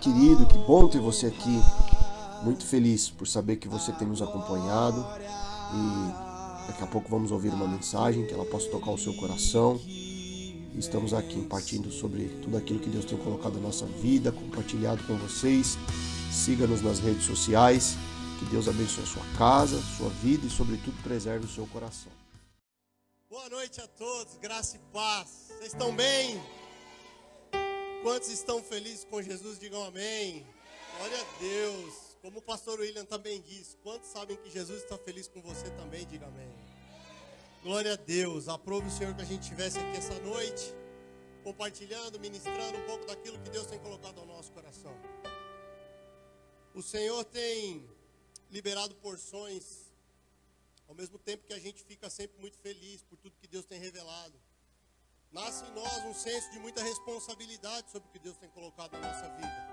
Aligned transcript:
Querido, 0.00 0.46
que 0.46 0.58
bom 0.58 0.88
ter 0.88 1.00
você 1.00 1.26
aqui. 1.26 1.60
Muito 2.44 2.64
feliz 2.64 3.10
por 3.10 3.26
saber 3.26 3.56
que 3.56 3.66
você 3.66 3.92
tem 3.92 4.06
nos 4.06 4.22
acompanhado 4.22 5.04
e 5.74 6.68
daqui 6.68 6.84
a 6.84 6.86
pouco 6.86 7.10
vamos 7.10 7.32
ouvir 7.32 7.48
uma 7.48 7.66
mensagem 7.66 8.24
que 8.24 8.32
ela 8.32 8.44
possa 8.44 8.70
tocar 8.70 8.92
o 8.92 8.98
seu 8.98 9.12
coração. 9.14 9.80
Estamos 10.76 11.12
aqui 11.12 11.44
partindo 11.46 11.90
sobre 11.90 12.28
tudo 12.42 12.56
aquilo 12.56 12.78
que 12.78 12.88
Deus 12.88 13.04
tem 13.04 13.18
colocado 13.18 13.54
na 13.54 13.62
nossa 13.62 13.86
vida, 13.86 14.30
compartilhado 14.30 15.02
com 15.04 15.16
vocês. 15.16 15.76
Siga-nos 16.30 16.80
nas 16.80 17.00
redes 17.00 17.24
sociais. 17.24 17.96
Que 18.38 18.44
Deus 18.44 18.68
abençoe 18.68 19.02
a 19.02 19.06
sua 19.06 19.24
casa, 19.36 19.82
sua 19.96 20.10
vida 20.10 20.46
e, 20.46 20.50
sobretudo, 20.50 20.96
preserve 21.02 21.44
o 21.44 21.48
seu 21.48 21.66
coração. 21.66 22.12
Boa 23.28 23.48
noite 23.48 23.80
a 23.80 23.88
todos, 23.88 24.36
graça 24.40 24.76
e 24.76 24.80
paz. 24.92 25.48
Vocês 25.48 25.72
estão 25.72 25.92
bem? 25.92 26.40
Quantos 28.02 28.28
estão 28.28 28.62
felizes 28.62 29.04
com 29.04 29.20
Jesus, 29.20 29.58
digam 29.58 29.82
amém. 29.82 30.46
Glória 30.96 31.20
a 31.20 31.38
Deus. 31.40 31.94
Como 32.22 32.38
o 32.38 32.42
pastor 32.42 32.78
William 32.78 33.04
também 33.04 33.40
disse, 33.40 33.76
quantos 33.78 34.08
sabem 34.10 34.36
que 34.36 34.50
Jesus 34.50 34.82
está 34.82 34.96
feliz 34.98 35.26
com 35.26 35.40
você 35.42 35.68
também, 35.70 36.06
diga 36.06 36.26
amém. 36.26 36.54
Glória 37.62 37.94
a 37.94 37.96
Deus. 37.96 38.48
Aprove 38.48 38.86
o 38.86 38.90
Senhor 38.90 39.14
que 39.14 39.22
a 39.22 39.24
gente 39.24 39.42
estivesse 39.42 39.78
aqui 39.78 39.96
essa 39.96 40.14
noite, 40.20 40.72
compartilhando, 41.42 42.20
ministrando 42.20 42.78
um 42.78 42.86
pouco 42.86 43.04
daquilo 43.04 43.38
que 43.40 43.50
Deus 43.50 43.66
tem 43.66 43.78
colocado 43.80 44.20
ao 44.20 44.26
nosso 44.26 44.52
coração. 44.52 44.96
O 46.74 46.82
Senhor 46.82 47.24
tem 47.24 47.84
liberado 48.50 48.94
porções, 48.96 49.90
ao 50.88 50.94
mesmo 50.94 51.18
tempo 51.18 51.46
que 51.46 51.52
a 51.52 51.58
gente 51.58 51.82
fica 51.82 52.08
sempre 52.08 52.40
muito 52.40 52.58
feliz 52.58 53.02
por 53.02 53.16
tudo 53.16 53.36
que 53.40 53.48
Deus 53.48 53.64
tem 53.64 53.80
revelado. 53.80 54.40
Nasce 55.30 55.64
em 55.64 55.70
nós 55.72 56.04
um 56.06 56.14
senso 56.14 56.50
de 56.50 56.58
muita 56.58 56.82
responsabilidade 56.82 57.90
sobre 57.90 58.08
o 58.08 58.10
que 58.10 58.18
Deus 58.18 58.36
tem 58.38 58.48
colocado 58.48 58.92
na 58.92 59.00
nossa 59.00 59.28
vida. 59.36 59.68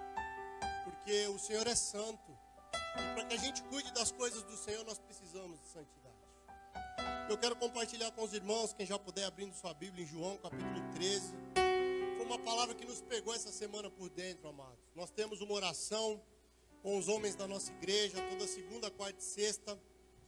Porque 0.84 1.28
o 1.28 1.40
Senhor 1.40 1.66
é 1.66 1.76
santo. 1.76 2.38
E 2.74 3.14
para 3.14 3.26
que 3.26 3.34
a 3.36 3.38
gente 3.38 3.64
cuide 3.64 3.92
das 3.94 4.12
coisas 4.12 4.44
do 4.44 4.58
Senhor, 4.58 4.84
nós 4.84 5.00
precisamos 5.00 5.60
de 5.62 5.68
santidade. 5.68 6.16
Eu 7.30 7.38
quero 7.38 7.56
compartilhar 7.56 8.12
com 8.12 8.24
os 8.24 8.34
irmãos, 8.34 8.74
quem 8.74 8.86
já 8.86 9.00
puder 9.00 9.24
abrindo 9.24 9.54
sua 9.54 9.74
Bíblia 9.74 10.04
em 10.04 10.08
João, 10.08 10.38
capítulo 10.38 10.82
13. 10.94 11.34
Foi 12.18 12.26
uma 12.26 12.38
palavra 12.40 12.76
que 12.76 12.86
nos 12.86 13.02
pegou 13.02 13.34
essa 13.34 13.52
semana 13.52 13.90
por 13.90 14.10
dentro, 14.10 14.50
amados. 14.50 14.80
Nós 14.94 15.10
temos 15.10 15.40
uma 15.40 15.54
oração 15.54 16.22
com 16.84 16.98
os 16.98 17.08
homens 17.08 17.34
da 17.34 17.48
nossa 17.48 17.72
igreja, 17.72 18.22
toda 18.30 18.46
segunda, 18.46 18.92
quarta 18.92 19.20
e 19.20 19.24
sexta, 19.24 19.80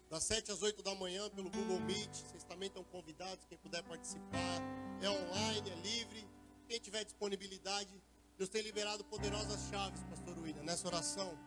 das 0.09 0.23
7 0.23 0.51
às 0.51 0.61
8 0.61 0.81
da 0.81 0.95
manhã, 0.95 1.29
pelo 1.29 1.49
Google 1.49 1.79
Meet. 1.81 2.09
Vocês 2.09 2.43
também 2.45 2.67
estão 2.67 2.83
convidados, 2.85 3.45
quem 3.45 3.57
puder 3.57 3.83
participar. 3.83 4.76
É 5.01 5.09
online, 5.09 5.69
é 5.69 5.75
livre. 5.75 6.27
Quem 6.67 6.79
tiver 6.79 7.03
disponibilidade, 7.03 8.01
Deus 8.37 8.49
tem 8.49 8.61
liberado 8.61 9.03
poderosas 9.05 9.69
chaves, 9.69 10.01
Pastor 10.03 10.37
William, 10.39 10.63
nessa 10.63 10.87
oração. 10.87 11.37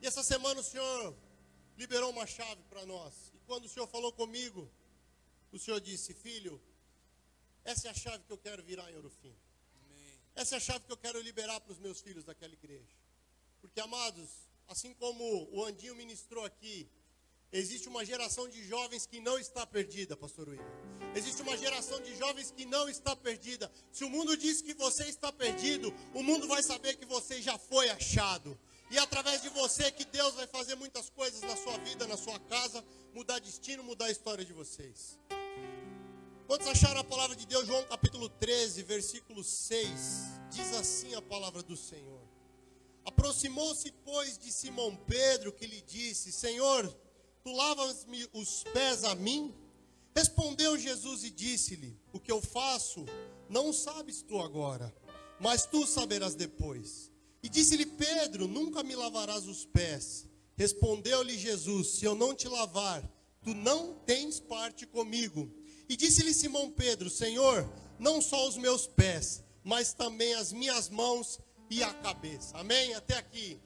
E 0.00 0.06
essa 0.06 0.22
semana 0.22 0.60
o 0.60 0.62
Senhor 0.62 1.16
liberou 1.76 2.10
uma 2.10 2.26
chave 2.26 2.62
para 2.64 2.86
nós. 2.86 3.32
E 3.34 3.38
quando 3.40 3.64
o 3.64 3.68
Senhor 3.68 3.86
falou 3.88 4.12
comigo, 4.12 4.70
o 5.52 5.58
Senhor 5.58 5.80
disse: 5.80 6.14
Filho, 6.14 6.60
essa 7.64 7.88
é 7.88 7.90
a 7.90 7.94
chave 7.94 8.24
que 8.24 8.32
eu 8.32 8.38
quero 8.38 8.62
virar 8.62 8.90
em 8.90 8.96
Ouro 8.96 9.10
Fino. 9.10 9.36
Essa 10.34 10.56
é 10.56 10.58
a 10.58 10.60
chave 10.60 10.84
que 10.84 10.92
eu 10.92 10.96
quero 10.96 11.20
liberar 11.20 11.60
para 11.60 11.72
os 11.72 11.78
meus 11.78 12.00
filhos 12.00 12.24
daquela 12.24 12.52
igreja. 12.52 12.96
Porque, 13.60 13.80
amados, 13.80 14.30
assim 14.68 14.94
como 14.94 15.48
o 15.50 15.64
Andinho 15.64 15.96
ministrou 15.96 16.44
aqui, 16.44 16.88
existe 17.52 17.88
uma 17.88 18.04
geração 18.04 18.48
de 18.48 18.66
jovens 18.66 19.06
que 19.06 19.20
não 19.20 19.38
está 19.38 19.66
perdida, 19.66 20.16
pastor 20.16 20.48
William. 20.48 20.64
Existe 21.14 21.42
uma 21.42 21.56
geração 21.56 22.00
de 22.02 22.14
jovens 22.16 22.50
que 22.50 22.64
não 22.64 22.88
está 22.88 23.16
perdida. 23.16 23.70
Se 23.90 24.04
o 24.04 24.10
mundo 24.10 24.36
diz 24.36 24.60
que 24.60 24.74
você 24.74 25.04
está 25.04 25.32
perdido, 25.32 25.92
o 26.14 26.22
mundo 26.22 26.46
vai 26.46 26.62
saber 26.62 26.96
que 26.96 27.06
você 27.06 27.40
já 27.40 27.56
foi 27.58 27.88
achado. 27.88 28.58
E 28.90 28.98
é 28.98 29.00
através 29.00 29.42
de 29.42 29.48
você 29.48 29.90
que 29.90 30.04
Deus 30.04 30.34
vai 30.34 30.46
fazer 30.46 30.76
muitas 30.76 31.10
coisas 31.10 31.40
na 31.40 31.56
sua 31.56 31.76
vida, 31.78 32.06
na 32.06 32.16
sua 32.16 32.38
casa, 32.40 32.84
mudar 33.14 33.38
destino, 33.40 33.82
mudar 33.82 34.06
a 34.06 34.10
história 34.10 34.44
de 34.44 34.52
vocês. 34.52 35.18
Quantos 36.46 36.68
acharam 36.68 37.00
a 37.00 37.04
palavra 37.04 37.34
de 37.34 37.44
Deus? 37.44 37.66
João 37.66 37.82
capítulo 37.84 38.28
13, 38.28 38.82
versículo 38.84 39.42
6. 39.42 39.88
Diz 40.50 40.72
assim 40.74 41.14
a 41.14 41.22
palavra 41.22 41.62
do 41.62 41.76
Senhor. 41.76 42.20
Aproximou-se, 43.04 43.90
pois, 44.04 44.38
de 44.38 44.52
Simão 44.52 44.94
Pedro, 44.94 45.52
que 45.52 45.66
lhe 45.66 45.80
disse: 45.80 46.30
Senhor, 46.30 46.86
tu 47.46 47.52
lavas-me 47.52 48.28
os 48.32 48.64
pés 48.72 49.04
a 49.04 49.14
mim? 49.14 49.54
Respondeu 50.16 50.76
Jesus 50.76 51.22
e 51.22 51.30
disse-lhe: 51.30 51.96
O 52.12 52.18
que 52.18 52.32
eu 52.32 52.42
faço, 52.42 53.06
não 53.48 53.72
sabes 53.72 54.20
tu 54.20 54.40
agora, 54.40 54.92
mas 55.38 55.64
tu 55.64 55.86
saberás 55.86 56.34
depois. 56.34 57.12
E 57.44 57.48
disse-lhe 57.48 57.86
Pedro: 57.86 58.48
Nunca 58.48 58.82
me 58.82 58.96
lavarás 58.96 59.46
os 59.46 59.64
pés. 59.64 60.26
Respondeu-lhe 60.56 61.38
Jesus: 61.38 61.90
Se 61.90 62.04
eu 62.04 62.16
não 62.16 62.34
te 62.34 62.48
lavar, 62.48 63.08
tu 63.44 63.54
não 63.54 63.94
tens 64.04 64.40
parte 64.40 64.84
comigo. 64.84 65.48
E 65.88 65.96
disse-lhe 65.96 66.34
Simão 66.34 66.72
Pedro: 66.72 67.08
Senhor, 67.08 67.72
não 67.96 68.20
só 68.20 68.48
os 68.48 68.56
meus 68.56 68.88
pés, 68.88 69.44
mas 69.62 69.92
também 69.92 70.34
as 70.34 70.52
minhas 70.52 70.88
mãos 70.88 71.38
e 71.70 71.80
a 71.80 71.94
cabeça. 71.94 72.58
Amém? 72.58 72.92
Até 72.94 73.14
aqui. 73.16 73.60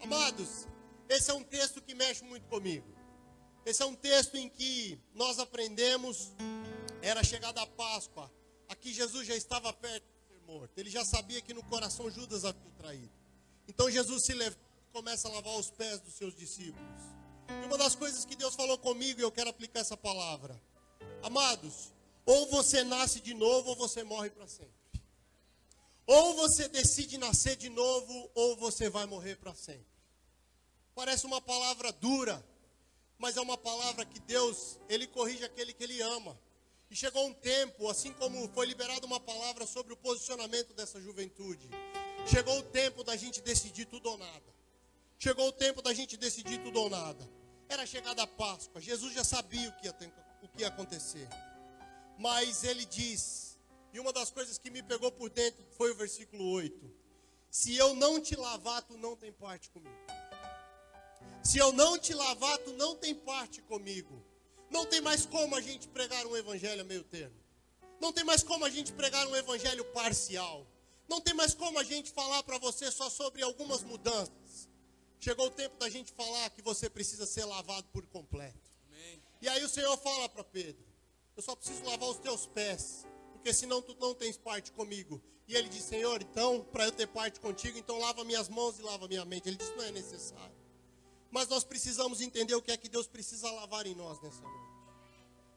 Amados, 0.00 0.68
esse 1.08 1.30
é 1.30 1.34
um 1.34 1.42
texto 1.42 1.80
que 1.80 1.94
mexe 1.94 2.22
muito 2.24 2.46
comigo. 2.48 2.91
Esse 3.64 3.82
é 3.82 3.86
um 3.86 3.94
texto 3.94 4.36
em 4.36 4.48
que 4.48 4.98
nós 5.14 5.38
aprendemos, 5.38 6.32
era 7.00 7.22
chegada 7.22 7.62
a 7.62 7.66
Páscoa, 7.66 8.30
aqui 8.68 8.92
Jesus 8.92 9.26
já 9.26 9.36
estava 9.36 9.72
perto 9.72 10.04
de 10.04 10.34
ser 10.34 10.40
morto. 10.46 10.76
Ele 10.76 10.90
já 10.90 11.04
sabia 11.04 11.40
que 11.40 11.54
no 11.54 11.62
coração 11.64 12.10
Judas 12.10 12.44
havia 12.44 12.70
traído. 12.72 13.12
Então 13.68 13.88
Jesus 13.88 14.24
se 14.24 14.34
levanta 14.34 14.60
e 14.88 14.92
começa 14.92 15.28
a 15.28 15.30
lavar 15.30 15.54
os 15.56 15.70
pés 15.70 16.00
dos 16.00 16.14
seus 16.14 16.34
discípulos. 16.34 17.02
E 17.48 17.66
uma 17.66 17.78
das 17.78 17.94
coisas 17.94 18.24
que 18.24 18.34
Deus 18.34 18.54
falou 18.54 18.76
comigo, 18.78 19.20
e 19.20 19.22
eu 19.22 19.30
quero 19.30 19.50
aplicar 19.50 19.80
essa 19.80 19.96
palavra. 19.96 20.60
Amados, 21.22 21.92
ou 22.26 22.48
você 22.48 22.82
nasce 22.82 23.20
de 23.20 23.34
novo 23.34 23.70
ou 23.70 23.76
você 23.76 24.02
morre 24.02 24.30
para 24.30 24.48
sempre. 24.48 24.72
Ou 26.06 26.34
você 26.34 26.68
decide 26.68 27.16
nascer 27.16 27.56
de 27.56 27.68
novo, 27.68 28.30
ou 28.34 28.56
você 28.56 28.90
vai 28.90 29.06
morrer 29.06 29.36
para 29.36 29.54
sempre. 29.54 29.86
Parece 30.94 31.24
uma 31.26 31.40
palavra 31.40 31.92
dura, 31.92 32.44
mas 33.22 33.36
é 33.36 33.40
uma 33.40 33.56
palavra 33.56 34.04
que 34.04 34.18
Deus, 34.18 34.80
Ele 34.88 35.06
corrige 35.06 35.44
aquele 35.44 35.72
que 35.72 35.84
Ele 35.84 36.02
ama. 36.02 36.36
E 36.90 36.96
chegou 36.96 37.24
um 37.24 37.32
tempo, 37.32 37.88
assim 37.88 38.12
como 38.14 38.48
foi 38.48 38.66
liberada 38.66 39.06
uma 39.06 39.20
palavra 39.20 39.64
sobre 39.64 39.92
o 39.92 39.96
posicionamento 39.96 40.74
dessa 40.74 41.00
juventude, 41.00 41.70
chegou 42.26 42.58
o 42.58 42.64
tempo 42.64 43.04
da 43.04 43.16
gente 43.16 43.40
decidir 43.40 43.84
tudo 43.86 44.10
ou 44.10 44.18
nada. 44.18 44.52
Chegou 45.20 45.46
o 45.46 45.52
tempo 45.52 45.80
da 45.80 45.94
gente 45.94 46.16
decidir 46.16 46.60
tudo 46.64 46.80
ou 46.80 46.90
nada. 46.90 47.30
Era 47.68 47.86
chegada 47.86 48.24
a 48.24 48.26
Páscoa, 48.26 48.80
Jesus 48.80 49.14
já 49.14 49.22
sabia 49.22 49.68
o 49.68 49.72
que 49.76 49.86
ia, 49.86 49.92
ter, 49.92 50.12
o 50.42 50.48
que 50.48 50.62
ia 50.62 50.66
acontecer. 50.66 51.28
Mas 52.18 52.64
Ele 52.64 52.84
diz, 52.84 53.56
e 53.92 54.00
uma 54.00 54.12
das 54.12 54.32
coisas 54.32 54.58
que 54.58 54.68
me 54.68 54.82
pegou 54.82 55.12
por 55.12 55.30
dentro 55.30 55.64
foi 55.78 55.92
o 55.92 55.94
versículo 55.94 56.44
8. 56.50 56.92
Se 57.48 57.76
eu 57.76 57.94
não 57.94 58.20
te 58.20 58.34
lavar, 58.34 58.82
tu 58.82 58.98
não 58.98 59.14
tem 59.14 59.30
parte 59.32 59.70
comigo. 59.70 60.21
Se 61.42 61.58
eu 61.58 61.72
não 61.72 61.98
te 61.98 62.14
lavar, 62.14 62.58
tu 62.58 62.72
não 62.74 62.96
tem 62.96 63.14
parte 63.14 63.60
comigo. 63.62 64.22
Não 64.70 64.86
tem 64.86 65.00
mais 65.00 65.26
como 65.26 65.54
a 65.56 65.60
gente 65.60 65.88
pregar 65.88 66.24
um 66.26 66.36
evangelho 66.36 66.80
a 66.80 66.84
meio 66.84 67.04
termo. 67.04 67.36
Não 68.00 68.12
tem 68.12 68.24
mais 68.24 68.42
como 68.42 68.64
a 68.64 68.70
gente 68.70 68.92
pregar 68.92 69.26
um 69.26 69.36
evangelho 69.36 69.84
parcial. 69.86 70.66
Não 71.08 71.20
tem 71.20 71.34
mais 71.34 71.54
como 71.54 71.78
a 71.78 71.84
gente 71.84 72.10
falar 72.10 72.42
para 72.42 72.58
você 72.58 72.90
só 72.90 73.10
sobre 73.10 73.42
algumas 73.42 73.82
mudanças. 73.82 74.68
Chegou 75.20 75.46
o 75.46 75.50
tempo 75.50 75.76
da 75.76 75.88
gente 75.88 76.12
falar 76.12 76.50
que 76.50 76.62
você 76.62 76.88
precisa 76.88 77.26
ser 77.26 77.44
lavado 77.44 77.86
por 77.92 78.06
completo. 78.06 78.58
Amém. 78.88 79.22
E 79.40 79.48
aí 79.48 79.64
o 79.64 79.68
Senhor 79.68 79.96
fala 79.98 80.28
para 80.28 80.42
Pedro: 80.42 80.84
Eu 81.36 81.42
só 81.42 81.54
preciso 81.54 81.84
lavar 81.84 82.08
os 82.08 82.18
teus 82.18 82.46
pés 82.46 83.04
porque 83.42 83.52
senão 83.52 83.82
tu 83.82 83.96
não 83.98 84.14
tens 84.14 84.36
parte 84.36 84.70
comigo. 84.70 85.20
E 85.48 85.56
ele 85.56 85.68
disse, 85.68 85.88
Senhor, 85.88 86.22
então, 86.22 86.64
para 86.72 86.84
eu 86.84 86.92
ter 86.92 87.08
parte 87.08 87.40
contigo, 87.40 87.76
então 87.76 87.98
lava 87.98 88.22
minhas 88.22 88.48
mãos 88.48 88.78
e 88.78 88.82
lava 88.82 89.08
minha 89.08 89.24
mente. 89.24 89.48
Ele 89.48 89.56
disse, 89.56 89.74
não 89.74 89.82
é 89.82 89.90
necessário. 89.90 90.61
Mas 91.32 91.48
nós 91.48 91.64
precisamos 91.64 92.20
entender 92.20 92.54
o 92.54 92.62
que 92.62 92.70
é 92.70 92.76
que 92.76 92.88
Deus 92.88 93.08
precisa 93.08 93.50
lavar 93.50 93.86
em 93.86 93.94
nós 93.94 94.20
nessa 94.20 94.42
noite. 94.42 94.72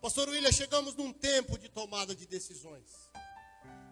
Pastor 0.01 0.29
William, 0.29 0.51
chegamos 0.51 0.95
num 0.95 1.11
tempo 1.11 1.57
de 1.57 1.67
tomada 1.67 2.15
de 2.15 2.25
decisões. 2.25 2.89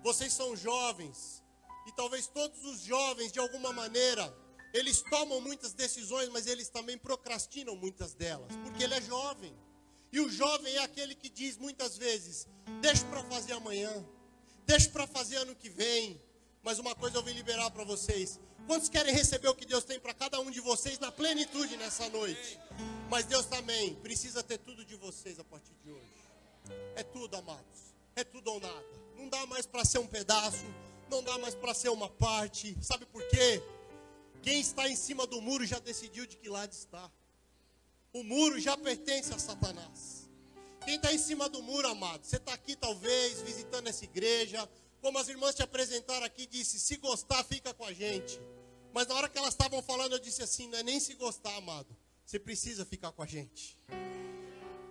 Vocês 0.01 0.31
são 0.31 0.55
jovens, 0.55 1.43
e 1.85 1.91
talvez 1.91 2.27
todos 2.27 2.63
os 2.63 2.81
jovens, 2.81 3.31
de 3.31 3.39
alguma 3.39 3.73
maneira, 3.73 4.33
eles 4.73 5.01
tomam 5.01 5.41
muitas 5.41 5.73
decisões, 5.73 6.29
mas 6.29 6.47
eles 6.47 6.69
também 6.69 6.97
procrastinam 6.97 7.75
muitas 7.75 8.13
delas, 8.13 8.55
porque 8.63 8.83
ele 8.83 8.93
é 8.93 9.01
jovem. 9.01 9.53
E 10.11 10.19
o 10.19 10.29
jovem 10.29 10.73
é 10.75 10.79
aquele 10.79 11.15
que 11.15 11.29
diz 11.29 11.57
muitas 11.57 11.97
vezes: 11.97 12.47
deixa 12.81 13.05
para 13.07 13.23
fazer 13.25 13.53
amanhã, 13.53 14.05
deixa 14.65 14.89
para 14.89 15.05
fazer 15.05 15.35
ano 15.37 15.55
que 15.55 15.69
vem. 15.69 16.21
Mas 16.63 16.79
uma 16.79 16.95
coisa 16.95 17.17
eu 17.17 17.23
vim 17.23 17.33
liberar 17.33 17.69
para 17.71 17.83
vocês. 17.83 18.39
Quantos 18.65 18.87
querem 18.87 19.13
receber 19.13 19.49
o 19.49 19.55
que 19.55 19.65
Deus 19.65 19.83
tem 19.83 19.99
para 19.99 20.13
cada 20.13 20.39
um 20.39 20.49
de 20.49 20.61
vocês 20.61 20.97
na 20.97 21.11
plenitude 21.11 21.75
nessa 21.75 22.07
noite? 22.09 22.57
Mas 23.09 23.25
Deus 23.25 23.45
também 23.45 23.95
precisa 23.95 24.41
ter 24.41 24.57
tudo 24.59 24.85
de 24.85 24.95
vocês 24.95 25.37
a 25.39 25.43
partir 25.43 25.73
de 25.83 25.91
hoje. 25.91 26.13
É 26.95 27.03
tudo, 27.03 27.35
amados. 27.35 27.93
É 28.15 28.23
tudo 28.23 28.49
ou 28.49 28.59
nada. 28.61 28.85
Não 29.17 29.27
dá 29.27 29.45
mais 29.45 29.65
para 29.65 29.83
ser 29.83 29.99
um 29.99 30.07
pedaço, 30.07 30.65
não 31.09 31.21
dá 31.21 31.37
mais 31.37 31.53
para 31.53 31.73
ser 31.73 31.89
uma 31.89 32.09
parte. 32.09 32.77
Sabe 32.81 33.05
por 33.07 33.21
quê? 33.27 33.61
Quem 34.41 34.61
está 34.61 34.87
em 34.87 34.95
cima 34.95 35.27
do 35.27 35.41
muro 35.41 35.65
já 35.65 35.79
decidiu 35.79 36.25
de 36.25 36.37
que 36.37 36.47
lado 36.47 36.71
está. 36.71 37.11
O 38.13 38.23
muro 38.23 38.59
já 38.59 38.77
pertence 38.77 39.33
a 39.33 39.39
Satanás. 39.39 40.29
Quem 40.85 40.95
está 40.95 41.13
em 41.13 41.17
cima 41.17 41.49
do 41.49 41.61
muro, 41.61 41.87
amado? 41.87 42.23
Você 42.23 42.37
está 42.37 42.53
aqui 42.53 42.75
talvez 42.75 43.41
visitando 43.41 43.87
essa 43.87 44.03
igreja. 44.03 44.69
Como 45.03 45.19
as 45.19 45.27
irmãs 45.27 45.53
te 45.53 45.61
apresentaram 45.61 46.25
aqui, 46.25 46.47
disse: 46.47 46.79
se 46.79 46.95
gostar, 46.95 47.43
fica 47.43 47.73
com 47.73 47.83
a 47.83 47.91
gente. 47.91 48.39
Mas 48.93 49.05
na 49.05 49.15
hora 49.15 49.27
que 49.27 49.37
elas 49.37 49.53
estavam 49.53 49.81
falando, 49.81 50.13
eu 50.13 50.19
disse 50.19 50.41
assim: 50.41 50.69
não 50.69 50.77
é 50.77 50.83
nem 50.83 50.97
se 50.97 51.13
gostar, 51.15 51.53
amado. 51.57 51.93
Você 52.25 52.39
precisa 52.39 52.85
ficar 52.85 53.11
com 53.11 53.21
a 53.21 53.25
gente. 53.25 53.77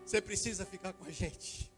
Você 0.05 0.21
precisa 0.21 0.67
ficar 0.67 0.93
com 0.93 1.07
a 1.07 1.11
gente. 1.11 1.73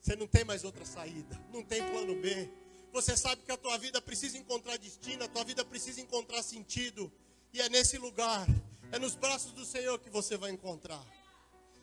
Você 0.00 0.16
não 0.16 0.26
tem 0.26 0.42
mais 0.42 0.64
outra 0.64 0.86
saída. 0.86 1.38
Não 1.52 1.62
tem 1.62 1.86
plano 1.90 2.18
B. 2.18 2.50
Você 2.94 3.14
sabe 3.14 3.42
que 3.42 3.52
a 3.52 3.58
tua 3.58 3.76
vida 3.76 4.00
precisa 4.00 4.38
encontrar 4.38 4.78
destino, 4.78 5.24
a 5.24 5.28
tua 5.28 5.44
vida 5.44 5.62
precisa 5.62 6.00
encontrar 6.00 6.42
sentido. 6.42 7.12
E 7.52 7.60
é 7.60 7.68
nesse 7.68 7.98
lugar, 7.98 8.46
é 8.90 8.98
nos 8.98 9.14
braços 9.14 9.52
do 9.52 9.66
Senhor 9.66 9.98
que 9.98 10.08
você 10.08 10.38
vai 10.38 10.50
encontrar. 10.50 11.04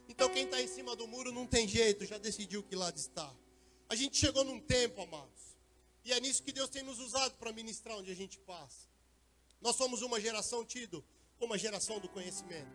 Então 0.10 0.28
quem 0.30 0.46
está 0.46 0.60
em 0.60 0.68
cima 0.68 0.96
do 0.96 1.08
muro 1.08 1.32
não 1.32 1.46
tem 1.46 1.68
jeito, 1.68 2.04
já 2.04 2.18
decidiu 2.18 2.64
que 2.64 2.76
lado 2.76 2.98
está. 2.98 3.32
A 3.88 3.96
gente 3.96 4.18
chegou 4.18 4.44
num 4.44 4.60
tempo, 4.60 5.00
amados. 5.00 5.53
E 6.04 6.12
é 6.12 6.20
nisso 6.20 6.44
que 6.44 6.52
Deus 6.52 6.70
tem 6.70 6.84
nos 6.84 7.00
usado 7.00 7.36
para 7.36 7.52
ministrar 7.52 7.98
onde 7.98 8.12
a 8.12 8.16
gente 8.16 8.38
passa. 8.40 8.88
Nós 9.62 9.76
somos 9.76 10.02
uma 10.02 10.20
geração 10.20 10.66
tido 10.66 11.04
como 11.40 11.54
a 11.54 11.58
geração 11.58 12.00
do 12.00 12.10
conhecimento. 12.10 12.72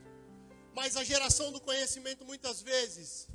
Mas 0.75 0.97
a 0.97 1.05
geração 1.05 1.53
do 1.53 1.61
conhecimento 1.61 2.25
muitas 2.25 2.63
vezes 2.63 3.29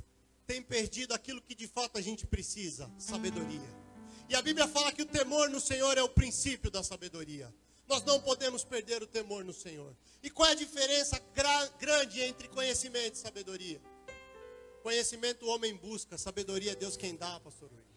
tem 0.46 0.62
perdido 0.62 1.14
aquilo 1.14 1.40
que 1.40 1.54
de 1.54 1.68
fato 1.68 1.96
a 1.96 2.00
gente 2.00 2.26
precisa, 2.26 2.90
sabedoria. 2.98 3.84
E 4.28 4.34
a 4.34 4.42
Bíblia 4.42 4.66
fala 4.66 4.92
que 4.92 5.02
o 5.02 5.06
temor 5.06 5.48
no 5.50 5.60
Senhor 5.60 5.96
é 5.96 6.02
o 6.02 6.08
princípio 6.08 6.70
da 6.70 6.82
sabedoria. 6.82 7.54
Nós 7.86 8.02
não 8.04 8.20
podemos 8.20 8.64
perder 8.64 9.02
o 9.02 9.06
temor 9.06 9.44
no 9.44 9.52
Senhor. 9.52 9.94
E 10.22 10.30
qual 10.30 10.48
é 10.48 10.52
a 10.52 10.56
diferença 10.56 11.20
gra 11.34 11.66
grande 11.78 12.20
entre 12.22 12.48
conhecimento 12.48 13.14
e 13.14 13.18
sabedoria? 13.18 13.80
Conhecimento 14.82 15.46
o 15.46 15.48
homem 15.48 15.76
busca, 15.76 16.16
sabedoria 16.16 16.72
é 16.72 16.74
Deus 16.74 16.96
quem 16.96 17.14
dá, 17.14 17.38
pastor 17.40 17.70
Rui. 17.70 17.93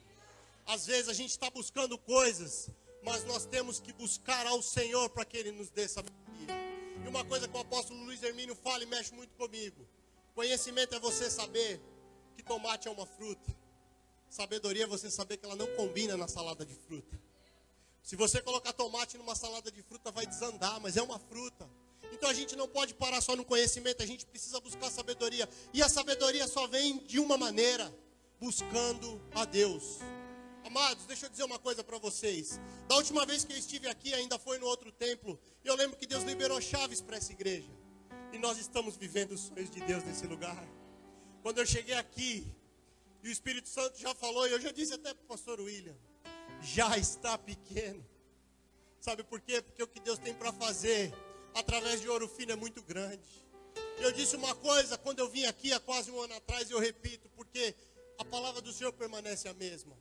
Às 0.67 0.85
vezes 0.85 1.07
a 1.07 1.13
gente 1.13 1.29
está 1.29 1.49
buscando 1.49 1.97
coisas, 1.97 2.69
mas 3.01 3.23
nós 3.23 3.45
temos 3.45 3.79
que 3.79 3.93
buscar 3.93 4.45
ao 4.45 4.61
Senhor 4.61 5.09
para 5.09 5.23
que 5.23 5.37
Ele 5.37 5.53
nos 5.53 5.69
dê 5.69 5.87
sabedoria. 5.87 6.27
E 7.05 7.07
uma 7.07 7.23
coisa 7.23 7.47
que 7.47 7.55
o 7.55 7.59
apóstolo 7.61 8.03
Luiz 8.03 8.21
Hermínio 8.21 8.53
fala 8.53 8.83
e 8.83 8.85
mexe 8.85 9.13
muito 9.13 9.33
comigo: 9.35 9.87
conhecimento 10.35 10.93
é 10.93 10.99
você 10.99 11.29
saber 11.29 11.81
que 12.35 12.43
tomate 12.43 12.89
é 12.89 12.91
uma 12.91 13.05
fruta. 13.05 13.55
Sabedoria 14.29 14.83
é 14.83 14.87
você 14.87 15.09
saber 15.09 15.37
que 15.37 15.45
ela 15.45 15.55
não 15.55 15.67
combina 15.77 16.17
na 16.17 16.27
salada 16.27 16.65
de 16.65 16.75
fruta. 16.75 17.17
Se 18.03 18.17
você 18.17 18.41
colocar 18.41 18.73
tomate 18.73 19.17
numa 19.17 19.35
salada 19.35 19.71
de 19.71 19.81
fruta, 19.81 20.11
vai 20.11 20.25
desandar, 20.25 20.81
mas 20.81 20.97
é 20.97 21.01
uma 21.01 21.17
fruta. 21.17 21.69
Então 22.11 22.29
a 22.29 22.33
gente 22.33 22.57
não 22.57 22.67
pode 22.67 22.93
parar 22.93 23.21
só 23.21 23.37
no 23.37 23.45
conhecimento, 23.45 24.03
a 24.03 24.05
gente 24.05 24.25
precisa 24.25 24.59
buscar 24.59 24.91
sabedoria. 24.91 25.47
E 25.73 25.81
a 25.81 25.87
sabedoria 25.87 26.45
só 26.45 26.67
vem 26.67 26.97
de 27.05 27.19
uma 27.19 27.37
maneira: 27.37 27.93
buscando 28.37 29.21
a 29.33 29.45
Deus. 29.45 29.99
Amados, 30.67 31.05
deixa 31.05 31.27
eu 31.27 31.29
dizer 31.29 31.45
uma 31.45 31.57
coisa 31.57 31.81
para 31.81 31.97
vocês. 31.97 32.59
Da 32.89 32.95
última 32.97 33.25
vez 33.25 33.45
que 33.45 33.53
eu 33.53 33.57
estive 33.57 33.87
aqui, 33.87 34.13
ainda 34.13 34.37
foi 34.37 34.57
no 34.57 34.65
outro 34.65 34.91
templo, 34.91 35.39
eu 35.63 35.73
lembro 35.75 35.95
que 35.95 36.05
Deus 36.05 36.25
liberou 36.25 36.59
chaves 36.59 36.99
para 36.99 37.15
essa 37.15 37.31
igreja. 37.31 37.71
E 38.33 38.37
nós 38.37 38.57
estamos 38.57 38.97
vivendo 38.97 39.31
os 39.31 39.39
sonhos 39.39 39.69
de 39.69 39.79
Deus 39.79 40.03
nesse 40.03 40.27
lugar. 40.27 40.61
Quando 41.41 41.59
eu 41.59 41.65
cheguei 41.65 41.95
aqui, 41.95 42.45
e 43.23 43.29
o 43.29 43.31
Espírito 43.31 43.69
Santo 43.69 43.97
já 43.97 44.13
falou, 44.13 44.45
e 44.45 44.51
eu 44.51 44.59
já 44.59 44.69
disse 44.73 44.93
até 44.93 45.13
para 45.13 45.23
o 45.23 45.27
pastor 45.27 45.61
William, 45.61 45.95
já 46.61 46.97
está 46.97 47.37
pequeno. 47.37 48.05
Sabe 48.99 49.23
por 49.23 49.39
quê? 49.39 49.61
Porque 49.61 49.81
o 49.81 49.87
que 49.87 50.01
Deus 50.01 50.19
tem 50.19 50.33
para 50.33 50.51
fazer 50.51 51.13
através 51.53 52.01
de 52.01 52.09
ouro 52.09 52.27
fino 52.27 52.51
é 52.51 52.57
muito 52.57 52.83
grande. 52.83 53.45
Eu 53.99 54.11
disse 54.11 54.35
uma 54.35 54.53
coisa 54.53 54.97
quando 54.97 55.19
eu 55.19 55.29
vim 55.29 55.45
aqui 55.45 55.71
há 55.71 55.79
quase 55.79 56.11
um 56.11 56.19
ano 56.19 56.33
atrás, 56.33 56.69
e 56.69 56.73
eu 56.73 56.79
repito, 56.79 57.29
porque 57.37 57.73
a 58.17 58.25
palavra 58.25 58.61
do 58.61 58.73
Senhor 58.73 58.91
permanece 58.91 59.47
a 59.47 59.53
mesma. 59.53 59.95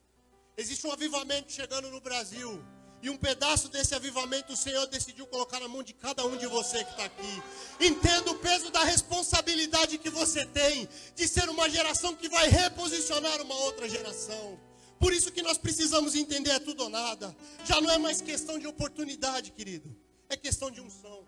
Existe 0.57 0.87
um 0.87 0.93
avivamento 0.93 1.53
chegando 1.53 1.91
no 1.91 2.01
Brasil. 2.01 2.65
E 3.03 3.11
um 3.11 3.17
pedaço 3.17 3.69
desse 3.69 3.95
avivamento 3.95 4.55
o 4.55 4.57
Senhor 4.57 4.87
decidiu 4.87 5.27
colocar 5.27 5.61
na 5.61 5.69
mão 5.69 5.83
de 5.83 5.93
cada 5.93 6.25
um 6.25 6.35
de 6.37 6.47
você 6.47 6.83
que 6.83 6.91
está 6.93 7.05
aqui. 7.05 7.43
Entenda 7.79 8.31
o 8.31 8.39
peso 8.39 8.71
da 8.71 8.83
responsabilidade 8.85 9.99
que 9.99 10.09
você 10.09 10.47
tem 10.47 10.89
de 11.15 11.29
ser 11.29 11.47
uma 11.51 11.69
geração 11.69 12.17
que 12.17 12.29
vai 12.29 12.49
reposicionar 12.49 13.43
uma 13.43 13.55
outra 13.55 13.87
geração. 13.87 14.59
Por 14.99 15.13
isso 15.13 15.31
que 15.31 15.43
nós 15.43 15.59
precisamos 15.59 16.15
entender 16.15 16.51
é 16.51 16.59
tudo 16.59 16.85
ou 16.85 16.89
nada. 16.89 17.37
Já 17.67 17.79
não 17.83 17.91
é 17.91 17.99
mais 17.99 18.23
questão 18.23 18.59
de 18.59 18.67
oportunidade, 18.67 19.53
querido. 19.53 19.95
É 20.31 20.37
questão 20.37 20.71
de 20.71 20.81
unção. 20.81 21.27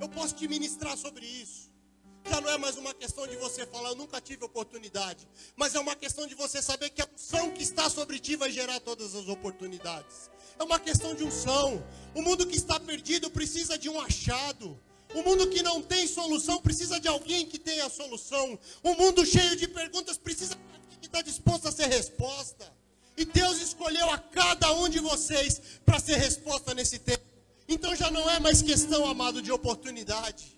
Eu 0.00 0.08
posso 0.08 0.34
te 0.34 0.48
ministrar 0.48 0.96
sobre 0.98 1.24
isso. 1.24 1.63
Já 2.30 2.40
não 2.40 2.50
é 2.50 2.56
mais 2.56 2.76
uma 2.76 2.94
questão 2.94 3.26
de 3.26 3.36
você 3.36 3.66
falar, 3.66 3.90
eu 3.90 3.96
nunca 3.96 4.20
tive 4.20 4.44
oportunidade. 4.44 5.28
Mas 5.56 5.74
é 5.74 5.80
uma 5.80 5.94
questão 5.94 6.26
de 6.26 6.34
você 6.34 6.62
saber 6.62 6.90
que 6.90 7.02
a 7.02 7.08
unção 7.14 7.50
que 7.50 7.62
está 7.62 7.90
sobre 7.90 8.18
ti 8.18 8.34
vai 8.34 8.50
gerar 8.50 8.80
todas 8.80 9.14
as 9.14 9.28
oportunidades. 9.28 10.30
É 10.58 10.64
uma 10.64 10.78
questão 10.78 11.14
de 11.14 11.22
unção. 11.22 11.84
O 12.14 12.22
mundo 12.22 12.46
que 12.46 12.56
está 12.56 12.80
perdido 12.80 13.30
precisa 13.30 13.76
de 13.76 13.90
um 13.90 14.00
achado. 14.00 14.78
O 15.14 15.22
mundo 15.22 15.48
que 15.48 15.62
não 15.62 15.82
tem 15.82 16.06
solução 16.06 16.60
precisa 16.62 16.98
de 16.98 17.08
alguém 17.08 17.46
que 17.46 17.58
tenha 17.58 17.86
a 17.86 17.90
solução. 17.90 18.58
O 18.82 18.94
mundo 18.94 19.24
cheio 19.26 19.54
de 19.56 19.68
perguntas 19.68 20.16
precisa 20.16 20.54
de 20.54 20.62
alguém 20.62 20.98
que 21.00 21.06
está 21.06 21.20
disposto 21.20 21.68
a 21.68 21.72
ser 21.72 21.86
resposta. 21.88 22.72
E 23.16 23.24
Deus 23.24 23.60
escolheu 23.60 24.10
a 24.10 24.18
cada 24.18 24.72
um 24.72 24.88
de 24.88 24.98
vocês 24.98 25.60
para 25.84 26.00
ser 26.00 26.16
resposta 26.16 26.72
nesse 26.72 26.98
tempo. 26.98 27.22
Então 27.68 27.94
já 27.94 28.10
não 28.10 28.28
é 28.30 28.40
mais 28.40 28.62
questão, 28.62 29.06
amado, 29.06 29.42
de 29.42 29.52
oportunidade 29.52 30.54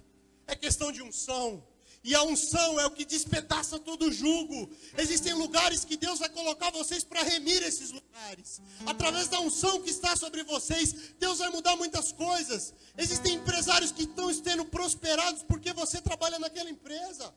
é 0.47 0.55
questão 0.55 0.93
de 0.93 1.03
unção. 1.03 1.63
E 2.07 2.15
a 2.15 2.23
unção 2.23 2.79
é 2.79 2.87
o 2.87 2.91
que 2.93 3.05
despedaça 3.05 3.81
todo 3.81 4.07
o 4.07 4.13
jugo. 4.13 4.71
Existem 4.97 5.33
lugares 5.33 5.85
que 5.85 5.97
Deus 5.97 6.21
vai 6.21 6.29
colocar 6.29 6.71
vocês 6.71 7.03
para 7.03 7.21
remir 7.23 7.61
esses 7.65 7.91
lugares. 7.91 8.61
Através 8.87 9.27
da 9.27 9.41
unção 9.41 9.83
que 9.83 9.91
está 9.91 10.15
sobre 10.15 10.45
vocês, 10.45 11.15
Deus 11.19 11.39
vai 11.39 11.49
mudar 11.49 11.75
muitas 11.75 12.13
coisas. 12.13 12.73
Existem 12.97 13.35
empresários 13.35 13.91
que 13.91 14.05
estão 14.05 14.33
sendo 14.33 14.65
prosperados 14.67 15.43
porque 15.43 15.73
você 15.73 16.01
trabalha 16.01 16.39
naquela 16.39 16.71
empresa. 16.71 17.35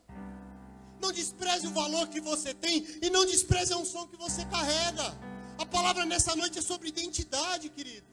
Não 1.02 1.12
despreze 1.12 1.66
o 1.66 1.72
valor 1.72 2.08
que 2.08 2.22
você 2.22 2.54
tem 2.54 2.86
e 3.02 3.10
não 3.10 3.26
despreze 3.26 3.74
a 3.74 3.78
unção 3.78 4.08
que 4.08 4.18
você 4.18 4.46
carrega. 4.46 5.18
A 5.58 5.66
palavra 5.66 6.06
nessa 6.06 6.36
noite 6.36 6.60
é 6.60 6.62
sobre 6.62 6.90
identidade, 6.90 7.70
querido. 7.70 8.06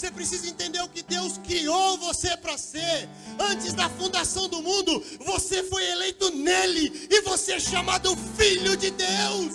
Você 0.00 0.10
precisa 0.10 0.48
entender 0.48 0.80
o 0.80 0.88
que 0.88 1.02
Deus 1.02 1.36
criou 1.36 1.98
você 1.98 2.34
para 2.34 2.56
ser. 2.56 3.06
Antes 3.38 3.74
da 3.74 3.86
fundação 3.90 4.48
do 4.48 4.62
mundo, 4.62 5.04
você 5.26 5.62
foi 5.64 5.84
eleito 5.90 6.30
nele 6.30 7.06
e 7.10 7.20
você 7.20 7.52
é 7.52 7.60
chamado 7.60 8.16
filho 8.34 8.78
de 8.78 8.90
Deus. 8.92 9.52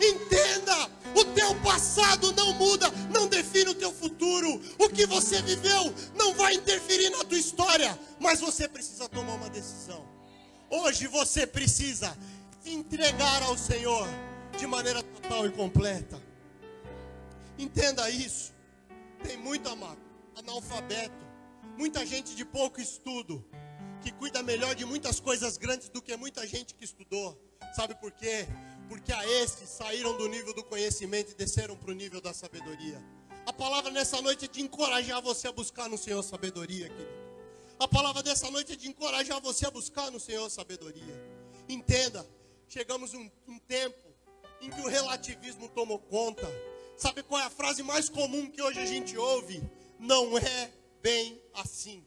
Entenda, 0.00 0.90
o 1.14 1.24
teu 1.26 1.54
passado 1.60 2.32
não 2.32 2.52
muda, 2.54 2.90
não 3.14 3.28
define 3.28 3.70
o 3.70 3.74
teu 3.76 3.92
futuro. 3.92 4.60
O 4.76 4.88
que 4.88 5.06
você 5.06 5.40
viveu 5.42 5.94
não 6.16 6.34
vai 6.34 6.54
interferir 6.54 7.10
na 7.10 7.22
tua 7.22 7.38
história, 7.38 7.96
mas 8.18 8.40
você 8.40 8.66
precisa 8.66 9.08
tomar 9.08 9.34
uma 9.34 9.50
decisão. 9.50 10.04
Hoje 10.68 11.06
você 11.06 11.46
precisa 11.46 12.18
se 12.60 12.72
entregar 12.72 13.40
ao 13.44 13.56
Senhor 13.56 14.08
de 14.58 14.66
maneira 14.66 15.00
total 15.00 15.46
e 15.46 15.50
completa. 15.52 16.20
Entenda 17.56 18.10
isso. 18.10 18.55
Tem 19.22 19.36
muito 19.36 19.68
amado, 19.68 20.00
analfabeto, 20.36 21.26
muita 21.76 22.04
gente 22.04 22.34
de 22.34 22.44
pouco 22.44 22.80
estudo, 22.80 23.44
que 24.02 24.12
cuida 24.12 24.42
melhor 24.42 24.74
de 24.74 24.84
muitas 24.84 25.20
coisas 25.20 25.56
grandes 25.56 25.88
do 25.88 26.00
que 26.00 26.16
muita 26.16 26.46
gente 26.46 26.74
que 26.74 26.84
estudou. 26.84 27.40
Sabe 27.74 27.94
por 27.94 28.12
quê? 28.12 28.46
Porque 28.88 29.12
a 29.12 29.26
esses 29.28 29.68
saíram 29.68 30.16
do 30.16 30.28
nível 30.28 30.54
do 30.54 30.62
conhecimento 30.62 31.32
e 31.32 31.34
desceram 31.34 31.76
para 31.76 31.90
o 31.90 31.94
nível 31.94 32.20
da 32.20 32.32
sabedoria. 32.32 33.02
A 33.44 33.52
palavra 33.52 33.90
nessa 33.90 34.20
noite 34.20 34.44
é 34.44 34.48
de 34.48 34.60
encorajar 34.60 35.20
você 35.22 35.48
a 35.48 35.52
buscar 35.52 35.88
no 35.88 35.98
Senhor 35.98 36.22
sabedoria, 36.22 36.88
querido. 36.88 37.26
A 37.78 37.86
palavra 37.86 38.22
dessa 38.22 38.50
noite 38.50 38.72
é 38.72 38.76
de 38.76 38.88
encorajar 38.88 39.40
você 39.40 39.66
a 39.66 39.70
buscar 39.70 40.10
no 40.10 40.18
Senhor 40.18 40.48
sabedoria. 40.48 41.14
Entenda, 41.68 42.26
chegamos 42.68 43.12
um, 43.12 43.30
um 43.46 43.58
tempo 43.58 44.02
em 44.60 44.70
que 44.70 44.80
o 44.80 44.88
relativismo 44.88 45.68
tomou 45.68 45.98
conta 45.98 46.46
Sabe 46.96 47.22
qual 47.22 47.40
é 47.40 47.44
a 47.44 47.50
frase 47.50 47.82
mais 47.82 48.08
comum 48.08 48.50
que 48.50 48.62
hoje 48.62 48.80
a 48.80 48.86
gente 48.86 49.16
ouve? 49.16 49.62
Não 49.98 50.38
é 50.38 50.70
bem 51.02 51.40
assim. 51.54 52.02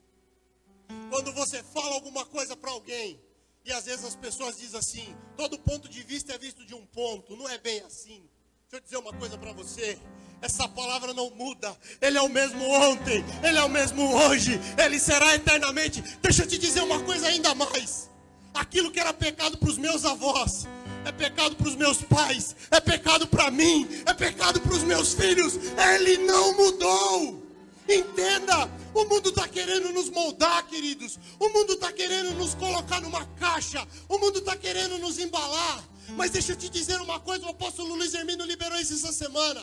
Quando 1.10 1.32
você 1.32 1.62
fala 1.62 1.94
alguma 1.94 2.26
coisa 2.26 2.58
para 2.58 2.72
alguém, 2.72 3.20
e 3.64 3.72
às 3.72 3.86
vezes 3.86 4.04
as 4.04 4.16
pessoas 4.16 4.58
dizem 4.58 4.80
assim: 4.80 5.16
todo 5.38 5.60
ponto 5.60 5.88
de 5.88 6.02
vista 6.02 6.34
é 6.34 6.38
visto 6.40 6.66
de 6.66 6.74
um 6.74 6.86
ponto, 6.88 7.36
não 7.36 7.48
é 7.48 7.58
bem 7.60 7.82
assim. 7.82 8.28
Deixa 8.64 8.78
eu 8.78 8.82
dizer 8.82 8.98
uma 8.98 9.14
coisa 9.14 9.38
para 9.38 9.52
você. 9.52 10.00
Essa 10.42 10.68
palavra 10.68 11.14
não 11.14 11.30
muda. 11.32 11.78
Ele 12.02 12.18
é 12.18 12.22
o 12.22 12.30
mesmo 12.30 12.64
ontem, 12.64 13.24
ele 13.44 13.58
é 13.58 13.64
o 13.64 13.70
mesmo 13.70 14.16
hoje, 14.16 14.60
ele 14.84 15.00
será 15.00 15.36
eternamente. 15.36 16.02
Deixa 16.22 16.44
eu 16.44 16.48
te 16.48 16.58
dizer 16.58 16.82
uma 16.82 17.04
coisa 17.04 17.28
ainda 17.28 17.54
mais. 17.54 18.10
Aquilo 18.54 18.92
que 18.92 19.00
era 19.00 19.14
pecado 19.14 19.58
para 19.58 19.70
os 19.70 19.78
meus 19.78 20.04
avós, 20.06 20.66
é 21.10 21.12
pecado 21.12 21.56
para 21.56 21.68
os 21.68 21.76
meus 21.76 22.02
pais, 22.04 22.56
é 22.70 22.80
pecado 22.80 23.28
para 23.28 23.50
mim, 23.50 23.88
é 24.06 24.14
pecado 24.14 24.62
para 24.62 24.74
os 24.74 24.84
meus 24.84 25.14
filhos. 25.14 25.56
Ele 25.96 26.18
não 26.20 26.56
mudou. 26.56 27.44
Entenda, 27.88 28.70
o 28.94 29.04
mundo 29.06 29.30
está 29.30 29.48
querendo 29.48 29.92
nos 29.92 30.12
moldar, 30.12 30.68
queridos. 30.68 31.20
O 31.40 31.50
mundo 31.50 31.74
está 31.74 31.92
querendo 31.92 32.36
nos 32.36 32.54
colocar 32.54 33.02
numa 33.02 33.26
caixa. 33.26 33.86
O 34.08 34.20
mundo 34.20 34.38
está 34.38 34.56
querendo 34.56 35.00
nos 35.00 35.18
embalar. 35.18 35.84
Mas 36.10 36.30
deixa 36.30 36.52
eu 36.52 36.56
te 36.56 36.70
dizer 36.70 37.02
uma 37.02 37.20
coisa: 37.20 37.48
o 37.48 37.50
apóstolo 37.50 37.96
Luiz 37.96 38.14
Hermino 38.14 38.46
liberou 38.46 38.80
isso 38.80 38.94
essa 38.94 39.12
semana. 39.12 39.62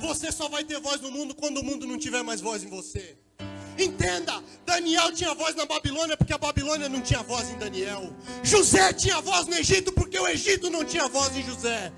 Você 0.00 0.32
só 0.32 0.48
vai 0.48 0.64
ter 0.64 0.80
voz 0.80 1.02
no 1.02 1.10
mundo 1.10 1.34
quando 1.34 1.58
o 1.58 1.62
mundo 1.62 1.86
não 1.86 1.98
tiver 1.98 2.22
mais 2.22 2.40
voz 2.40 2.64
em 2.64 2.68
você. 2.68 3.18
Entenda, 3.78 4.42
Daniel 4.64 5.12
tinha 5.12 5.34
voz 5.34 5.54
na 5.54 5.66
Babilônia 5.66 6.16
porque 6.16 6.32
a 6.32 6.38
Babilônia 6.38 6.88
não 6.88 7.00
tinha 7.00 7.22
voz 7.22 7.50
em 7.50 7.58
Daniel. 7.58 8.14
José 8.42 8.92
tinha 8.92 9.20
voz 9.20 9.46
no 9.46 9.54
Egito 9.54 9.92
porque 9.92 10.18
o 10.18 10.26
Egito 10.26 10.70
não 10.70 10.84
tinha 10.84 11.06
voz 11.08 11.36
em 11.36 11.42
José. 11.42 11.92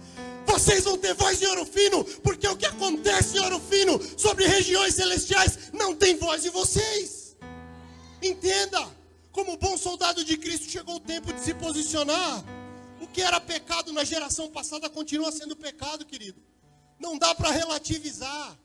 Vocês 0.45 0.85
vão 0.85 0.97
ter 0.97 1.15
voz 1.15 1.41
em 1.43 1.47
ouro 1.47 1.67
fino, 1.67 2.03
porque 2.23 2.49
o 2.49 2.57
que 2.57 2.65
acontece 2.65 3.37
em 3.37 3.41
ouro 3.41 3.61
fino 3.61 4.01
sobre 4.17 4.47
regiões 4.47 4.95
celestiais 4.95 5.71
não 5.73 5.95
tem 5.95 6.17
voz 6.17 6.45
em 6.45 6.51
vocês. 6.51 7.37
Entenda, 8.23 8.89
como 9.31 9.57
bom 9.59 9.77
soldado 9.77 10.25
de 10.25 10.37
Cristo, 10.37 10.71
chegou 10.71 10.97
o 10.97 11.01
tempo 11.01 11.33
de 11.33 11.41
se 11.41 11.55
posicionar. 11.55 12.45
O 13.01 13.07
que 13.07 13.23
era 13.23 13.41
pecado 13.41 13.93
na 13.93 14.03
geração 14.03 14.51
passada 14.51 14.89
continua 14.89 15.31
sendo 15.31 15.55
pecado, 15.55 16.05
querido. 16.05 16.43
Não 16.99 17.17
dá 17.17 17.35
para 17.35 17.51
relativizar. 17.51 18.59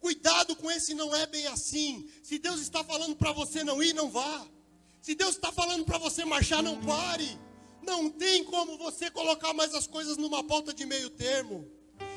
Cuidado 0.00 0.56
com 0.56 0.70
esse 0.70 0.94
não 0.94 1.14
é 1.14 1.26
bem 1.26 1.46
assim. 1.46 2.08
Se 2.22 2.38
Deus 2.38 2.60
está 2.60 2.82
falando 2.82 3.14
para 3.14 3.32
você 3.32 3.62
não 3.62 3.82
ir, 3.82 3.92
não 3.92 4.10
vá. 4.10 4.46
Se 5.02 5.14
Deus 5.14 5.34
está 5.34 5.52
falando 5.52 5.84
para 5.84 5.98
você 5.98 6.24
marchar, 6.24 6.62
não 6.62 6.80
pare. 6.80 7.38
Não 7.82 8.10
tem 8.10 8.42
como 8.44 8.78
você 8.78 9.10
colocar 9.10 9.52
mais 9.52 9.74
as 9.74 9.86
coisas 9.86 10.16
numa 10.16 10.42
pauta 10.42 10.72
de 10.72 10.86
meio 10.86 11.10
termo. 11.10 11.70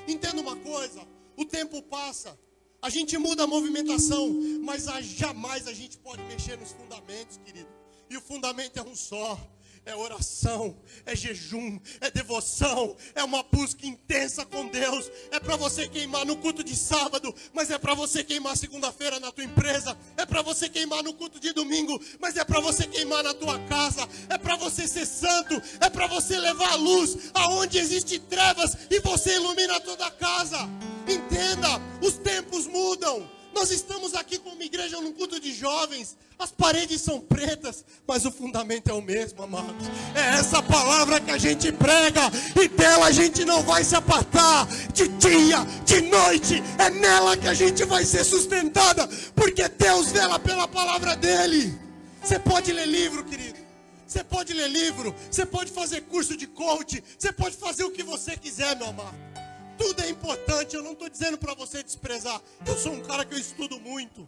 Entenda 0.07 0.41
uma 0.41 0.55
coisa: 0.55 1.05
o 1.37 1.45
tempo 1.45 1.81
passa, 1.81 2.37
a 2.81 2.89
gente 2.89 3.17
muda 3.17 3.43
a 3.43 3.47
movimentação, 3.47 4.29
mas 4.61 4.85
jamais 5.03 5.67
a 5.67 5.73
gente 5.73 5.97
pode 5.97 6.21
mexer 6.23 6.57
nos 6.57 6.71
fundamentos, 6.71 7.37
querido. 7.37 7.69
E 8.09 8.17
o 8.17 8.21
fundamento 8.21 8.77
é 8.77 8.81
um 8.83 8.95
só: 8.95 9.39
é 9.85 9.95
oração, 9.95 10.75
é 11.05 11.15
jejum, 11.15 11.79
é 11.99 12.09
devoção, 12.09 12.95
é 13.13 13.23
uma 13.23 13.43
busca 13.43 13.85
intensa 13.85 14.45
com 14.45 14.67
Deus. 14.67 15.11
É 15.31 15.39
para 15.39 15.55
você 15.55 15.87
queimar 15.87 16.25
no 16.25 16.37
culto 16.37 16.63
de 16.63 16.75
sábado, 16.75 17.33
mas 17.53 17.69
é 17.69 17.77
para 17.77 17.93
você 17.93 18.23
queimar 18.23 18.55
segunda-feira 18.55 19.19
na 19.19 19.31
tua 19.31 19.43
empresa. 19.43 19.97
É 20.15 20.25
para 20.25 20.41
você 20.41 20.69
queimar 20.69 21.03
no 21.03 21.13
culto 21.13 21.39
de 21.39 21.51
domingo, 21.51 21.99
mas 22.19 22.37
é 22.37 22.43
para 22.45 22.59
você 22.59 22.87
queimar 22.87 23.23
na 23.23 23.33
tua 23.33 23.59
casa. 23.67 24.07
É 24.29 24.37
para 24.37 24.55
você 24.55 24.87
ser 24.87 25.05
santo, 25.05 25.61
é 25.81 25.89
para 25.89 26.07
você 26.07 26.39
levar 26.39 26.73
a 26.73 26.75
luz 26.75 27.31
aonde 27.33 27.77
existe 27.77 28.19
trevas 28.19 28.77
e 28.89 28.99
você 29.01 29.35
ilumina 29.35 29.79
toda 29.81 30.05
a 30.05 30.11
casa. 30.11 30.59
Entenda, 31.07 31.81
os 32.01 32.13
tempos 32.17 32.67
mudam. 32.67 33.29
Nós 33.53 33.69
estamos 33.71 34.13
aqui 34.15 34.39
como 34.39 34.61
igreja 34.61 34.99
num 34.99 35.13
culto 35.13 35.39
de 35.39 35.53
jovens. 35.53 36.17
As 36.39 36.51
paredes 36.51 37.01
são 37.01 37.19
pretas, 37.19 37.85
mas 38.07 38.25
o 38.25 38.31
fundamento 38.31 38.89
é 38.89 38.93
o 38.93 39.01
mesmo, 39.01 39.43
amados. 39.43 39.87
É 40.15 40.39
essa 40.39 40.61
palavra 40.61 41.19
que 41.19 41.31
a 41.31 41.37
gente 41.37 41.71
prega 41.71 42.21
e 42.61 42.67
dela 42.67 43.05
a 43.05 43.11
gente 43.11 43.45
não 43.45 43.61
vai 43.61 43.83
se 43.83 43.95
apartar. 43.95 44.67
De 44.91 45.07
dia, 45.07 45.59
de 45.85 46.01
noite, 46.01 46.63
é 46.79 46.89
nela 46.89 47.37
que 47.37 47.47
a 47.47 47.53
gente 47.53 47.85
vai 47.85 48.03
ser 48.03 48.23
sustentada, 48.23 49.07
porque 49.35 49.67
Deus 49.69 50.11
vela 50.11 50.39
pela 50.39 50.67
palavra 50.67 51.15
dele. 51.15 51.77
Você 52.21 52.39
pode 52.39 52.71
ler 52.71 52.87
livro, 52.87 53.23
querido. 53.23 53.59
Você 54.07 54.23
pode 54.23 54.53
ler 54.53 54.69
livro, 54.69 55.13
você 55.29 55.43
pode 55.45 55.71
fazer 55.71 56.01
curso 56.01 56.37
de 56.37 56.45
coach, 56.45 57.03
você 57.17 57.31
pode 57.31 57.55
fazer 57.57 57.83
o 57.83 57.89
que 57.89 58.03
você 58.03 58.37
quiser, 58.37 58.75
meu 58.75 58.89
amado. 58.89 59.32
Tudo 59.77 60.01
é 60.01 60.09
importante, 60.09 60.75
eu 60.75 60.83
não 60.83 60.93
estou 60.93 61.09
dizendo 61.09 61.37
para 61.37 61.53
você 61.53 61.83
desprezar. 61.83 62.41
Eu 62.65 62.77
sou 62.77 62.93
um 62.93 63.01
cara 63.01 63.25
que 63.25 63.33
eu 63.33 63.39
estudo 63.39 63.79
muito. 63.79 64.27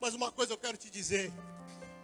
Mas 0.00 0.14
uma 0.14 0.30
coisa 0.30 0.52
eu 0.52 0.58
quero 0.58 0.76
te 0.76 0.90
dizer. 0.90 1.32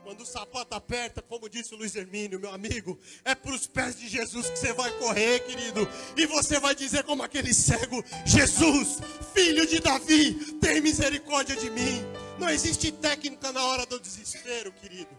Quando 0.03 0.23
o 0.23 0.27
sapato 0.27 0.75
aperta, 0.75 1.21
como 1.21 1.49
disse 1.49 1.75
o 1.75 1.77
Luiz 1.77 1.95
Hermínio, 1.95 2.41
meu 2.41 2.53
amigo, 2.53 2.99
é 3.25 3.35
para 3.35 3.55
os 3.55 3.67
pés 3.67 3.99
de 3.99 4.09
Jesus 4.09 4.49
que 4.49 4.59
você 4.59 4.73
vai 4.73 4.91
correr, 4.99 5.41
querido. 5.41 5.87
E 6.17 6.27
você 6.27 6.59
vai 6.59 6.75
dizer 6.75 7.05
como 7.05 7.23
aquele 7.23 7.53
cego: 7.53 8.03
Jesus, 8.25 8.99
filho 9.35 9.67
de 9.67 9.79
Davi, 9.79 10.35
tem 10.61 10.81
misericórdia 10.81 11.55
de 11.55 11.69
mim. 11.71 12.03
Não 12.39 12.49
existe 12.49 12.91
técnica 12.91 13.53
na 13.53 13.63
hora 13.63 13.85
do 13.85 14.01
desespero, 14.01 14.73
querido. 14.73 15.11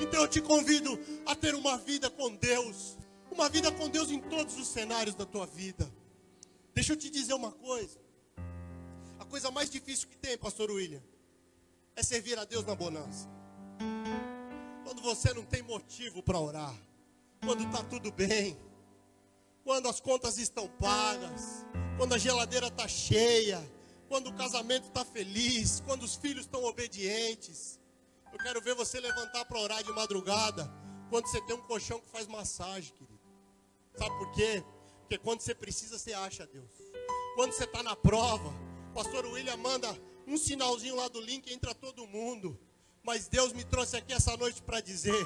Então 0.00 0.22
eu 0.22 0.28
te 0.28 0.40
convido 0.40 0.98
a 1.26 1.36
ter 1.36 1.54
uma 1.54 1.76
vida 1.76 2.08
com 2.08 2.34
Deus. 2.34 2.96
Uma 3.30 3.48
vida 3.48 3.70
com 3.70 3.88
Deus 3.88 4.10
em 4.10 4.20
todos 4.20 4.56
os 4.56 4.68
cenários 4.68 5.14
da 5.14 5.26
tua 5.26 5.46
vida. 5.46 5.90
Deixa 6.74 6.92
eu 6.92 6.96
te 6.96 7.08
dizer 7.08 7.34
uma 7.34 7.52
coisa. 7.52 8.00
A 9.18 9.24
coisa 9.24 9.50
mais 9.50 9.70
difícil 9.70 10.08
que 10.08 10.16
tem, 10.16 10.36
pastor 10.36 10.70
William, 10.70 11.02
é 11.94 12.02
servir 12.02 12.36
a 12.36 12.44
Deus 12.44 12.64
na 12.64 12.74
bonança. 12.74 13.28
Quando 14.84 15.00
você 15.00 15.32
não 15.32 15.44
tem 15.44 15.62
motivo 15.62 16.22
para 16.22 16.38
orar, 16.38 16.74
quando 17.44 17.64
está 17.64 17.82
tudo 17.84 18.10
bem, 18.10 18.58
quando 19.62 19.88
as 19.88 20.00
contas 20.00 20.36
estão 20.36 20.68
pagas, 20.68 21.64
quando 21.96 22.14
a 22.14 22.18
geladeira 22.18 22.66
está 22.66 22.88
cheia, 22.88 23.62
quando 24.08 24.28
o 24.28 24.34
casamento 24.34 24.88
está 24.88 25.04
feliz, 25.04 25.80
quando 25.80 26.02
os 26.02 26.16
filhos 26.16 26.44
estão 26.44 26.64
obedientes. 26.64 27.78
Eu 28.32 28.38
quero 28.38 28.60
ver 28.60 28.74
você 28.74 28.98
levantar 28.98 29.44
para 29.44 29.60
orar 29.60 29.82
de 29.82 29.92
madrugada, 29.92 30.68
quando 31.08 31.28
você 31.28 31.40
tem 31.42 31.54
um 31.54 31.62
colchão 31.62 32.00
que 32.00 32.08
faz 32.08 32.26
massagem, 32.26 32.92
querido. 32.94 33.20
Sabe 33.96 34.18
por 34.18 34.32
quê? 34.32 34.64
Porque 35.04 35.18
quando 35.18 35.40
você 35.40 35.54
precisa, 35.54 35.98
você 35.98 36.14
acha 36.14 36.46
Deus. 36.46 36.70
Quando 37.34 37.52
você 37.52 37.64
está 37.64 37.82
na 37.82 37.94
prova, 37.94 38.52
pastor 38.94 39.26
William 39.26 39.56
manda 39.58 39.88
um 40.26 40.36
sinalzinho 40.36 40.96
lá 40.96 41.08
do 41.08 41.20
link, 41.20 41.52
entra 41.52 41.74
todo 41.74 42.06
mundo. 42.06 42.58
Mas 43.02 43.28
Deus 43.28 43.52
me 43.52 43.64
trouxe 43.64 43.96
aqui 43.96 44.14
essa 44.14 44.34
noite 44.36 44.62
para 44.62 44.80
dizer: 44.80 45.22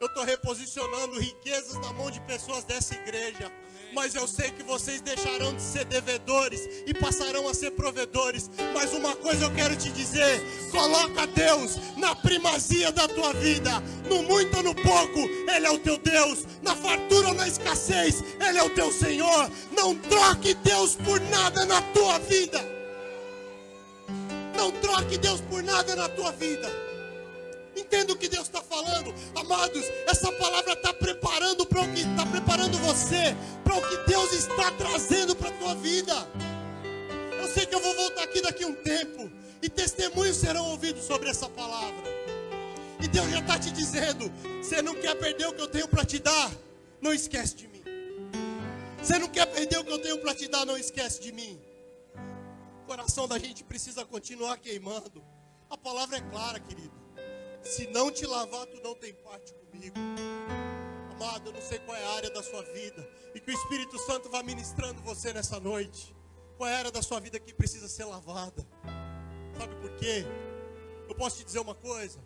eu 0.00 0.06
estou 0.06 0.24
reposicionando 0.24 1.20
riquezas 1.20 1.74
na 1.74 1.92
mão 1.92 2.10
de 2.10 2.20
pessoas 2.22 2.64
dessa 2.64 2.94
igreja 2.94 3.52
mas 3.92 4.14
eu 4.14 4.26
sei 4.26 4.50
que 4.50 4.62
vocês 4.62 5.00
deixarão 5.00 5.54
de 5.54 5.62
ser 5.62 5.84
devedores 5.84 6.68
e 6.86 6.94
passarão 6.94 7.48
a 7.48 7.54
ser 7.54 7.72
provedores. 7.72 8.50
Mas 8.72 8.92
uma 8.92 9.16
coisa 9.16 9.44
eu 9.44 9.54
quero 9.54 9.76
te 9.76 9.90
dizer: 9.90 10.40
coloca 10.70 11.26
Deus 11.26 11.76
na 11.96 12.14
primazia 12.14 12.92
da 12.92 13.08
tua 13.08 13.32
vida, 13.34 13.80
no 14.08 14.22
muito 14.22 14.56
ou 14.56 14.62
no 14.62 14.74
pouco, 14.74 15.18
Ele 15.18 15.66
é 15.66 15.70
o 15.70 15.78
teu 15.78 15.98
Deus, 15.98 16.46
na 16.62 16.74
fartura 16.76 17.28
ou 17.28 17.34
na 17.34 17.48
escassez, 17.48 18.22
Ele 18.40 18.58
é 18.58 18.62
o 18.62 18.70
teu 18.70 18.92
Senhor. 18.92 19.50
Não 19.72 19.94
troque 19.96 20.54
Deus 20.54 20.94
por 20.96 21.20
nada 21.22 21.64
na 21.64 21.82
tua 21.82 22.18
vida. 22.20 22.60
Não 24.56 24.70
troque 24.72 25.16
Deus 25.16 25.40
por 25.40 25.62
nada 25.62 25.96
na 25.96 26.08
tua 26.08 26.32
vida. 26.32 26.89
Entenda 27.76 28.12
o 28.12 28.16
que 28.16 28.28
Deus 28.28 28.46
está 28.46 28.62
falando, 28.62 29.14
amados. 29.34 29.84
Essa 30.06 30.30
palavra 30.32 30.72
está 30.72 30.92
preparando 30.92 31.66
para 31.66 31.82
o 31.82 31.92
que 31.92 32.00
está 32.00 32.26
preparando 32.26 32.78
você 32.78 33.36
para 33.64 33.76
o 33.76 33.88
que 33.88 34.10
Deus 34.10 34.32
está 34.32 34.70
trazendo 34.72 35.36
para 35.36 35.48
a 35.48 35.52
tua 35.52 35.74
vida. 35.76 36.12
Eu 37.40 37.48
sei 37.48 37.66
que 37.66 37.74
eu 37.74 37.80
vou 37.80 37.94
voltar 37.94 38.24
aqui 38.24 38.40
daqui 38.42 38.64
a 38.64 38.66
um 38.66 38.74
tempo 38.74 39.30
e 39.62 39.68
testemunhos 39.68 40.36
serão 40.36 40.66
ouvidos 40.70 41.04
sobre 41.04 41.30
essa 41.30 41.48
palavra. 41.48 42.10
E 43.00 43.08
Deus 43.08 43.30
já 43.30 43.38
está 43.38 43.58
te 43.58 43.70
dizendo: 43.70 44.30
você 44.62 44.82
não 44.82 44.94
quer 44.94 45.14
perder 45.14 45.46
o 45.46 45.52
que 45.52 45.60
eu 45.60 45.68
tenho 45.68 45.88
para 45.88 46.04
te 46.04 46.18
dar? 46.18 46.50
Não 47.00 47.12
esquece 47.12 47.54
de 47.56 47.68
mim. 47.68 47.82
Você 49.02 49.18
não 49.18 49.28
quer 49.28 49.46
perder 49.46 49.78
o 49.78 49.84
que 49.84 49.92
eu 49.92 49.98
tenho 49.98 50.18
para 50.18 50.34
te 50.34 50.46
dar? 50.48 50.66
Não 50.66 50.76
esquece 50.76 51.20
de 51.20 51.32
mim. 51.32 51.58
O 52.82 52.86
coração 52.86 53.26
da 53.26 53.38
gente 53.38 53.64
precisa 53.64 54.04
continuar 54.04 54.58
queimando. 54.58 55.24
A 55.70 55.76
palavra 55.76 56.18
é 56.18 56.20
clara, 56.20 56.60
querido. 56.60 56.99
Se 57.62 57.86
não 57.88 58.10
te 58.10 58.26
lavar, 58.26 58.66
tu 58.66 58.80
não 58.82 58.94
tem 58.94 59.12
parte 59.12 59.52
comigo. 59.54 59.96
Amado, 61.12 61.50
eu 61.50 61.52
não 61.52 61.62
sei 61.62 61.78
qual 61.80 61.96
é 61.96 62.04
a 62.04 62.10
área 62.12 62.30
da 62.30 62.42
sua 62.42 62.62
vida. 62.62 63.06
E 63.34 63.40
que 63.40 63.50
o 63.50 63.54
Espírito 63.54 63.98
Santo 63.98 64.28
vá 64.30 64.42
ministrando 64.42 65.00
você 65.02 65.32
nessa 65.32 65.60
noite. 65.60 66.14
Qual 66.56 66.68
é 66.68 66.74
a 66.74 66.78
área 66.78 66.90
da 66.90 67.02
sua 67.02 67.20
vida 67.20 67.38
que 67.38 67.54
precisa 67.54 67.88
ser 67.88 68.04
lavada? 68.04 68.66
Sabe 69.58 69.74
por 69.76 69.90
quê? 69.96 70.24
Eu 71.08 71.14
posso 71.14 71.38
te 71.38 71.44
dizer 71.44 71.58
uma 71.58 71.74
coisa. 71.74 72.18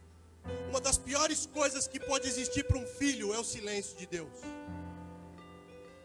Uma 0.69 0.81
das 0.81 0.99
piores 0.99 1.47
coisas 1.47 1.87
que 1.87 1.99
pode 1.99 2.29
existir 2.29 2.65
para 2.65 2.79
um 2.79 2.87
filho 2.87 3.35
é 3.35 3.39
o 3.39 3.45
silêncio 3.45 3.97
de 3.97 4.07
Deus. 4.07 4.41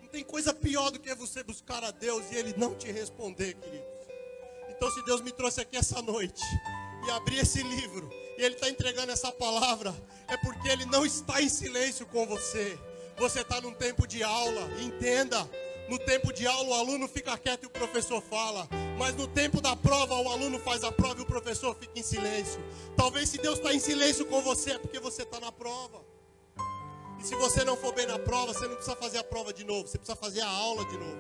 Não 0.02 0.08
tem 0.08 0.24
coisa 0.24 0.54
pior 0.54 0.90
do 0.90 1.00
que 1.00 1.14
você 1.14 1.44
buscar 1.44 1.84
a 1.84 1.92
Deus 1.92 2.32
e 2.32 2.36
Ele 2.36 2.54
não 2.58 2.74
te 2.76 2.92
responder, 2.92 3.54
queridos. 3.56 3.88
Então, 4.70 4.90
se 4.92 5.04
Deus 5.04 5.22
me 5.22 5.32
trouxe 5.32 5.62
aqui 5.62 5.76
essa 5.76 6.02
noite 6.02 6.42
e 7.06 7.12
abrir 7.12 7.40
esse 7.40 7.62
livro 7.64 8.10
e 8.40 8.44
Ele 8.44 8.56
está 8.56 8.70
entregando 8.70 9.12
essa 9.12 9.32
palavra, 9.34 9.94
é 10.26 10.38
porque 10.38 10.70
Ele 10.70 10.86
não 10.86 11.06
está 11.06 11.42
em 11.42 11.50
silêncio 11.50 12.06
com 12.06 12.26
você. 12.26 12.80
Você 13.18 13.42
está 13.42 13.60
num 13.60 13.74
tempo 13.74 14.08
de 14.08 14.24
aula, 14.24 14.62
entenda. 14.80 15.38
No 15.90 16.00
tempo 16.00 16.32
de 16.32 16.48
aula, 16.48 16.70
o 16.70 16.74
aluno 16.74 17.08
fica 17.08 17.38
quieto 17.38 17.64
e 17.64 17.66
o 17.66 17.70
professor 17.70 18.22
fala. 18.22 18.66
Mas 18.98 19.14
no 19.16 19.28
tempo 19.28 19.60
da 19.60 19.76
prova, 19.76 20.16
o 20.16 20.30
aluno 20.30 20.58
faz 20.60 20.86
a 20.86 20.92
prova 20.92 21.20
e 21.20 21.24
o 21.24 21.26
professor 21.26 21.76
fica 21.76 22.00
em 22.00 22.04
silêncio. 22.04 22.64
Talvez 22.96 23.28
se 23.28 23.38
Deus 23.40 23.58
está 23.58 23.74
em 23.74 23.80
silêncio 23.80 24.26
com 24.26 24.42
você, 24.42 24.72
é 24.72 24.80
porque 24.80 25.02
você 25.02 25.24
está 25.24 25.40
na 25.42 25.52
prova. 25.52 26.02
E 27.20 27.24
se 27.26 27.36
você 27.36 27.66
não 27.66 27.76
for 27.76 27.94
bem 27.94 28.06
na 28.06 28.20
prova, 28.20 28.54
você 28.54 28.68
não 28.68 28.76
precisa 28.76 28.96
fazer 28.96 29.18
a 29.18 29.24
prova 29.24 29.52
de 29.52 29.66
novo, 29.66 29.86
você 29.86 29.98
precisa 29.98 30.16
fazer 30.16 30.42
a 30.42 30.48
aula 30.48 30.86
de 30.86 30.98
novo. 30.98 31.18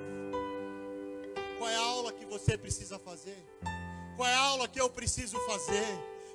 Qual 1.58 1.70
é 1.70 1.76
a 1.76 1.82
aula 1.82 2.14
que 2.14 2.26
você 2.26 2.58
precisa 2.58 2.98
fazer? 2.98 3.44
Qual 4.20 4.28
é 4.28 4.34
a 4.34 4.40
aula 4.48 4.68
que 4.68 4.82
eu 4.82 4.90
preciso 4.90 5.40
fazer? 5.48 5.88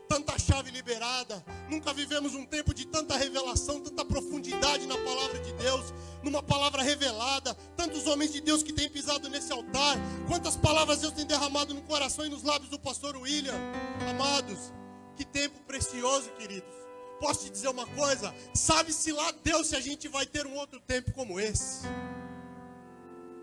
Tanta 0.08 0.38
chave 0.38 0.70
liberada. 0.70 1.44
Nunca 1.68 1.92
vivemos 1.92 2.34
um 2.34 2.46
tempo 2.46 2.72
de 2.72 2.86
tanta 2.86 3.14
revelação, 3.14 3.78
tanta 3.78 4.02
profundidade 4.02 4.86
na 4.86 4.96
palavra 4.96 5.38
de 5.40 5.52
Deus, 5.52 5.92
numa 6.22 6.42
palavra 6.42 6.82
revelada. 6.82 7.52
Tantos 7.76 8.06
homens 8.06 8.32
de 8.32 8.40
Deus 8.40 8.62
que 8.62 8.72
têm 8.72 8.88
pisado 8.88 9.28
nesse 9.28 9.52
altar. 9.52 9.98
Quantas 10.26 10.56
palavras 10.56 11.00
Deus 11.00 11.12
tem 11.12 11.26
derramado 11.26 11.74
no 11.74 11.82
coração 11.82 12.24
e 12.24 12.30
nos 12.30 12.42
lábios 12.42 12.70
do 12.70 12.80
pastor 12.80 13.18
William. 13.18 13.60
Amados, 14.08 14.72
que 15.14 15.26
tempo 15.26 15.60
precioso, 15.66 16.30
queridos. 16.38 16.74
Posso 17.20 17.44
te 17.44 17.50
dizer 17.50 17.68
uma 17.68 17.86
coisa? 17.88 18.34
Sabe-se 18.54 19.12
lá 19.12 19.30
Deus 19.42 19.66
se 19.66 19.76
a 19.76 19.80
gente 19.80 20.08
vai 20.08 20.24
ter 20.24 20.46
um 20.46 20.54
outro 20.54 20.80
tempo 20.80 21.12
como 21.12 21.38
esse. 21.38 21.82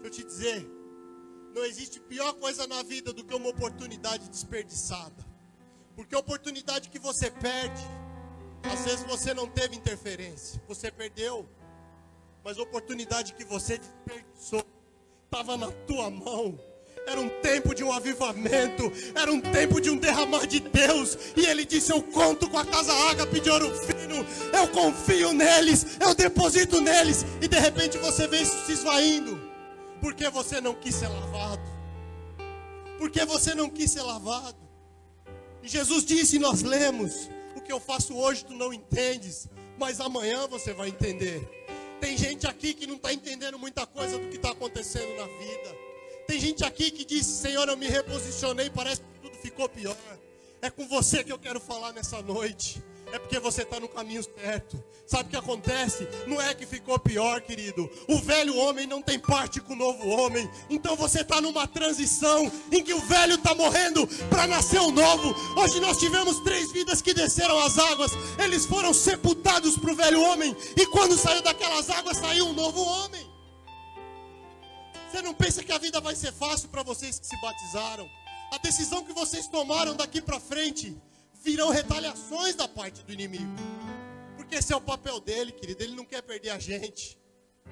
Deixa 0.02 0.08
eu 0.08 0.10
te 0.10 0.24
dizer, 0.24 0.81
não 1.53 1.65
existe 1.65 2.00
pior 2.00 2.34
coisa 2.34 2.65
na 2.67 2.81
vida 2.84 3.12
do 3.13 3.24
que 3.24 3.36
uma 3.36 3.50
oportunidade 3.50 4.29
desperdiçada. 4.29 5.25
Porque 5.96 6.15
a 6.15 6.20
oportunidade 6.20 6.89
que 6.89 7.00
você 7.00 7.29
perde, 7.29 7.81
às 8.63 8.86
vezes 8.86 9.03
você 9.05 9.34
não 9.34 9.48
teve 9.48 9.75
interferência, 9.75 10.62
você 10.67 10.91
perdeu. 10.91 11.48
Mas 12.43 12.58
a 12.58 12.63
oportunidade 12.63 13.34
que 13.34 13.43
você 13.43 13.77
desperdiçou 13.77 14.65
estava 15.25 15.58
na 15.58 15.72
tua 15.72 16.10
mão. 16.10 16.60
Era 17.08 17.20
um 17.20 17.29
tempo 17.41 17.74
de 17.74 17.84
um 17.84 17.91
avivamento, 17.91 18.91
era 19.15 19.31
um 19.31 19.41
tempo 19.41 19.81
de 19.81 19.89
um 19.89 19.98
derramar 19.98 20.46
de 20.46 20.60
Deus. 20.60 21.17
E 21.36 21.46
ele 21.48 21.65
disse: 21.65 21.91
Eu 21.91 22.01
conto 22.03 22.48
com 22.50 22.60
a 22.60 22.65
casa 22.65 22.93
ágape 23.10 23.39
de 23.39 23.50
ouro 23.50 23.74
fino, 23.75 24.24
eu 24.53 24.67
confio 24.67 25.34
neles, 25.34 25.98
eu 26.00 26.13
deposito 26.13 26.79
neles. 26.79 27.25
E 27.41 27.48
de 27.48 27.60
repente 27.60 27.98
você 27.98 28.27
vê 28.27 28.41
isso 28.41 28.65
se 28.65 28.74
esvaindo. 28.74 29.41
Porque 30.01 30.27
você 30.29 30.60
não 30.60 30.74
quis 30.74 30.96
ser 30.96 31.08
lavado. 31.08 31.62
Porque 32.98 33.24
você 33.24 33.53
não 33.55 33.70
quis 33.70 33.91
ser 33.91 34.01
lavado. 34.01 34.58
E 35.63 35.67
Jesus 35.67 36.03
disse, 36.03 36.39
nós 36.39 36.63
lemos: 36.63 37.29
O 37.55 37.62
que 37.62 37.72
eu 37.72 37.79
faço 37.79 38.15
hoje 38.15 38.43
tu 38.43 38.53
não 38.53 38.74
entendes, 38.74 39.48
mas 39.77 40.01
amanhã 40.01 40.48
você 40.48 40.74
vai 40.74 40.89
entender. 40.89 41.48
Tem 42.00 42.17
gente 42.17 42.48
aqui 42.48 42.74
que 42.74 42.88
não 42.88 42.96
está 42.96 43.13
entendendo 43.13 43.60
muita 43.60 43.86
coisa 43.86 44.17
do 44.17 44.27
que 44.27 44.38
está 44.38 44.51
acontecendo 44.51 45.15
na 45.17 45.25
vida. 45.25 45.75
Tem 46.27 46.39
gente 46.39 46.65
aqui 46.65 46.89
que 46.89 47.05
diz: 47.05 47.25
Senhor, 47.25 47.67
eu 47.70 47.77
me 47.77 47.88
reposicionei, 47.88 48.70
parece 48.70 49.01
que 49.01 49.20
tudo 49.22 49.38
ficou 49.38 49.70
pior. 49.70 49.96
É 50.62 50.70
com 50.70 50.88
você 50.88 51.24
que 51.24 51.31
eu 51.31 51.39
quero 51.39 51.60
falar 51.60 51.93
nessa 51.93 52.22
noite 52.22 52.81
é 53.13 53.20
porque 53.20 53.39
você 53.39 53.63
está 53.63 53.80
no 53.80 53.88
caminho 53.88 54.24
certo. 54.24 54.82
Sabe 55.06 55.24
o 55.24 55.30
que 55.30 55.36
acontece? 55.36 56.08
Não 56.25 56.41
é 56.41 56.53
que 56.53 56.65
ficou 56.65 56.98
pior, 56.98 57.41
querido. 57.41 57.89
O 58.08 58.18
velho 58.20 58.56
homem 58.58 58.88
não 58.88 59.01
tem 59.01 59.20
parte 59.20 59.60
com 59.60 59.74
o 59.74 59.75
novo 59.75 60.08
homem. 60.08 60.50
Então 60.70 60.96
você 60.96 61.22
está 61.22 61.41
numa 61.41 61.68
transição 61.68 62.50
em 62.72 62.82
que 62.82 62.94
o 62.94 63.01
velho 63.01 63.36
está 63.36 63.53
morrendo 63.53 64.08
para 64.30 64.48
nascer 64.48 64.80
o 64.80 64.91
novo. 64.91 65.36
Hoje 65.60 65.80
nós 65.82 65.98
tivemos 65.98 66.39
três 66.39 66.72
vidas 66.72 67.01
que 67.01 67.13
desceram 67.13 67.60
as 67.60 67.77
águas. 67.77 68.12
Eles 68.41 68.65
foram 68.65 68.94
sepultados 68.94 69.77
para 69.77 69.91
o 69.91 69.96
velho 69.96 70.22
homem. 70.22 70.56
E 70.77 70.86
quando 70.86 71.18
saiu 71.18 71.41
daquelas 71.41 71.89
águas, 71.89 72.18
saiu 72.18 72.48
um 72.48 72.53
novo 72.53 72.82
homem. 72.82 73.30
Você 75.12 75.22
não 75.22 75.34
pensa 75.34 75.62
que 75.62 75.74
a 75.74 75.77
vida 75.77 76.00
vai 76.00 76.15
ser 76.15 76.32
fácil 76.32 76.70
para 76.70 76.84
vocês 76.84 77.20
que 77.20 77.27
se 77.27 77.41
batizaram? 77.41 78.10
A 78.53 78.58
decisão 78.60 79.03
que 79.03 79.12
vocês 79.12 79.48
tomaram 79.48 79.94
daqui 79.94 80.22
para 80.22 80.40
frente 80.40 80.98
virão 81.42 81.70
retaliações 81.70 82.56
da 82.56 82.68
parte 82.68 83.04
do 83.04 83.12
inimigo. 83.12 83.56
Porque 84.38 84.56
esse 84.56 84.72
é 84.72 84.75
o 84.75 84.82
papel 84.82 85.20
dele, 85.20 85.51
querido. 85.51 85.84
Ele 85.84 85.96
não 85.96 86.06
quer 86.06 86.22
perder 86.22 86.51
a 86.51 86.60
gente. 86.60 87.18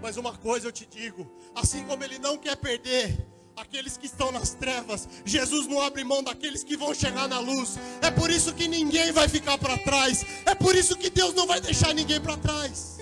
Mas 0.01 0.17
uma 0.17 0.35
coisa 0.37 0.67
eu 0.67 0.71
te 0.71 0.85
digo: 0.85 1.29
assim 1.55 1.85
como 1.85 2.03
ele 2.03 2.19
não 2.19 2.37
quer 2.37 2.55
perder 2.55 3.25
aqueles 3.55 3.97
que 3.97 4.05
estão 4.05 4.31
nas 4.31 4.53
trevas, 4.53 5.07
Jesus 5.25 5.67
não 5.67 5.81
abre 5.81 6.03
mão 6.03 6.23
daqueles 6.23 6.63
que 6.63 6.77
vão 6.77 6.93
chegar 6.93 7.27
na 7.27 7.39
luz. 7.39 7.77
É 8.01 8.09
por 8.09 8.29
isso 8.29 8.53
que 8.53 8.67
ninguém 8.67 9.11
vai 9.11 9.27
ficar 9.27 9.57
para 9.57 9.77
trás. 9.79 10.25
É 10.45 10.55
por 10.55 10.75
isso 10.75 10.95
que 10.95 11.09
Deus 11.09 11.33
não 11.33 11.45
vai 11.45 11.59
deixar 11.59 11.93
ninguém 11.93 12.21
para 12.21 12.37
trás. 12.37 12.97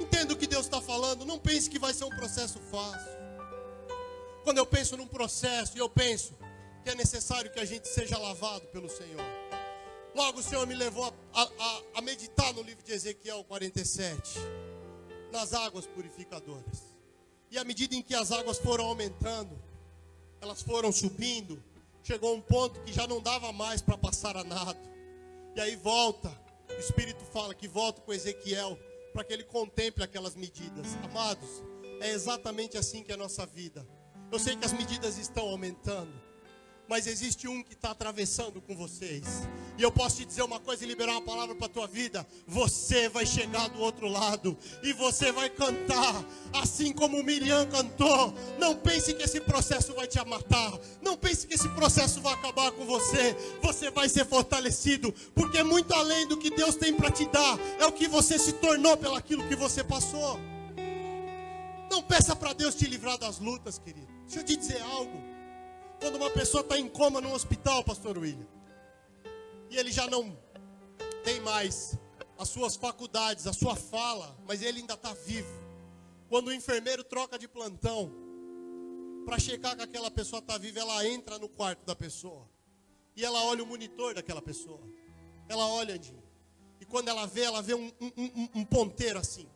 Entenda 0.00 0.32
o 0.32 0.36
que 0.36 0.46
Deus 0.46 0.64
está 0.64 0.80
falando. 0.80 1.24
Não 1.24 1.38
pense 1.38 1.70
que 1.70 1.78
vai 1.78 1.94
ser 1.94 2.04
um 2.04 2.10
processo 2.10 2.58
fácil. 2.70 3.18
Quando 4.42 4.58
eu 4.58 4.66
penso 4.66 4.96
num 4.96 5.06
processo 5.06 5.76
eu 5.76 5.88
penso 5.88 6.32
que 6.82 6.90
é 6.90 6.94
necessário 6.94 7.50
que 7.50 7.60
a 7.60 7.64
gente 7.64 7.86
seja 7.86 8.18
lavado 8.18 8.66
pelo 8.68 8.88
Senhor. 8.88 9.47
Logo 10.18 10.40
o 10.40 10.42
Senhor 10.42 10.66
me 10.66 10.74
levou 10.74 11.14
a, 11.32 11.42
a, 11.42 11.82
a 11.94 12.00
meditar 12.00 12.52
no 12.52 12.60
livro 12.60 12.82
de 12.82 12.90
Ezequiel 12.90 13.44
47, 13.44 14.40
nas 15.30 15.54
águas 15.54 15.86
purificadoras. 15.86 16.92
E 17.52 17.56
à 17.56 17.62
medida 17.62 17.94
em 17.94 18.02
que 18.02 18.16
as 18.16 18.32
águas 18.32 18.58
foram 18.58 18.86
aumentando, 18.86 19.56
elas 20.40 20.60
foram 20.60 20.90
subindo, 20.90 21.62
chegou 22.02 22.34
um 22.34 22.40
ponto 22.40 22.80
que 22.80 22.92
já 22.92 23.06
não 23.06 23.22
dava 23.22 23.52
mais 23.52 23.80
para 23.80 23.96
passar 23.96 24.36
a 24.36 24.42
nado. 24.42 24.80
E 25.54 25.60
aí 25.60 25.76
volta, 25.76 26.36
o 26.68 26.80
Espírito 26.80 27.24
fala 27.26 27.54
que 27.54 27.68
volta 27.68 28.00
com 28.00 28.12
Ezequiel 28.12 28.76
para 29.12 29.22
que 29.22 29.32
ele 29.32 29.44
contemple 29.44 30.02
aquelas 30.02 30.34
medidas. 30.34 30.96
Amados, 31.04 31.62
é 32.00 32.10
exatamente 32.10 32.76
assim 32.76 33.04
que 33.04 33.12
é 33.12 33.14
a 33.14 33.18
nossa 33.18 33.46
vida. 33.46 33.86
Eu 34.32 34.40
sei 34.40 34.56
que 34.56 34.66
as 34.66 34.72
medidas 34.72 35.16
estão 35.16 35.48
aumentando 35.48 36.12
mas 36.88 37.06
existe 37.06 37.46
um 37.46 37.62
que 37.62 37.74
está 37.74 37.90
atravessando 37.90 38.60
com 38.60 38.74
vocês. 38.74 39.24
E 39.76 39.82
eu 39.82 39.92
posso 39.92 40.16
te 40.16 40.24
dizer 40.24 40.42
uma 40.42 40.58
coisa 40.58 40.84
e 40.84 40.88
liberar 40.88 41.12
uma 41.12 41.22
palavra 41.22 41.54
para 41.54 41.66
a 41.66 41.70
tua 41.70 41.86
vida. 41.86 42.26
Você 42.46 43.08
vai 43.08 43.26
chegar 43.26 43.68
do 43.68 43.80
outro 43.80 44.08
lado 44.08 44.56
e 44.82 44.92
você 44.92 45.30
vai 45.30 45.50
cantar, 45.50 46.24
assim 46.52 46.92
como 46.92 47.22
Miriam 47.22 47.66
cantou. 47.66 48.34
Não 48.58 48.74
pense 48.74 49.14
que 49.14 49.22
esse 49.22 49.40
processo 49.40 49.94
vai 49.94 50.06
te 50.06 50.18
matar. 50.24 50.78
Não 51.02 51.16
pense 51.16 51.46
que 51.46 51.54
esse 51.54 51.68
processo 51.70 52.20
vai 52.20 52.32
acabar 52.32 52.72
com 52.72 52.84
você. 52.84 53.36
Você 53.62 53.90
vai 53.90 54.08
ser 54.08 54.24
fortalecido, 54.24 55.12
porque 55.34 55.62
muito 55.62 55.92
além 55.94 56.26
do 56.26 56.36
que 56.36 56.50
Deus 56.50 56.74
tem 56.74 56.94
para 56.94 57.10
te 57.10 57.26
dar, 57.26 57.58
é 57.78 57.86
o 57.86 57.92
que 57.92 58.08
você 58.08 58.38
se 58.38 58.54
tornou 58.54 58.96
pelaquilo 58.96 59.46
que 59.46 59.54
você 59.54 59.84
passou. 59.84 60.40
Não 61.90 62.02
peça 62.02 62.34
para 62.34 62.52
Deus 62.52 62.74
te 62.74 62.86
livrar 62.86 63.18
das 63.18 63.38
lutas, 63.38 63.78
querido. 63.78 64.08
Deixa 64.24 64.40
eu 64.40 64.44
te 64.44 64.56
dizer 64.56 64.82
algo. 64.82 65.27
Quando 66.00 66.16
uma 66.16 66.30
pessoa 66.30 66.62
está 66.62 66.78
em 66.78 66.88
coma 66.88 67.20
no 67.20 67.32
hospital, 67.32 67.82
pastor 67.82 68.18
William, 68.18 68.46
e 69.70 69.76
ele 69.76 69.90
já 69.90 70.06
não 70.06 70.38
tem 71.24 71.40
mais 71.40 71.98
as 72.38 72.48
suas 72.48 72.76
faculdades, 72.76 73.46
a 73.46 73.52
sua 73.52 73.74
fala, 73.74 74.36
mas 74.46 74.62
ele 74.62 74.80
ainda 74.80 74.94
está 74.94 75.12
vivo. 75.12 75.52
Quando 76.28 76.48
o 76.48 76.52
enfermeiro 76.52 77.02
troca 77.02 77.38
de 77.38 77.48
plantão, 77.48 78.12
para 79.26 79.38
checar 79.38 79.76
que 79.76 79.82
aquela 79.82 80.10
pessoa 80.10 80.40
está 80.40 80.56
viva, 80.56 80.80
ela 80.80 81.06
entra 81.06 81.38
no 81.38 81.48
quarto 81.48 81.84
da 81.84 81.94
pessoa. 81.94 82.48
E 83.14 83.24
ela 83.24 83.42
olha 83.44 83.62
o 83.62 83.66
monitor 83.66 84.14
daquela 84.14 84.40
pessoa. 84.40 84.80
Ela 85.48 85.66
olha, 85.66 85.98
Dinho. 85.98 86.22
E 86.80 86.84
quando 86.86 87.08
ela 87.08 87.26
vê, 87.26 87.42
ela 87.42 87.60
vê 87.60 87.74
um, 87.74 87.92
um, 88.00 88.12
um, 88.16 88.48
um 88.54 88.64
ponteiro 88.64 89.18
assim, 89.18 89.46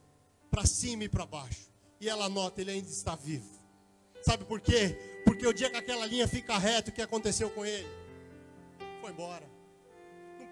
para 0.51 0.67
cima 0.67 1.05
e 1.05 1.09
para 1.09 1.25
baixo. 1.25 1.71
E 2.01 2.09
ela 2.09 2.29
nota, 2.29 2.61
ele 2.61 2.73
ainda 2.73 2.89
está 2.89 3.15
vivo. 3.15 3.62
Sabe 4.23 4.45
por 4.45 4.61
quê? 4.61 4.97
Porque 5.25 5.47
o 5.47 5.53
dia 5.53 5.71
que 5.71 5.77
aquela 5.77 6.07
linha 6.07 6.27
fica 6.27 6.57
reta, 6.59 6.91
o 6.91 6.93
que 6.93 7.03
aconteceu 7.03 7.51
com 7.51 7.65
ele? 7.67 7.89
Foi 9.01 9.11
embora 9.11 9.62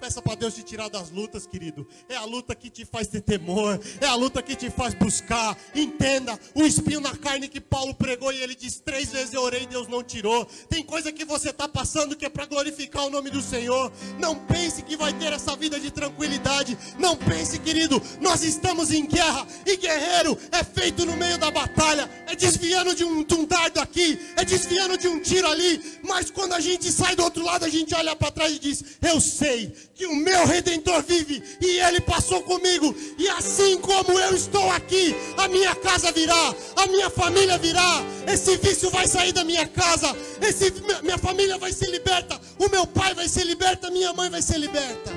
peça 0.00 0.22
para 0.22 0.34
Deus 0.34 0.54
te 0.54 0.62
tirar 0.62 0.88
das 0.88 1.10
lutas, 1.10 1.46
querido. 1.46 1.86
É 2.08 2.16
a 2.16 2.24
luta 2.24 2.54
que 2.54 2.70
te 2.70 2.86
faz 2.86 3.06
ter 3.06 3.20
temor, 3.20 3.78
é 4.00 4.06
a 4.06 4.14
luta 4.14 4.42
que 4.42 4.56
te 4.56 4.70
faz 4.70 4.94
buscar. 4.94 5.56
Entenda, 5.74 6.40
o 6.54 6.62
espinho 6.62 7.00
na 7.00 7.14
carne 7.14 7.46
que 7.48 7.60
Paulo 7.60 7.94
pregou 7.94 8.32
e 8.32 8.40
ele 8.40 8.54
diz: 8.54 8.80
três 8.80 9.12
vezes 9.12 9.34
eu 9.34 9.42
orei 9.42 9.64
e 9.64 9.66
Deus 9.66 9.86
não 9.88 10.02
tirou. 10.02 10.46
Tem 10.68 10.82
coisa 10.82 11.12
que 11.12 11.24
você 11.24 11.50
está 11.50 11.68
passando 11.68 12.16
que 12.16 12.24
é 12.24 12.30
para 12.30 12.46
glorificar 12.46 13.04
o 13.04 13.10
nome 13.10 13.30
do 13.30 13.42
Senhor. 13.42 13.92
Não 14.18 14.34
pense 14.46 14.82
que 14.82 14.96
vai 14.96 15.12
ter 15.12 15.32
essa 15.32 15.54
vida 15.54 15.78
de 15.78 15.90
tranquilidade. 15.90 16.78
Não 16.98 17.14
pense, 17.14 17.58
querido, 17.58 18.00
nós 18.20 18.42
estamos 18.42 18.90
em 18.90 19.06
guerra 19.06 19.46
e 19.66 19.76
guerreiro 19.76 20.38
é 20.50 20.64
feito 20.64 21.04
no 21.04 21.16
meio 21.16 21.36
da 21.36 21.50
batalha, 21.50 22.10
é 22.26 22.34
desviando 22.34 22.94
de 22.94 23.04
um, 23.04 23.22
de 23.22 23.34
um 23.34 23.44
dardo 23.44 23.80
aqui, 23.80 24.18
é 24.36 24.44
desviando 24.44 24.96
de 24.96 25.08
um 25.08 25.20
tiro 25.20 25.46
ali. 25.46 26.00
Mas 26.02 26.30
quando 26.30 26.54
a 26.54 26.60
gente 26.60 26.90
sai 26.90 27.14
do 27.14 27.22
outro 27.22 27.44
lado, 27.44 27.64
a 27.64 27.68
gente 27.68 27.94
olha 27.94 28.16
para 28.16 28.30
trás 28.30 28.52
e 28.52 28.58
diz: 28.58 28.82
Eu 29.02 29.20
sei 29.20 29.89
que 30.00 30.06
o 30.06 30.16
meu 30.16 30.46
redentor 30.46 31.02
vive 31.02 31.42
e 31.60 31.78
ele 31.78 32.00
passou 32.00 32.42
comigo. 32.42 32.94
E 33.18 33.28
assim 33.28 33.78
como 33.82 34.18
eu 34.18 34.34
estou 34.34 34.70
aqui, 34.70 35.14
a 35.36 35.46
minha 35.46 35.74
casa 35.74 36.10
virá, 36.10 36.54
a 36.76 36.86
minha 36.86 37.10
família 37.10 37.58
virá. 37.58 38.00
Esse 38.26 38.56
vício 38.56 38.88
vai 38.88 39.06
sair 39.06 39.30
da 39.30 39.44
minha 39.44 39.68
casa, 39.68 40.16
esse, 40.40 40.72
minha 41.02 41.18
família 41.18 41.58
vai 41.58 41.70
ser 41.70 41.90
liberta, 41.90 42.40
o 42.58 42.70
meu 42.70 42.86
pai 42.86 43.12
vai 43.12 43.28
ser 43.28 43.44
liberta, 43.44 43.90
minha 43.90 44.10
mãe 44.14 44.30
vai 44.30 44.40
ser 44.40 44.56
liberta. 44.56 45.12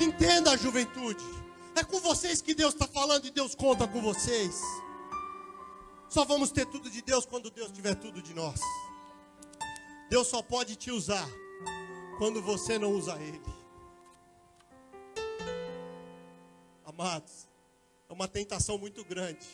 Entenda 0.00 0.52
a 0.52 0.56
juventude. 0.56 1.22
É 1.76 1.84
com 1.84 2.00
vocês 2.00 2.40
que 2.40 2.54
Deus 2.54 2.72
está 2.72 2.86
falando 2.86 3.26
e 3.26 3.30
Deus 3.30 3.54
conta 3.54 3.86
com 3.86 4.00
vocês. 4.00 4.58
Só 6.08 6.24
vamos 6.24 6.50
ter 6.50 6.64
tudo 6.64 6.88
de 6.88 7.02
Deus 7.02 7.26
quando 7.26 7.50
Deus 7.50 7.70
tiver 7.72 7.94
tudo 7.94 8.22
de 8.22 8.32
nós. 8.32 8.58
Deus 10.08 10.28
só 10.28 10.40
pode 10.40 10.76
te 10.76 10.90
usar 10.90 11.28
quando 12.16 12.40
você 12.40 12.78
não 12.78 12.90
usa 12.90 13.14
Ele. 13.20 13.57
Amados, 16.98 17.46
é 18.10 18.12
uma 18.12 18.26
tentação 18.26 18.76
muito 18.76 19.04
grande. 19.04 19.46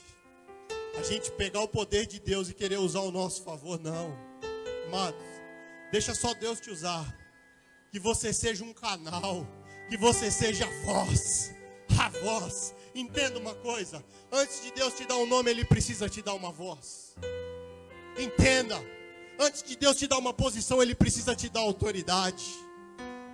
A 0.98 1.02
gente 1.02 1.30
pegar 1.32 1.60
o 1.60 1.68
poder 1.68 2.06
de 2.06 2.18
Deus 2.18 2.48
e 2.48 2.54
querer 2.54 2.78
usar 2.78 3.00
o 3.00 3.10
nosso 3.10 3.42
favor, 3.42 3.78
não. 3.78 4.16
Amados, 4.86 5.22
deixa 5.92 6.14
só 6.14 6.32
Deus 6.32 6.58
te 6.58 6.70
usar. 6.70 7.04
que 7.92 8.00
você 8.00 8.32
seja 8.32 8.64
um 8.64 8.72
canal, 8.72 9.46
que 9.90 9.96
você 9.98 10.30
seja 10.30 10.64
a 10.64 10.84
voz, 10.86 11.54
a 11.98 12.08
voz. 12.08 12.74
Entenda 12.94 13.38
uma 13.38 13.54
coisa: 13.56 14.02
antes 14.32 14.62
de 14.62 14.72
Deus 14.72 14.94
te 14.94 15.04
dar 15.04 15.16
um 15.16 15.26
nome, 15.26 15.50
Ele 15.50 15.66
precisa 15.66 16.08
te 16.08 16.22
dar 16.22 16.32
uma 16.32 16.50
voz. 16.50 17.14
Entenda, 18.18 18.82
antes 19.38 19.62
de 19.62 19.76
Deus 19.76 19.98
te 19.98 20.06
dar 20.06 20.16
uma 20.16 20.32
posição, 20.32 20.82
Ele 20.82 20.94
precisa 20.94 21.36
te 21.36 21.50
dar 21.50 21.60
autoridade. 21.60 22.42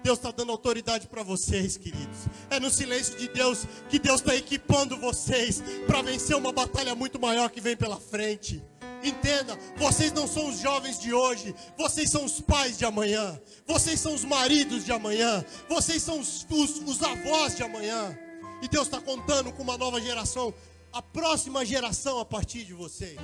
Deus 0.03 0.19
está 0.19 0.31
dando 0.31 0.53
autoridade 0.53 1.07
para 1.07 1.23
vocês, 1.23 1.77
queridos. 1.77 2.19
É 2.49 2.59
no 2.59 2.71
silêncio 2.71 3.17
de 3.17 3.29
Deus 3.29 3.67
que 3.89 3.99
Deus 3.99 4.21
está 4.21 4.35
equipando 4.35 4.97
vocês 4.97 5.63
para 5.87 6.03
vencer 6.03 6.37
uma 6.37 6.53
batalha 6.53 6.95
muito 6.95 7.21
maior 7.21 7.51
que 7.51 7.61
vem 7.61 7.77
pela 7.77 7.99
frente. 7.99 8.63
Entenda, 9.03 9.59
vocês 9.77 10.13
não 10.13 10.27
são 10.27 10.49
os 10.49 10.59
jovens 10.59 10.99
de 10.99 11.13
hoje, 11.13 11.55
vocês 11.77 12.11
são 12.11 12.25
os 12.25 12.41
pais 12.41 12.77
de 12.77 12.85
amanhã, 12.85 13.41
vocês 13.67 13.99
são 13.99 14.15
os 14.15 14.25
maridos 14.25 14.85
de 14.85 14.93
amanhã, 14.93 15.43
vocês 15.69 16.03
são 16.03 16.21
os, 16.21 16.47
os, 16.51 16.79
os 16.87 17.03
avós 17.03 17.57
de 17.57 17.63
amanhã. 17.63 18.19
E 18.61 18.69
Deus 18.69 18.87
está 18.87 19.01
contando 19.01 19.53
com 19.53 19.63
uma 19.63 19.79
nova 19.79 20.01
geração, 20.01 20.53
a 20.93 21.01
próxima 21.01 21.65
geração 21.65 22.19
a 22.19 22.25
partir 22.27 22.65
de 22.65 22.75
vocês. 22.75 23.19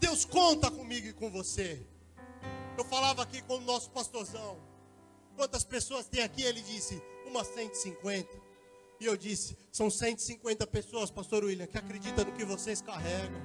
Deus 0.00 0.24
conta 0.24 0.70
comigo 0.70 1.06
e 1.08 1.12
com 1.12 1.30
você. 1.30 1.84
Eu 2.78 2.84
falava 2.84 3.22
aqui 3.22 3.42
com 3.42 3.56
o 3.56 3.60
nosso 3.60 3.90
pastorzão. 3.90 4.67
Quantas 5.38 5.62
pessoas 5.62 6.08
tem 6.08 6.20
aqui? 6.20 6.42
Ele 6.42 6.60
disse, 6.60 7.00
umas 7.24 7.46
150. 7.46 8.28
E 9.00 9.06
eu 9.06 9.16
disse, 9.16 9.56
são 9.70 9.88
150 9.88 10.66
pessoas, 10.66 11.12
pastor 11.12 11.44
William, 11.44 11.68
que 11.68 11.78
acreditam 11.78 12.24
no 12.24 12.32
que 12.32 12.44
vocês 12.44 12.82
carregam 12.82 13.40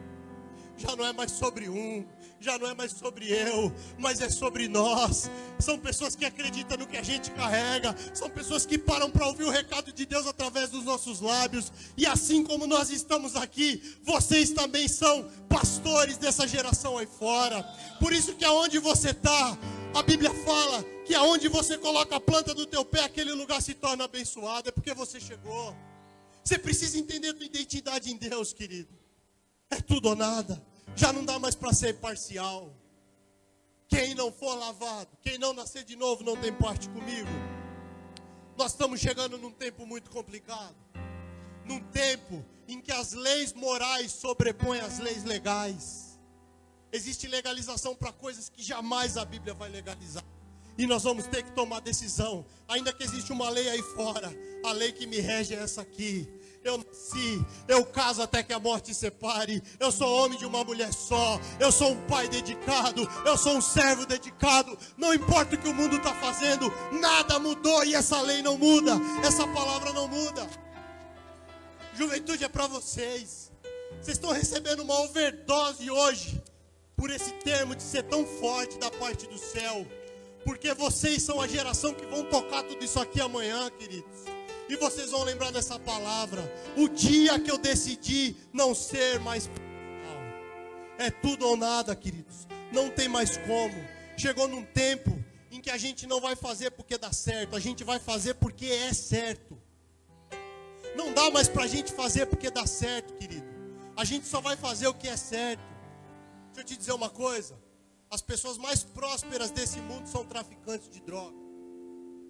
já 0.77 0.95
não 0.95 1.05
é 1.05 1.13
mais 1.13 1.31
sobre 1.31 1.69
um, 1.69 2.05
já 2.39 2.57
não 2.57 2.67
é 2.67 2.73
mais 2.73 2.91
sobre 2.91 3.31
eu, 3.31 3.71
mas 3.97 4.21
é 4.21 4.29
sobre 4.29 4.67
nós. 4.67 5.29
São 5.59 5.77
pessoas 5.77 6.15
que 6.15 6.25
acreditam 6.25 6.77
no 6.77 6.87
que 6.87 6.97
a 6.97 7.03
gente 7.03 7.31
carrega, 7.31 7.95
são 8.13 8.29
pessoas 8.29 8.65
que 8.65 8.77
param 8.77 9.09
para 9.09 9.27
ouvir 9.27 9.43
o 9.43 9.49
recado 9.49 9.93
de 9.93 10.05
Deus 10.05 10.25
através 10.25 10.69
dos 10.69 10.83
nossos 10.83 11.21
lábios. 11.21 11.71
E 11.95 12.05
assim 12.05 12.43
como 12.43 12.67
nós 12.67 12.89
estamos 12.89 13.35
aqui, 13.35 13.97
vocês 14.03 14.49
também 14.51 14.87
são 14.87 15.29
pastores 15.47 16.17
dessa 16.17 16.47
geração 16.47 16.97
aí 16.97 17.05
fora. 17.07 17.63
Por 17.99 18.11
isso 18.11 18.33
que 18.33 18.43
aonde 18.43 18.79
você 18.79 19.11
está, 19.11 19.57
a 19.93 20.01
Bíblia 20.01 20.33
fala 20.33 20.83
que 21.05 21.13
aonde 21.13 21.47
você 21.47 21.77
coloca 21.77 22.15
a 22.15 22.19
planta 22.19 22.53
do 22.53 22.65
teu 22.65 22.83
pé, 22.83 23.01
aquele 23.03 23.31
lugar 23.33 23.61
se 23.61 23.73
torna 23.73 24.05
abençoado, 24.05 24.69
é 24.69 24.71
porque 24.71 24.93
você 24.93 25.19
chegou. 25.19 25.75
Você 26.43 26.57
precisa 26.57 26.97
entender 26.97 27.29
a 27.29 27.33
tua 27.33 27.45
identidade 27.45 28.11
em 28.11 28.17
Deus, 28.17 28.51
querido. 28.51 28.93
É 29.69 29.79
tudo 29.79 30.09
ou 30.09 30.15
nada. 30.15 30.61
Já 30.95 31.13
não 31.13 31.23
dá 31.23 31.39
mais 31.39 31.55
para 31.55 31.73
ser 31.73 31.95
parcial. 31.99 32.73
Quem 33.87 34.15
não 34.15 34.31
for 34.31 34.55
lavado, 34.55 35.09
quem 35.21 35.37
não 35.37 35.53
nascer 35.53 35.83
de 35.83 35.95
novo, 35.95 36.23
não 36.23 36.35
tem 36.35 36.51
parte 36.51 36.89
comigo. 36.89 37.29
Nós 38.57 38.71
estamos 38.71 38.99
chegando 38.99 39.37
num 39.37 39.51
tempo 39.51 39.85
muito 39.85 40.09
complicado. 40.09 40.75
Num 41.65 41.79
tempo 41.79 42.43
em 42.67 42.81
que 42.81 42.91
as 42.91 43.13
leis 43.13 43.53
morais 43.53 44.11
sobrepõem 44.11 44.79
as 44.79 44.99
leis 44.99 45.23
legais. 45.23 46.02
Existe 46.93 47.27
legalização 47.27 47.95
para 47.95 48.11
coisas 48.11 48.49
que 48.49 48.61
jamais 48.61 49.17
a 49.17 49.25
Bíblia 49.25 49.55
vai 49.55 49.67
legalizar. 49.67 50.23
E 50.77 50.85
nós 50.85 51.03
vamos 51.03 51.25
ter 51.25 51.43
que 51.43 51.51
tomar 51.51 51.81
decisão. 51.81 52.45
Ainda 52.67 52.93
que 52.93 53.03
existe 53.03 53.31
uma 53.31 53.49
lei 53.49 53.67
aí 53.67 53.81
fora, 53.81 54.31
a 54.63 54.71
lei 54.71 54.91
que 54.91 55.07
me 55.07 55.19
rege 55.19 55.55
é 55.55 55.57
essa 55.57 55.81
aqui. 55.81 56.27
Eu 56.63 56.77
nasci, 56.77 57.45
eu 57.67 57.83
caso 57.83 58.21
até 58.21 58.41
que 58.41 58.53
a 58.53 58.59
morte 58.59 58.93
separe, 58.93 59.61
eu 59.79 59.91
sou 59.91 60.07
homem 60.23 60.37
de 60.37 60.45
uma 60.45 60.63
mulher 60.63 60.93
só, 60.93 61.37
eu 61.59 61.73
sou 61.73 61.91
um 61.91 62.07
pai 62.07 62.29
dedicado, 62.29 63.05
eu 63.25 63.37
sou 63.37 63.57
um 63.57 63.61
servo 63.61 64.05
dedicado, 64.05 64.77
não 64.95 65.13
importa 65.13 65.55
o 65.55 65.57
que 65.57 65.67
o 65.67 65.73
mundo 65.73 65.97
está 65.97 66.15
fazendo, 66.15 66.71
nada 66.93 67.37
mudou 67.37 67.83
e 67.83 67.93
essa 67.93 68.21
lei 68.21 68.41
não 68.41 68.57
muda, 68.57 68.93
essa 69.25 69.45
palavra 69.45 69.91
não 69.91 70.07
muda. 70.07 70.47
Juventude 71.95 72.45
é 72.45 72.49
para 72.49 72.65
vocês, 72.67 73.51
vocês 74.01 74.15
estão 74.15 74.31
recebendo 74.31 74.83
uma 74.83 75.01
overdose 75.01 75.91
hoje, 75.91 76.41
por 76.95 77.09
esse 77.09 77.31
termo 77.33 77.75
de 77.75 77.83
ser 77.83 78.03
tão 78.03 78.25
forte 78.25 78.77
da 78.77 78.89
parte 78.91 79.27
do 79.27 79.37
céu, 79.37 79.85
porque 80.45 80.73
vocês 80.73 81.21
são 81.21 81.41
a 81.41 81.47
geração 81.47 81.93
que 81.93 82.05
vão 82.05 82.23
tocar 82.25 82.63
tudo 82.63 82.83
isso 82.83 82.99
aqui 82.99 83.21
amanhã, 83.21 83.69
queridos. 83.71 84.23
E 84.69 84.75
vocês 84.75 85.11
vão 85.11 85.23
lembrar 85.23 85.51
dessa 85.51 85.77
palavra. 85.77 86.41
O 86.77 86.87
dia 86.87 87.39
que 87.39 87.51
eu 87.51 87.57
decidi 87.57 88.35
não 88.51 88.73
ser 88.73 89.19
mais 89.19 89.49
é 90.97 91.09
tudo 91.09 91.47
ou 91.47 91.57
nada, 91.57 91.95
queridos. 91.95 92.47
Não 92.71 92.89
tem 92.89 93.07
mais 93.07 93.37
como. 93.37 93.75
Chegou 94.17 94.47
num 94.47 94.63
tempo 94.63 95.11
em 95.51 95.59
que 95.59 95.69
a 95.69 95.77
gente 95.77 96.07
não 96.07 96.19
vai 96.19 96.35
fazer 96.35 96.71
porque 96.71 96.97
dá 96.97 97.11
certo, 97.11 97.55
a 97.55 97.59
gente 97.59 97.83
vai 97.83 97.99
fazer 97.99 98.35
porque 98.35 98.65
é 98.65 98.93
certo. 98.93 99.57
Não 100.95 101.13
dá 101.13 101.29
mais 101.31 101.47
para 101.47 101.63
a 101.63 101.67
gente 101.67 101.91
fazer 101.91 102.25
porque 102.25 102.49
dá 102.49 102.65
certo, 102.65 103.13
querido. 103.15 103.45
A 103.95 104.03
gente 104.03 104.27
só 104.27 104.41
vai 104.41 104.55
fazer 104.55 104.87
o 104.87 104.93
que 104.93 105.07
é 105.07 105.17
certo. 105.17 105.72
Deixa 106.53 106.61
eu 106.61 106.63
te 106.63 106.77
dizer 106.77 106.93
uma 106.93 107.09
coisa: 107.09 107.59
as 108.09 108.21
pessoas 108.21 108.57
mais 108.57 108.83
prósperas 108.83 109.49
desse 109.49 109.79
mundo 109.79 110.07
são 110.07 110.23
traficantes 110.23 110.87
de 110.87 111.01
droga. 111.01 111.35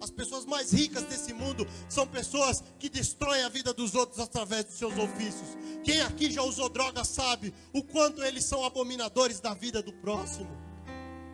As 0.00 0.10
pessoas 0.10 0.44
mais 0.44 0.72
ricas 0.72 1.04
desse 1.04 1.32
mundo 1.32 1.66
são 1.88 2.06
pessoas 2.06 2.62
que 2.78 2.88
destroem 2.88 3.42
a 3.44 3.48
vida 3.48 3.72
dos 3.72 3.94
outros 3.94 4.18
através 4.18 4.64
dos 4.64 4.74
seus 4.74 4.96
ofícios. 4.98 5.56
Quem 5.82 6.00
aqui 6.00 6.30
já 6.30 6.42
usou 6.42 6.68
droga 6.68 7.04
sabe 7.04 7.54
o 7.72 7.82
quanto 7.82 8.22
eles 8.22 8.44
são 8.44 8.64
abominadores 8.64 9.40
da 9.40 9.54
vida 9.54 9.82
do 9.82 9.92
próximo. 9.92 10.50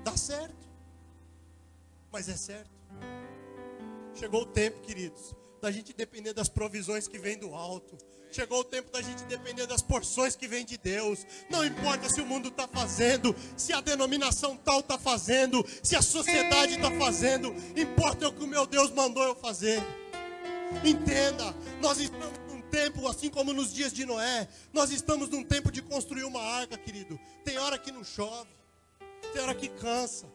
Dá 0.04 0.16
certo, 0.16 0.68
mas 2.12 2.28
é 2.28 2.36
certo. 2.36 2.70
Chegou 4.14 4.42
o 4.42 4.46
tempo, 4.46 4.80
queridos, 4.80 5.34
da 5.60 5.70
gente 5.70 5.92
depender 5.92 6.32
das 6.32 6.48
provisões 6.48 7.06
que 7.06 7.18
vêm 7.18 7.38
do 7.38 7.54
alto. 7.54 7.96
Chegou 8.30 8.60
o 8.60 8.64
tempo 8.64 8.92
da 8.92 9.02
gente 9.02 9.24
depender 9.24 9.66
das 9.66 9.82
porções 9.82 10.36
que 10.36 10.46
vêm 10.46 10.64
de 10.64 10.78
Deus. 10.78 11.26
Não 11.50 11.64
importa 11.64 12.08
se 12.08 12.20
o 12.20 12.26
mundo 12.26 12.48
está 12.48 12.68
fazendo, 12.68 13.34
se 13.56 13.72
a 13.72 13.80
denominação 13.80 14.56
tal 14.56 14.80
está 14.80 14.96
fazendo, 14.96 15.64
se 15.82 15.96
a 15.96 16.02
sociedade 16.02 16.74
está 16.74 16.90
fazendo. 16.92 17.54
Importa 17.76 18.28
o 18.28 18.32
que 18.32 18.44
o 18.44 18.46
meu 18.46 18.66
Deus 18.66 18.90
mandou 18.92 19.24
eu 19.24 19.34
fazer. 19.34 19.82
Entenda, 20.84 21.54
nós 21.80 21.98
estamos 21.98 22.38
num 22.48 22.62
tempo, 22.62 23.08
assim 23.08 23.28
como 23.28 23.52
nos 23.52 23.74
dias 23.74 23.92
de 23.92 24.06
Noé, 24.06 24.48
nós 24.72 24.92
estamos 24.92 25.28
num 25.28 25.42
tempo 25.42 25.72
de 25.72 25.82
construir 25.82 26.22
uma 26.22 26.40
arca, 26.40 26.78
querido. 26.78 27.18
Tem 27.44 27.58
hora 27.58 27.76
que 27.76 27.90
não 27.90 28.04
chove, 28.04 28.50
tem 29.32 29.42
hora 29.42 29.54
que 29.54 29.68
cansa. 29.68 30.26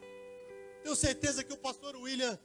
Tenho 0.84 0.96
certeza 0.96 1.44
que 1.44 1.54
o 1.54 1.58
pastor 1.58 1.96
William 1.96 2.38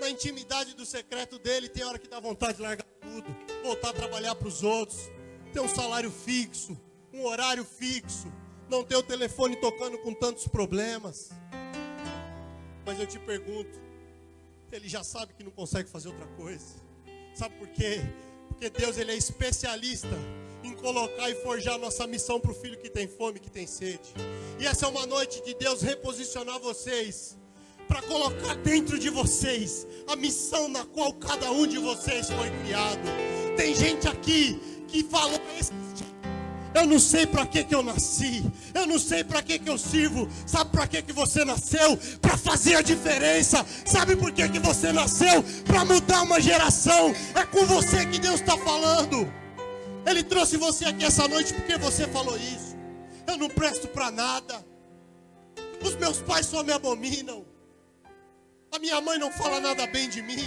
na 0.00 0.10
intimidade 0.10 0.74
do 0.74 0.84
secreto 0.84 1.38
dele, 1.38 1.68
tem 1.68 1.84
hora 1.84 1.98
que 1.98 2.08
dá 2.08 2.20
vontade 2.20 2.56
de 2.56 2.62
largar 2.62 2.86
tudo, 3.00 3.36
voltar 3.62 3.90
a 3.90 3.92
trabalhar 3.92 4.34
para 4.34 4.48
os 4.48 4.62
outros, 4.62 5.10
ter 5.52 5.60
um 5.60 5.68
salário 5.68 6.10
fixo, 6.10 6.78
um 7.12 7.24
horário 7.24 7.64
fixo, 7.64 8.32
não 8.68 8.84
ter 8.84 8.96
o 8.96 9.02
telefone 9.02 9.56
tocando 9.56 9.98
com 9.98 10.12
tantos 10.12 10.46
problemas. 10.48 11.30
Mas 12.84 13.00
eu 13.00 13.06
te 13.06 13.18
pergunto, 13.18 13.80
ele 14.70 14.88
já 14.88 15.02
sabe 15.02 15.32
que 15.34 15.42
não 15.42 15.50
consegue 15.50 15.88
fazer 15.88 16.08
outra 16.08 16.26
coisa. 16.36 16.84
Sabe 17.34 17.56
por 17.56 17.68
quê? 17.68 18.00
Porque 18.48 18.70
Deus 18.70 18.98
ele 18.98 19.12
é 19.12 19.16
especialista 19.16 20.16
em 20.62 20.74
colocar 20.74 21.30
e 21.30 21.34
forjar 21.36 21.78
nossa 21.78 22.06
missão 22.06 22.40
para 22.40 22.50
o 22.50 22.54
filho 22.54 22.78
que 22.78 22.90
tem 22.90 23.06
fome, 23.06 23.38
que 23.38 23.50
tem 23.50 23.66
sede. 23.66 24.14
E 24.58 24.66
essa 24.66 24.86
é 24.86 24.88
uma 24.88 25.06
noite 25.06 25.42
de 25.44 25.54
Deus 25.54 25.82
reposicionar 25.82 26.58
vocês 26.58 27.36
para 27.88 28.02
colocar 28.02 28.54
dentro 28.56 28.98
de 28.98 29.10
vocês 29.10 29.86
a 30.08 30.16
missão 30.16 30.68
na 30.68 30.84
qual 30.84 31.12
cada 31.14 31.50
um 31.50 31.66
de 31.66 31.78
vocês 31.78 32.30
foi 32.30 32.50
criado. 32.62 33.00
Tem 33.56 33.74
gente 33.74 34.08
aqui 34.08 34.60
que 34.88 35.02
falou 35.04 35.40
eu 36.76 36.84
não 36.84 37.00
sei 37.00 37.26
para 37.26 37.46
que 37.46 37.64
que 37.64 37.74
eu 37.74 37.82
nasci. 37.82 38.44
Eu 38.74 38.86
não 38.86 38.98
sei 38.98 39.24
para 39.24 39.40
que 39.40 39.58
que 39.58 39.70
eu 39.70 39.78
sirvo. 39.78 40.28
Sabe 40.44 40.70
para 40.70 40.86
que 40.86 41.00
que 41.00 41.12
você 41.12 41.42
nasceu? 41.42 41.98
Para 42.20 42.36
fazer 42.36 42.74
a 42.74 42.82
diferença. 42.82 43.64
Sabe 43.86 44.14
por 44.14 44.30
que 44.30 44.46
que 44.46 44.58
você 44.58 44.92
nasceu? 44.92 45.42
Para 45.64 45.86
mudar 45.86 46.20
uma 46.20 46.38
geração. 46.38 47.14
É 47.34 47.46
com 47.46 47.64
você 47.64 48.04
que 48.04 48.18
Deus 48.18 48.40
está 48.40 48.58
falando. 48.58 49.26
Ele 50.04 50.22
trouxe 50.22 50.58
você 50.58 50.84
aqui 50.84 51.06
essa 51.06 51.26
noite 51.26 51.54
porque 51.54 51.78
você 51.78 52.06
falou 52.08 52.36
isso. 52.36 52.76
Eu 53.26 53.38
não 53.38 53.48
presto 53.48 53.88
para 53.88 54.10
nada. 54.10 54.62
Os 55.82 55.96
meus 55.96 56.20
pais 56.20 56.44
só 56.44 56.62
me 56.62 56.72
abominam. 56.72 57.46
A 58.76 58.78
minha 58.78 59.00
mãe 59.00 59.16
não 59.16 59.32
fala 59.32 59.58
nada 59.58 59.86
bem 59.86 60.06
de 60.06 60.20
mim. 60.20 60.44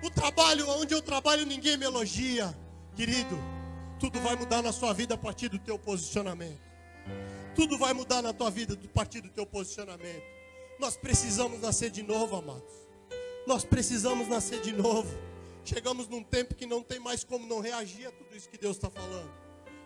O 0.00 0.08
trabalho 0.08 0.64
onde 0.70 0.94
eu 0.94 1.02
trabalho 1.02 1.44
ninguém 1.44 1.76
me 1.76 1.84
elogia. 1.84 2.56
Querido, 2.94 3.36
tudo 3.98 4.20
vai 4.20 4.36
mudar 4.36 4.62
na 4.62 4.70
sua 4.70 4.92
vida 4.92 5.14
a 5.14 5.18
partir 5.18 5.48
do 5.48 5.58
teu 5.58 5.76
posicionamento. 5.76 6.60
Tudo 7.52 7.76
vai 7.76 7.92
mudar 7.94 8.22
na 8.22 8.32
tua 8.32 8.48
vida 8.48 8.74
a 8.74 8.88
partir 8.94 9.22
do 9.22 9.28
teu 9.28 9.44
posicionamento. 9.44 10.22
Nós 10.78 10.96
precisamos 10.96 11.60
nascer 11.60 11.90
de 11.90 12.04
novo, 12.04 12.36
amados. 12.36 12.72
Nós 13.44 13.64
precisamos 13.64 14.28
nascer 14.28 14.60
de 14.60 14.70
novo. 14.70 15.12
Chegamos 15.64 16.06
num 16.06 16.22
tempo 16.22 16.54
que 16.54 16.64
não 16.64 16.80
tem 16.80 17.00
mais 17.00 17.24
como 17.24 17.44
não 17.44 17.58
reagir 17.58 18.06
a 18.06 18.12
tudo 18.12 18.36
isso 18.36 18.48
que 18.48 18.56
Deus 18.56 18.76
está 18.76 18.88
falando. 18.88 19.32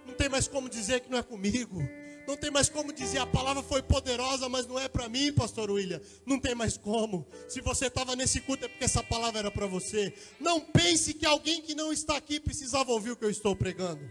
Não 0.05 0.13
tem 0.13 0.29
mais 0.29 0.47
como 0.47 0.69
dizer 0.69 1.01
que 1.01 1.11
não 1.11 1.17
é 1.17 1.23
comigo. 1.23 1.81
Não 2.27 2.37
tem 2.37 2.51
mais 2.51 2.69
como 2.69 2.93
dizer 2.93 3.19
a 3.19 3.27
palavra 3.27 3.63
foi 3.63 3.83
poderosa, 3.83 4.49
mas 4.49 4.67
não 4.67 4.79
é 4.79 4.89
para 4.89 5.09
mim, 5.09 5.33
pastor 5.33 5.71
William. 5.71 6.01
Não 6.25 6.41
tem 6.41 6.55
mais 6.55 6.77
como. 6.77 7.25
Se 7.49 7.61
você 7.61 7.87
estava 7.87 8.17
nesse 8.17 8.41
culto 8.41 8.65
é 8.65 8.69
porque 8.69 8.85
essa 8.85 9.03
palavra 9.03 9.39
era 9.39 9.51
para 9.51 9.67
você. 9.67 10.13
Não 10.41 10.61
pense 10.61 11.15
que 11.15 11.25
alguém 11.25 11.63
que 11.63 11.75
não 11.75 11.93
está 11.93 12.17
aqui 12.17 12.41
precisava 12.41 12.91
ouvir 12.91 13.13
o 13.13 13.17
que 13.17 13.25
eu 13.25 13.31
estou 13.31 13.55
pregando. 13.55 14.11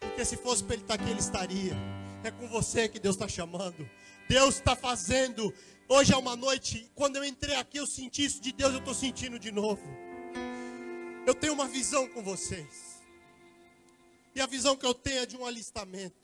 Porque 0.00 0.24
se 0.24 0.36
fosse 0.36 0.64
para 0.64 0.74
ele 0.74 0.82
estar 0.82 0.94
aqui, 0.94 1.10
ele 1.10 1.20
estaria. 1.20 1.76
É 2.22 2.30
com 2.30 2.48
você 2.48 2.88
que 2.88 2.98
Deus 2.98 3.16
está 3.16 3.28
chamando. 3.28 3.88
Deus 4.28 4.54
está 4.56 4.74
fazendo. 4.74 5.52
Hoje 5.86 6.14
é 6.14 6.16
uma 6.16 6.34
noite. 6.34 6.90
Quando 6.94 7.16
eu 7.16 7.24
entrei 7.24 7.56
aqui, 7.56 7.76
eu 7.76 7.86
senti 7.86 8.24
isso 8.24 8.40
de 8.40 8.52
Deus, 8.52 8.72
eu 8.72 8.78
estou 8.78 8.94
sentindo 8.94 9.38
de 9.38 9.52
novo. 9.52 9.82
Eu 11.26 11.34
tenho 11.34 11.52
uma 11.52 11.68
visão 11.68 12.08
com 12.08 12.22
vocês. 12.22 13.02
E 14.34 14.40
a 14.40 14.46
visão 14.46 14.76
que 14.76 14.86
eu 14.86 14.94
tenho 14.94 15.20
é 15.20 15.26
de 15.26 15.36
um 15.36 15.44
alistamento. 15.44 16.23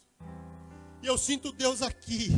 E 1.02 1.06
eu 1.06 1.16
sinto 1.16 1.50
Deus 1.52 1.80
aqui 1.82 2.30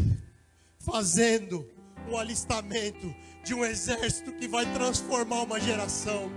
fazendo 0.79 1.69
um 2.09 2.17
alistamento 2.17 3.15
de 3.45 3.55
um 3.55 3.65
exército 3.65 4.33
que 4.33 4.47
vai 4.47 4.71
transformar 4.73 5.43
uma 5.43 5.61
geração. 5.61 6.31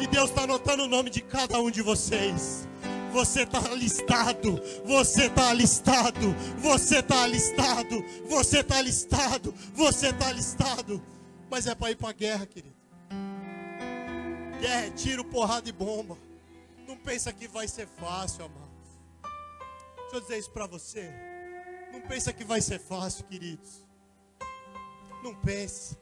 E 0.00 0.06
Deus 0.06 0.30
está 0.30 0.42
anotando 0.42 0.84
o 0.84 0.88
nome 0.88 1.08
de 1.08 1.22
cada 1.22 1.58
um 1.60 1.70
de 1.70 1.80
vocês. 1.80 2.68
Você 3.12 3.42
está 3.42 3.58
alistado, 3.70 4.60
você 4.84 5.26
está 5.26 5.50
alistado, 5.50 6.34
você 6.58 6.98
está 6.98 7.22
alistado, 7.22 8.04
você 8.26 8.60
está 8.60 8.78
alistado, 8.78 9.54
você 9.74 10.08
está 10.08 10.28
alistado. 10.28 11.02
Mas 11.50 11.66
é 11.66 11.74
para 11.74 11.90
ir 11.90 11.96
para 11.96 12.10
a 12.10 12.14
guerra, 12.14 12.46
querido. 12.46 12.74
Guerra 14.60 14.86
é 14.86 14.90
tiro, 14.90 15.24
porrada 15.24 15.68
e 15.68 15.72
bomba. 15.72 16.16
Não 16.86 16.96
pensa 16.96 17.32
que 17.32 17.46
vai 17.46 17.68
ser 17.68 17.86
fácil, 17.86 18.46
amado. 18.46 18.71
Deixa 20.12 20.24
eu 20.24 20.28
dizer 20.28 20.40
isso 20.40 20.50
para 20.50 20.66
você. 20.66 21.10
Não 21.90 21.98
pensa 22.02 22.34
que 22.34 22.44
vai 22.44 22.60
ser 22.60 22.78
fácil, 22.78 23.24
queridos. 23.24 23.82
Não 25.24 25.34
pense. 25.34 25.96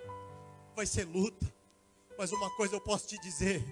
Vai 0.75 0.85
ser 0.85 1.05
luta. 1.05 1.46
Mas 2.18 2.33
uma 2.33 2.51
coisa 2.57 2.75
eu 2.75 2.81
posso 2.81 3.07
te 3.07 3.16
dizer. 3.20 3.62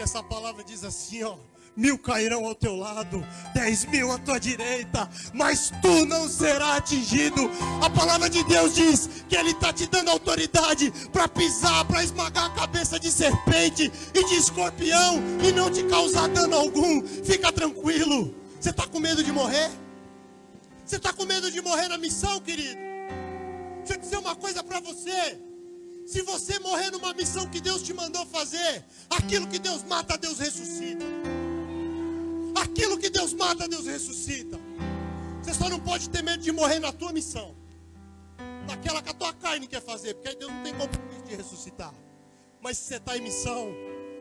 Essa 0.00 0.22
palavra 0.22 0.64
diz 0.64 0.84
assim, 0.84 1.22
ó. 1.22 1.36
Mil 1.76 1.98
cairão 1.98 2.46
ao 2.46 2.54
teu 2.54 2.74
lado, 2.76 3.22
dez 3.54 3.84
mil 3.84 4.10
à 4.10 4.18
tua 4.18 4.40
direita, 4.40 5.08
mas 5.34 5.70
tu 5.82 6.06
não 6.06 6.28
serás 6.28 6.78
atingido. 6.78 7.42
A 7.84 7.90
palavra 7.90 8.30
de 8.30 8.42
Deus 8.44 8.74
diz 8.74 9.06
que 9.28 9.36
Ele 9.36 9.50
está 9.50 9.70
te 9.70 9.86
dando 9.86 10.10
autoridade 10.10 10.90
para 11.12 11.28
pisar, 11.28 11.84
para 11.84 12.02
esmagar 12.02 12.46
a 12.46 12.54
cabeça 12.54 12.98
de 12.98 13.12
serpente 13.12 13.92
e 14.14 14.24
de 14.24 14.34
escorpião 14.34 15.20
e 15.46 15.52
não 15.52 15.70
te 15.70 15.84
causar 15.84 16.26
dano 16.28 16.56
algum. 16.56 17.06
Fica 17.06 17.52
tranquilo. 17.52 18.47
Você 18.60 18.70
está 18.70 18.86
com 18.86 18.98
medo 18.98 19.22
de 19.22 19.30
morrer? 19.30 19.70
Você 20.84 20.96
está 20.96 21.12
com 21.12 21.24
medo 21.24 21.50
de 21.50 21.60
morrer 21.60 21.88
na 21.88 21.96
missão, 21.96 22.40
querido? 22.40 22.80
Deixa 23.78 23.94
eu 23.94 23.98
dizer 23.98 24.16
uma 24.16 24.34
coisa 24.34 24.64
para 24.64 24.80
você. 24.80 25.40
Se 26.06 26.22
você 26.22 26.58
morrer 26.58 26.90
numa 26.90 27.12
missão 27.14 27.46
que 27.48 27.60
Deus 27.60 27.82
te 27.82 27.92
mandou 27.92 28.26
fazer, 28.26 28.84
aquilo 29.10 29.46
que 29.46 29.58
Deus 29.58 29.84
mata, 29.84 30.18
Deus 30.18 30.38
ressuscita. 30.38 31.04
Aquilo 32.60 32.98
que 32.98 33.10
Deus 33.10 33.32
mata, 33.32 33.68
Deus 33.68 33.86
ressuscita. 33.86 34.58
Você 35.42 35.54
só 35.54 35.68
não 35.68 35.78
pode 35.78 36.10
ter 36.10 36.22
medo 36.22 36.42
de 36.42 36.50
morrer 36.50 36.80
na 36.80 36.92
tua 36.92 37.12
missão. 37.12 37.54
Naquela 38.66 39.00
que 39.02 39.10
a 39.10 39.14
tua 39.14 39.32
carne 39.34 39.66
quer 39.66 39.82
fazer, 39.82 40.14
porque 40.14 40.28
aí 40.30 40.36
Deus 40.36 40.50
não 40.50 40.62
tem 40.62 40.74
compromisso 40.74 41.22
de 41.22 41.36
ressuscitar. 41.36 41.94
Mas 42.60 42.76
se 42.76 42.88
você 42.88 42.96
está 42.96 43.16
em 43.16 43.20
missão, 43.20 43.68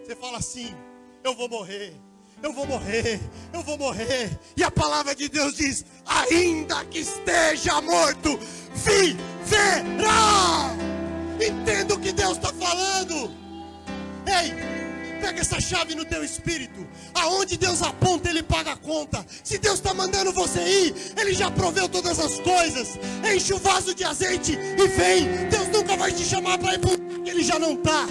você 0.04 0.15
fala 0.15 0.38
assim: 0.38 0.76
eu 1.23 1.36
vou 1.36 1.50
morrer 1.50 1.95
eu 2.41 2.54
vou 2.54 2.65
morrer, 2.65 3.19
eu 3.54 3.62
vou 3.62 3.78
morrer. 3.78 4.30
E 4.56 4.63
a 4.63 4.71
palavra 4.71 5.15
de 5.15 5.28
Deus 5.28 5.56
diz: 5.56 5.86
ainda 6.06 6.84
que 6.86 7.00
esteja 7.00 7.82
morto, 7.82 8.39
viverá. 8.73 10.76
Entenda 11.45 11.93
o 11.93 12.00
que 12.00 12.12
Deus 12.12 12.38
está 12.38 12.54
falando. 12.54 13.32
Ei, 14.26 14.54
pega 15.21 15.41
essa 15.41 15.60
chave 15.60 15.95
no 15.95 16.06
teu 16.06 16.23
espírito. 16.23 16.88
Aonde 17.13 17.58
Deus 17.58 17.82
aponta, 17.82 18.30
Ele 18.30 18.43
paga 18.43 18.73
a 18.73 18.78
conta. 18.78 19.26
Se 19.43 19.58
Deus 19.58 19.76
está 19.76 19.93
mandando 19.93 20.32
você 20.32 20.62
ir, 20.62 20.95
Ele 21.15 21.34
já 21.34 21.50
proveu 21.52 21.88
todas 21.88 22.19
as 22.19 22.39
coisas. 22.39 23.00
Enche 23.34 23.54
o 23.54 23.60
vaso 23.60 23.93
de 23.93 24.04
azeite 24.04 24.54
e 24.54 24.88
vem. 24.88 25.47
Deus 25.50 25.67
nunca 25.69 25.95
vai 25.95 26.12
te 26.12 26.23
chamar 26.23 26.58
para 26.58 26.73
ir 26.73 26.80
para 26.80 26.91
um 26.91 27.23
que 27.23 27.30
Ele 27.30 27.43
já 27.43 27.60
não 27.60 27.73
está. 27.73 28.06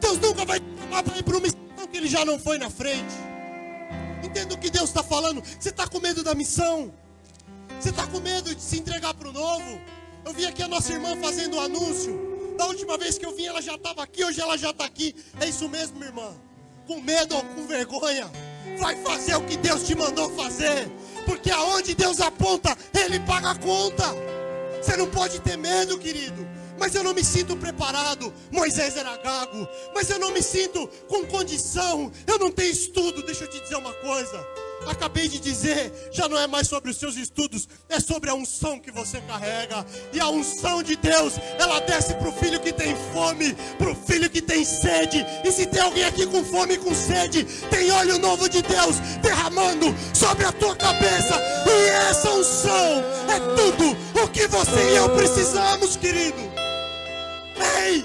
Deus 0.00 0.18
nunca 0.18 0.44
vai 0.44 0.60
te 0.60 0.66
chamar 0.80 1.02
para 1.02 1.18
ir 1.18 1.22
para 1.22 1.34
uma 1.34 1.40
missão 1.40 1.60
que 1.90 1.96
Ele 1.96 2.08
já 2.08 2.24
não 2.24 2.38
foi 2.38 2.58
na 2.58 2.70
frente. 2.70 3.29
Entenda 4.22 4.54
o 4.54 4.58
que 4.58 4.70
Deus 4.70 4.90
está 4.90 5.02
falando. 5.02 5.42
Você 5.58 5.70
está 5.70 5.86
com 5.86 5.98
medo 6.00 6.22
da 6.22 6.34
missão? 6.34 6.92
Você 7.78 7.90
está 7.90 8.06
com 8.06 8.20
medo 8.20 8.54
de 8.54 8.60
se 8.60 8.78
entregar 8.78 9.14
para 9.14 9.28
o 9.28 9.32
novo? 9.32 9.80
Eu 10.24 10.32
vi 10.32 10.46
aqui 10.46 10.62
a 10.62 10.68
nossa 10.68 10.92
irmã 10.92 11.16
fazendo 11.16 11.54
o 11.54 11.56
um 11.56 11.60
anúncio. 11.60 12.30
Da 12.58 12.66
última 12.66 12.98
vez 12.98 13.16
que 13.16 13.24
eu 13.24 13.34
vim, 13.34 13.46
ela 13.46 13.62
já 13.62 13.74
estava 13.74 14.02
aqui, 14.02 14.22
hoje 14.22 14.40
ela 14.40 14.58
já 14.58 14.70
está 14.70 14.84
aqui. 14.84 15.14
É 15.40 15.48
isso 15.48 15.68
mesmo, 15.68 15.96
minha 15.96 16.08
irmã. 16.08 16.34
Com 16.86 17.00
medo 17.00 17.36
ou 17.36 17.42
com 17.42 17.66
vergonha, 17.66 18.30
vai 18.78 18.96
fazer 19.02 19.34
o 19.36 19.46
que 19.46 19.56
Deus 19.56 19.86
te 19.86 19.94
mandou 19.94 20.28
fazer. 20.36 20.90
Porque 21.24 21.50
aonde 21.50 21.94
Deus 21.94 22.20
aponta, 22.20 22.76
Ele 22.94 23.18
paga 23.20 23.52
a 23.52 23.54
conta. 23.54 24.04
Você 24.82 24.96
não 24.96 25.06
pode 25.08 25.40
ter 25.40 25.56
medo, 25.56 25.98
querido 25.98 26.49
mas 26.80 26.94
eu 26.94 27.04
não 27.04 27.12
me 27.12 27.22
sinto 27.22 27.54
preparado. 27.54 28.32
Moisés 28.50 28.96
era 28.96 29.14
gago, 29.18 29.68
mas 29.94 30.08
eu 30.08 30.18
não 30.18 30.32
me 30.32 30.42
sinto 30.42 30.88
com 31.06 31.26
condição. 31.26 32.10
Eu 32.26 32.38
não 32.38 32.50
tenho 32.50 32.72
estudo. 32.72 33.22
Deixa 33.22 33.44
eu 33.44 33.50
te 33.50 33.60
dizer 33.60 33.76
uma 33.76 33.92
coisa. 33.92 34.44
Acabei 34.86 35.28
de 35.28 35.38
dizer, 35.38 35.92
já 36.10 36.26
não 36.26 36.38
é 36.38 36.46
mais 36.46 36.66
sobre 36.66 36.90
os 36.90 36.96
seus 36.96 37.14
estudos, 37.16 37.68
é 37.86 38.00
sobre 38.00 38.30
a 38.30 38.34
unção 38.34 38.80
que 38.80 38.90
você 38.90 39.20
carrega. 39.20 39.84
E 40.10 40.18
a 40.18 40.30
unção 40.30 40.82
de 40.82 40.96
Deus, 40.96 41.34
ela 41.58 41.80
desce 41.80 42.14
para 42.14 42.28
o 42.28 42.32
filho 42.32 42.58
que 42.58 42.72
tem 42.72 42.96
fome, 43.12 43.54
para 43.76 43.90
o 43.90 43.94
filho 43.94 44.30
que 44.30 44.40
tem 44.40 44.64
sede. 44.64 45.22
E 45.44 45.52
se 45.52 45.66
tem 45.66 45.82
alguém 45.82 46.04
aqui 46.04 46.26
com 46.26 46.42
fome 46.42 46.74
e 46.74 46.78
com 46.78 46.94
sede, 46.94 47.44
tem 47.68 47.90
óleo 47.90 48.18
novo 48.18 48.48
de 48.48 48.62
Deus 48.62 48.96
derramando 49.20 49.94
sobre 50.14 50.46
a 50.46 50.52
tua 50.52 50.74
cabeça. 50.74 51.38
E 51.66 51.88
essa 52.08 52.30
unção 52.30 53.04
é 53.28 53.38
tudo 53.54 54.24
o 54.24 54.28
que 54.28 54.46
você 54.46 54.92
e 54.92 54.96
eu 54.96 55.10
precisamos, 55.10 55.94
querido. 55.96 56.59
Ei! 57.86 58.04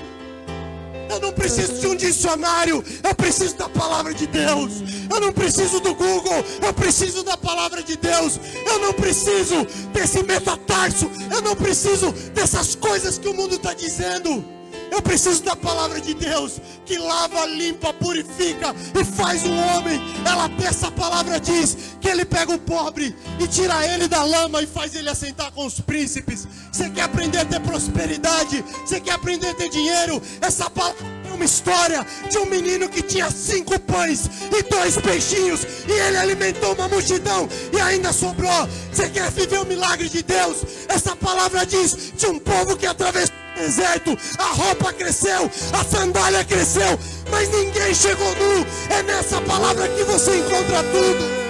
Eu 1.09 1.19
não 1.19 1.31
preciso 1.31 1.79
de 1.79 1.87
um 1.87 1.95
dicionário, 1.95 2.83
eu 3.03 3.15
preciso 3.15 3.55
da 3.55 3.69
palavra 3.69 4.13
de 4.13 4.25
Deus. 4.27 4.73
Eu 5.09 5.19
não 5.19 5.31
preciso 5.31 5.79
do 5.79 5.93
Google, 5.93 6.43
eu 6.61 6.73
preciso 6.73 7.23
da 7.23 7.37
palavra 7.37 7.83
de 7.83 7.95
Deus. 7.95 8.39
Eu 8.65 8.79
não 8.79 8.93
preciso 8.93 9.65
desse 9.93 10.23
metatarso, 10.23 11.09
eu 11.31 11.41
não 11.41 11.55
preciso 11.55 12.11
dessas 12.33 12.75
coisas 12.75 13.17
que 13.17 13.27
o 13.27 13.33
mundo 13.33 13.55
está 13.55 13.73
dizendo. 13.73 14.54
Eu 14.91 15.01
preciso 15.01 15.43
da 15.43 15.55
palavra 15.55 15.99
de 15.99 16.13
Deus 16.13 16.59
que 16.85 16.97
lava, 16.97 17.45
limpa, 17.45 17.93
purifica 17.93 18.75
e 18.99 19.03
faz 19.03 19.43
o 19.43 19.51
homem. 19.51 20.01
Ela 20.25 20.49
essa 20.65 20.91
palavra 20.91 21.39
diz 21.39 21.77
que 22.01 22.07
ele 22.07 22.25
pega 22.25 22.53
o 22.53 22.59
pobre 22.59 23.15
e 23.39 23.47
tira 23.47 23.85
ele 23.87 24.07
da 24.07 24.23
lama 24.23 24.61
e 24.61 24.67
faz 24.67 24.95
ele 24.95 25.09
assentar 25.09 25.51
com 25.51 25.65
os 25.65 25.79
príncipes. 25.79 26.47
Você 26.71 26.89
quer 26.89 27.03
aprender 27.03 27.39
a 27.39 27.45
ter 27.45 27.59
prosperidade? 27.61 28.63
Você 28.85 28.99
quer 28.99 29.13
aprender 29.13 29.49
a 29.49 29.53
ter 29.53 29.69
dinheiro? 29.69 30.21
Essa 30.41 30.69
palavra 30.69 31.05
é 31.29 31.33
uma 31.33 31.45
história 31.45 32.05
de 32.29 32.37
um 32.37 32.45
menino 32.45 32.89
que 32.89 33.01
tinha 33.01 33.29
cinco 33.31 33.79
pães 33.79 34.29
e 34.51 34.63
dois 34.63 34.97
peixinhos 34.97 35.65
e 35.87 35.91
ele 35.91 36.17
alimentou 36.17 36.73
uma 36.73 36.87
multidão 36.87 37.47
e 37.73 37.79
ainda 37.79 38.11
sobrou. 38.11 38.67
Você 38.91 39.09
quer 39.09 39.29
viver 39.31 39.59
o 39.59 39.65
milagre 39.65 40.09
de 40.09 40.23
Deus? 40.23 40.57
Essa 40.87 41.15
palavra 41.15 41.65
diz 41.65 42.13
de 42.15 42.27
um 42.27 42.39
povo 42.39 42.75
que 42.75 42.85
atravessou 42.85 43.44
deserto, 43.55 44.15
a 44.37 44.53
roupa 44.53 44.93
cresceu, 44.93 45.49
a 45.73 45.83
sandália 45.83 46.43
cresceu, 46.45 46.99
mas 47.31 47.49
ninguém 47.49 47.93
chegou 47.95 48.27
nu. 48.35 48.65
É 48.89 49.01
nessa 49.03 49.41
palavra 49.41 49.87
que 49.87 50.03
você 50.03 50.37
encontra 50.37 50.83
tudo. 50.83 51.45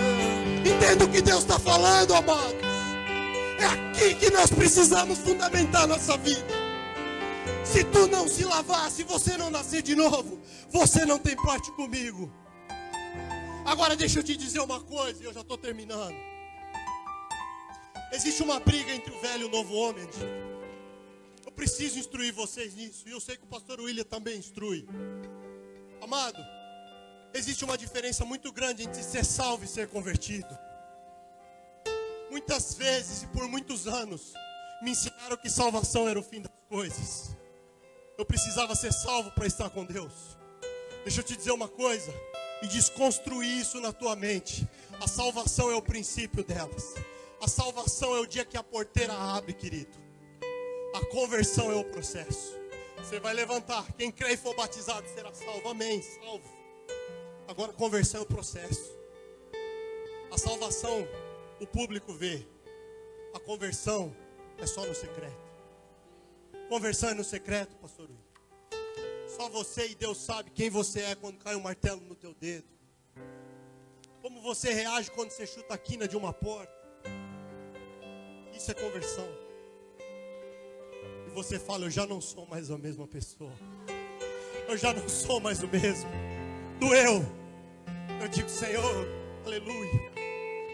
Entenda 0.65 1.05
o 1.05 1.09
que 1.09 1.21
Deus 1.21 1.39
está 1.39 1.59
falando, 1.59 2.13
amados. 2.13 2.65
É 3.59 3.65
aqui 3.65 4.15
que 4.15 4.31
nós 4.31 4.49
precisamos 4.49 5.19
fundamentar 5.19 5.87
nossa 5.87 6.17
vida. 6.17 6.65
Se 7.63 7.83
tu 7.83 8.07
não 8.07 8.27
se 8.27 8.45
lavar, 8.45 8.89
se 8.89 9.03
você 9.03 9.37
não 9.37 9.49
nascer 9.49 9.81
de 9.81 9.95
novo, 9.95 10.39
você 10.71 11.05
não 11.05 11.19
tem 11.19 11.35
parte 11.35 11.71
comigo. 11.71 12.31
Agora 13.65 13.95
deixa 13.95 14.19
eu 14.19 14.23
te 14.23 14.37
dizer 14.37 14.59
uma 14.59 14.79
coisa, 14.79 15.21
e 15.21 15.25
eu 15.25 15.33
já 15.33 15.41
estou 15.41 15.57
terminando. 15.57 16.15
Existe 18.13 18.43
uma 18.43 18.59
briga 18.59 18.93
entre 18.93 19.13
o 19.13 19.19
velho 19.19 19.41
e 19.41 19.45
o 19.45 19.49
novo 19.49 19.73
homem 19.73 20.07
preciso 21.55 21.97
instruir 21.97 22.33
vocês 22.33 22.75
nisso. 22.75 23.07
E 23.07 23.11
eu 23.11 23.19
sei 23.19 23.37
que 23.37 23.43
o 23.43 23.47
pastor 23.47 23.79
William 23.79 24.03
também 24.03 24.37
instrui. 24.37 24.87
Amado, 26.01 26.39
existe 27.33 27.63
uma 27.63 27.77
diferença 27.77 28.25
muito 28.25 28.51
grande 28.51 28.83
entre 28.83 29.01
ser 29.01 29.25
salvo 29.25 29.63
e 29.63 29.67
ser 29.67 29.87
convertido. 29.87 30.57
Muitas 32.29 32.73
vezes 32.75 33.23
e 33.23 33.27
por 33.27 33.47
muitos 33.47 33.87
anos 33.87 34.33
me 34.81 34.91
ensinaram 34.91 35.37
que 35.37 35.49
salvação 35.49 36.07
era 36.07 36.19
o 36.19 36.23
fim 36.23 36.41
das 36.41 36.51
coisas. 36.67 37.35
Eu 38.17 38.25
precisava 38.25 38.75
ser 38.75 38.93
salvo 38.93 39.31
para 39.31 39.47
estar 39.47 39.69
com 39.69 39.85
Deus. 39.85 40.37
Deixa 41.03 41.21
eu 41.21 41.23
te 41.23 41.35
dizer 41.35 41.51
uma 41.51 41.67
coisa 41.67 42.13
e 42.61 42.67
desconstruir 42.67 43.59
isso 43.59 43.79
na 43.79 43.91
tua 43.91 44.15
mente. 44.15 44.67
A 45.01 45.07
salvação 45.07 45.71
é 45.71 45.75
o 45.75 45.81
princípio 45.81 46.43
delas. 46.43 46.95
A 47.41 47.47
salvação 47.47 48.15
é 48.15 48.19
o 48.19 48.25
dia 48.25 48.45
que 48.45 48.57
a 48.57 48.63
porteira 48.63 49.13
abre, 49.13 49.53
querido. 49.53 50.04
A 50.95 51.05
conversão 51.07 51.69
é 51.69 51.75
o 51.75 51.83
processo. 51.83 52.57
Você 52.99 53.19
vai 53.19 53.33
levantar. 53.33 53.85
Quem 53.97 54.09
crê 54.09 54.31
e 54.31 54.37
for 54.37 54.55
batizado 54.55 55.05
será 55.09 55.33
salvo. 55.33 55.67
Amém. 55.67 56.01
Salvo. 56.01 56.49
Agora, 57.49 57.73
conversão 57.73 58.21
é 58.21 58.23
o 58.23 58.25
processo. 58.25 58.97
A 60.31 60.37
salvação 60.37 61.05
o 61.59 61.67
público 61.67 62.13
vê. 62.13 62.47
A 63.33 63.39
conversão 63.41 64.15
é 64.57 64.65
só 64.65 64.85
no 64.85 64.95
secreto. 64.95 65.35
Conversão 66.69 67.09
é 67.09 67.13
no 67.13 67.25
secreto, 67.25 67.75
pastor 67.75 68.09
Só 69.27 69.49
você 69.49 69.89
e 69.89 69.95
Deus 69.95 70.17
sabe 70.17 70.49
quem 70.49 70.69
você 70.69 71.01
é 71.01 71.15
quando 71.15 71.39
cai 71.39 71.57
um 71.57 71.61
martelo 71.61 71.99
no 71.99 72.15
teu 72.15 72.33
dedo. 72.33 72.69
Como 74.21 74.41
você 74.41 74.71
reage 74.71 75.11
quando 75.11 75.31
você 75.31 75.45
chuta 75.45 75.73
a 75.73 75.77
quina 75.77 76.07
de 76.07 76.15
uma 76.15 76.31
porta. 76.31 76.73
Isso 78.53 78.71
é 78.71 78.73
conversão. 78.73 79.44
E 81.35 81.43
você 81.43 81.59
fala, 81.59 81.83
eu 81.83 81.91
já 81.91 82.07
não 82.07 82.21
sou 82.21 82.47
mais 82.47 82.71
a 82.71 82.77
mesma 82.77 83.05
pessoa. 83.05 83.51
Eu 84.69 84.77
já 84.77 84.93
não 84.93 85.09
sou 85.09 85.41
mais 85.41 85.61
o 85.61 85.67
mesmo. 85.67 86.09
Doeu. 86.79 87.25
Eu 88.21 88.27
digo, 88.29 88.47
Senhor, 88.47 89.05
aleluia. 89.45 90.13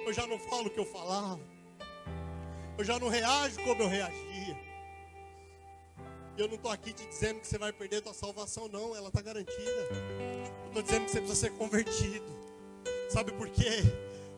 Eu 0.05 0.13
já 0.13 0.27
não 0.27 0.37
falo 0.37 0.67
o 0.67 0.69
que 0.69 0.79
eu 0.79 0.85
falava. 0.85 1.41
Eu 2.77 2.83
já 2.83 2.99
não 2.99 3.09
reajo 3.09 3.55
como 3.63 3.81
eu 3.81 3.87
reagia. 3.87 4.55
Eu 6.37 6.47
não 6.47 6.57
estou 6.57 6.69
aqui 6.69 6.93
te 6.93 7.07
dizendo 7.07 7.39
que 7.39 7.47
você 7.47 7.57
vai 7.57 7.73
perder 7.73 7.97
a 7.97 8.01
tua 8.03 8.13
salvação, 8.13 8.67
não. 8.67 8.95
Ela 8.95 9.07
está 9.07 9.19
garantida. 9.19 9.57
Eu 9.57 10.67
estou 10.67 10.83
dizendo 10.83 11.05
que 11.05 11.11
você 11.11 11.21
precisa 11.21 11.39
ser 11.39 11.57
convertido. 11.57 12.39
Sabe 13.09 13.31
por 13.31 13.49
quê? 13.49 13.81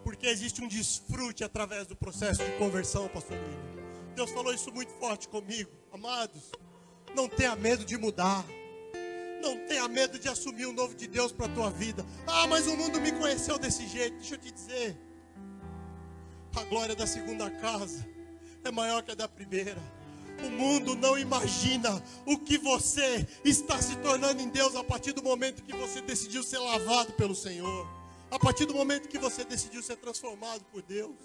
Porque 0.06 0.28
existe 0.28 0.62
um 0.64 0.70
desfrute 0.70 1.44
através 1.44 1.86
do 1.86 1.98
processo 1.98 2.42
de 2.42 2.52
conversão, 2.54 3.10
pastor 3.10 3.38
William. 3.38 3.84
Deus 4.16 4.32
falou 4.32 4.54
isso 4.54 4.72
muito 4.72 4.94
forte 4.94 5.28
comigo. 5.28 5.83
Amados, 5.94 6.52
não 7.16 7.30
tenha 7.30 7.56
medo 7.56 7.86
de 7.86 7.96
mudar. 7.98 8.44
Não 9.44 9.60
tenha 9.68 9.88
medo 9.88 10.18
de 10.18 10.28
assumir 10.28 10.66
o 10.66 10.74
novo 10.74 10.96
de 10.96 11.08
Deus 11.08 11.32
para 11.32 11.46
a 11.46 11.50
tua 11.50 11.70
vida. 11.70 12.04
Ah, 12.26 12.48
mas 12.48 12.66
o 12.66 12.76
mundo 12.76 13.00
me 13.00 13.12
conheceu 13.12 13.60
desse 13.60 13.88
jeito. 13.88 14.18
Deixa 14.18 14.34
eu 14.34 14.40
te 14.40 14.52
dizer. 14.52 14.98
A 16.56 16.64
glória 16.64 16.96
da 16.96 17.06
segunda 17.06 17.48
casa 17.52 18.08
é 18.64 18.72
maior 18.72 19.04
que 19.04 19.12
a 19.12 19.16
da 19.16 19.28
primeira. 19.28 19.80
O 20.44 20.50
mundo 20.50 20.96
não 20.96 21.16
imagina 21.16 22.04
o 22.26 22.40
que 22.40 22.58
você 22.58 23.28
está 23.46 23.80
se 23.80 23.96
tornando 23.98 24.42
em 24.42 24.50
Deus 24.50 24.76
a 24.76 24.84
partir 24.84 25.12
do 25.12 25.22
momento 25.22 25.62
que 25.62 25.76
você 25.76 26.02
decidiu 26.02 26.42
ser 26.42 26.58
lavado 26.58 27.14
pelo 27.14 27.36
Senhor. 27.36 27.88
A 28.32 28.40
partir 28.40 28.66
do 28.66 28.74
momento 28.74 29.08
que 29.08 29.20
você 29.20 29.44
decidiu 29.44 29.84
ser 29.84 29.98
transformado 29.98 30.64
por 30.72 30.82
Deus. 30.82 31.16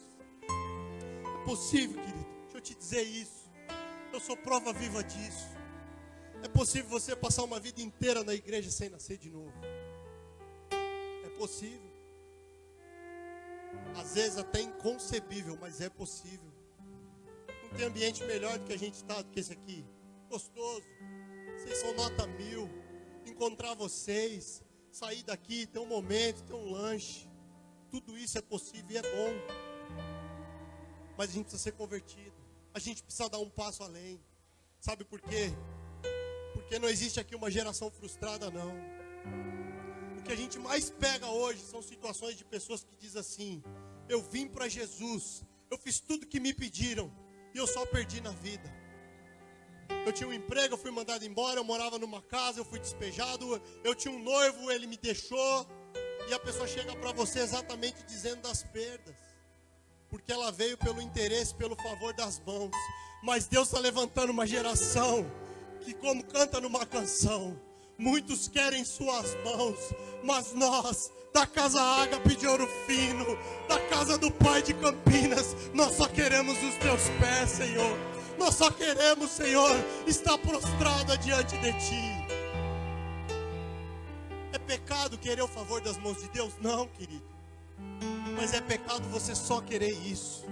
É 0.43 1.45
possível, 1.47 1.99
querido. 2.03 2.27
Deixa 2.43 2.59
eu 2.59 2.61
te 2.61 2.75
dizer 2.75 3.03
isso. 3.03 3.38
Eu 4.19 4.21
sou 4.21 4.37
prova 4.37 4.73
viva 4.73 5.05
disso. 5.05 5.47
É 6.43 6.49
possível 6.49 6.91
você 6.91 7.15
passar 7.15 7.45
uma 7.45 7.61
vida 7.61 7.81
inteira 7.81 8.25
na 8.25 8.35
igreja 8.35 8.69
sem 8.69 8.89
nascer 8.89 9.17
de 9.17 9.31
novo. 9.31 9.53
É 11.25 11.29
possível. 11.39 11.89
Às 13.95 14.15
vezes 14.15 14.37
até 14.37 14.61
inconcebível, 14.61 15.57
mas 15.61 15.81
é 15.81 15.89
possível. 15.89 16.53
Não 17.63 17.71
tem 17.77 17.87
ambiente 17.87 18.25
melhor 18.25 18.59
do 18.59 18.65
que 18.65 18.73
a 18.73 18.77
gente 18.77 18.95
está 18.95 19.23
do 19.23 19.31
que 19.31 19.39
esse 19.39 19.53
aqui. 19.53 19.87
Gostoso. 20.29 20.83
Vocês 21.57 21.79
são 21.79 21.95
nota 21.95 22.27
mil. 22.27 22.69
Encontrar 23.25 23.75
vocês, 23.75 24.65
sair 24.91 25.23
daqui, 25.23 25.65
ter 25.65 25.79
um 25.79 25.87
momento, 25.87 26.43
ter 26.43 26.55
um 26.55 26.73
lanche. 26.73 27.29
Tudo 27.89 28.19
isso 28.19 28.37
é 28.37 28.43
possível 28.43 28.91
e 28.91 28.97
é 28.97 29.03
bom. 29.03 29.33
Mas 31.17 31.31
a 31.31 31.33
gente 31.35 31.45
precisa 31.45 31.63
ser 31.63 31.73
convertido. 31.75 32.48
A 32.79 32.81
gente 32.81 33.03
precisa 33.03 33.29
dar 33.29 33.41
um 33.41 33.51
passo 33.51 33.83
além. 33.83 34.21
Sabe 34.79 35.05
por 35.05 35.21
quê? 35.21 35.51
Porque 36.53 36.79
não 36.79 36.89
existe 36.89 37.19
aqui 37.19 37.35
uma 37.35 37.51
geração 37.51 37.91
frustrada, 37.91 38.53
não. 38.53 38.73
O 40.17 40.23
que 40.23 40.31
a 40.31 40.37
gente 40.37 40.61
mais 40.61 40.89
pega 40.89 41.27
hoje 41.27 41.61
são 41.63 41.83
situações 41.83 42.37
de 42.37 42.45
pessoas 42.45 42.85
que 42.85 42.95
dizem 42.95 43.21
assim: 43.21 43.65
eu 44.09 44.23
vim 44.23 44.47
para 44.47 44.69
Jesus, 44.69 45.43
eu 45.69 45.77
fiz 45.77 45.99
tudo 45.99 46.25
que 46.25 46.39
me 46.39 46.55
pediram 46.55 47.13
e 47.53 47.59
eu 47.59 47.67
só 47.67 47.85
perdi 47.85 48.21
na 48.21 48.31
vida. 48.31 48.73
Eu 50.07 50.13
tinha 50.13 50.29
um 50.29 50.33
emprego, 50.33 50.75
eu 50.75 50.79
fui 50.79 50.93
mandado 50.93 51.25
embora, 51.25 51.59
eu 51.59 51.65
morava 51.65 51.99
numa 51.99 52.23
casa, 52.23 52.61
eu 52.61 52.65
fui 52.65 52.79
despejado, 52.79 53.61
eu 53.83 53.93
tinha 53.93 54.15
um 54.15 54.23
noivo, 54.23 54.71
ele 54.71 54.87
me 54.87 54.97
deixou. 54.97 55.67
E 56.29 56.33
a 56.33 56.39
pessoa 56.39 56.69
chega 56.69 56.95
para 56.95 57.11
você 57.11 57.41
exatamente 57.41 58.05
dizendo 58.05 58.43
das 58.43 58.63
perdas. 58.63 59.17
Porque 60.11 60.33
ela 60.33 60.51
veio 60.51 60.77
pelo 60.79 61.01
interesse, 61.01 61.55
pelo 61.55 61.77
favor 61.77 62.13
das 62.15 62.41
mãos. 62.47 62.71
Mas 63.23 63.47
Deus 63.47 63.69
está 63.69 63.79
levantando 63.79 64.31
uma 64.31 64.47
geração 64.47 65.31
que, 65.81 65.93
como 65.95 66.25
canta 66.25 66.61
numa 66.61 66.87
canção, 66.87 67.59
muitos 67.97 68.49
querem 68.49 68.85
suas 68.85 69.35
mãos, 69.45 69.79
mas 70.23 70.53
nós 70.55 71.11
da 71.33 71.47
casa 71.47 71.81
Ágape 71.81 72.37
de 72.37 72.47
Ouro 72.47 72.67
Fino, 72.87 73.25
da 73.69 73.79
casa 73.89 74.17
do 74.19 74.31
Pai 74.31 74.63
de 74.63 74.75
Campinas. 74.75 75.55
Nós 75.75 75.95
só 75.95 76.09
queremos 76.09 76.57
os 76.63 76.75
teus 76.77 77.03
pés, 77.21 77.51
Senhor. 77.51 77.99
Nós 78.39 78.55
só 78.55 78.71
queremos, 78.71 79.31
Senhor, 79.31 79.77
estar 80.07 80.39
prostrada 80.39 81.19
diante 81.19 81.57
de 81.59 81.73
Ti. 81.73 82.29
É 84.53 84.59
pecado 84.59 85.19
querer 85.19 85.43
o 85.43 85.49
favor 85.49 85.81
das 85.81 85.99
mãos 85.99 86.19
de 86.19 86.29
Deus? 86.29 86.55
Não, 86.61 86.87
querido. 86.89 87.38
Mas 88.37 88.55
é 88.55 88.61
pecado 88.61 89.09
você 89.09 89.35
só 89.35 89.61
querer 89.61 89.93
isso. 89.93 90.45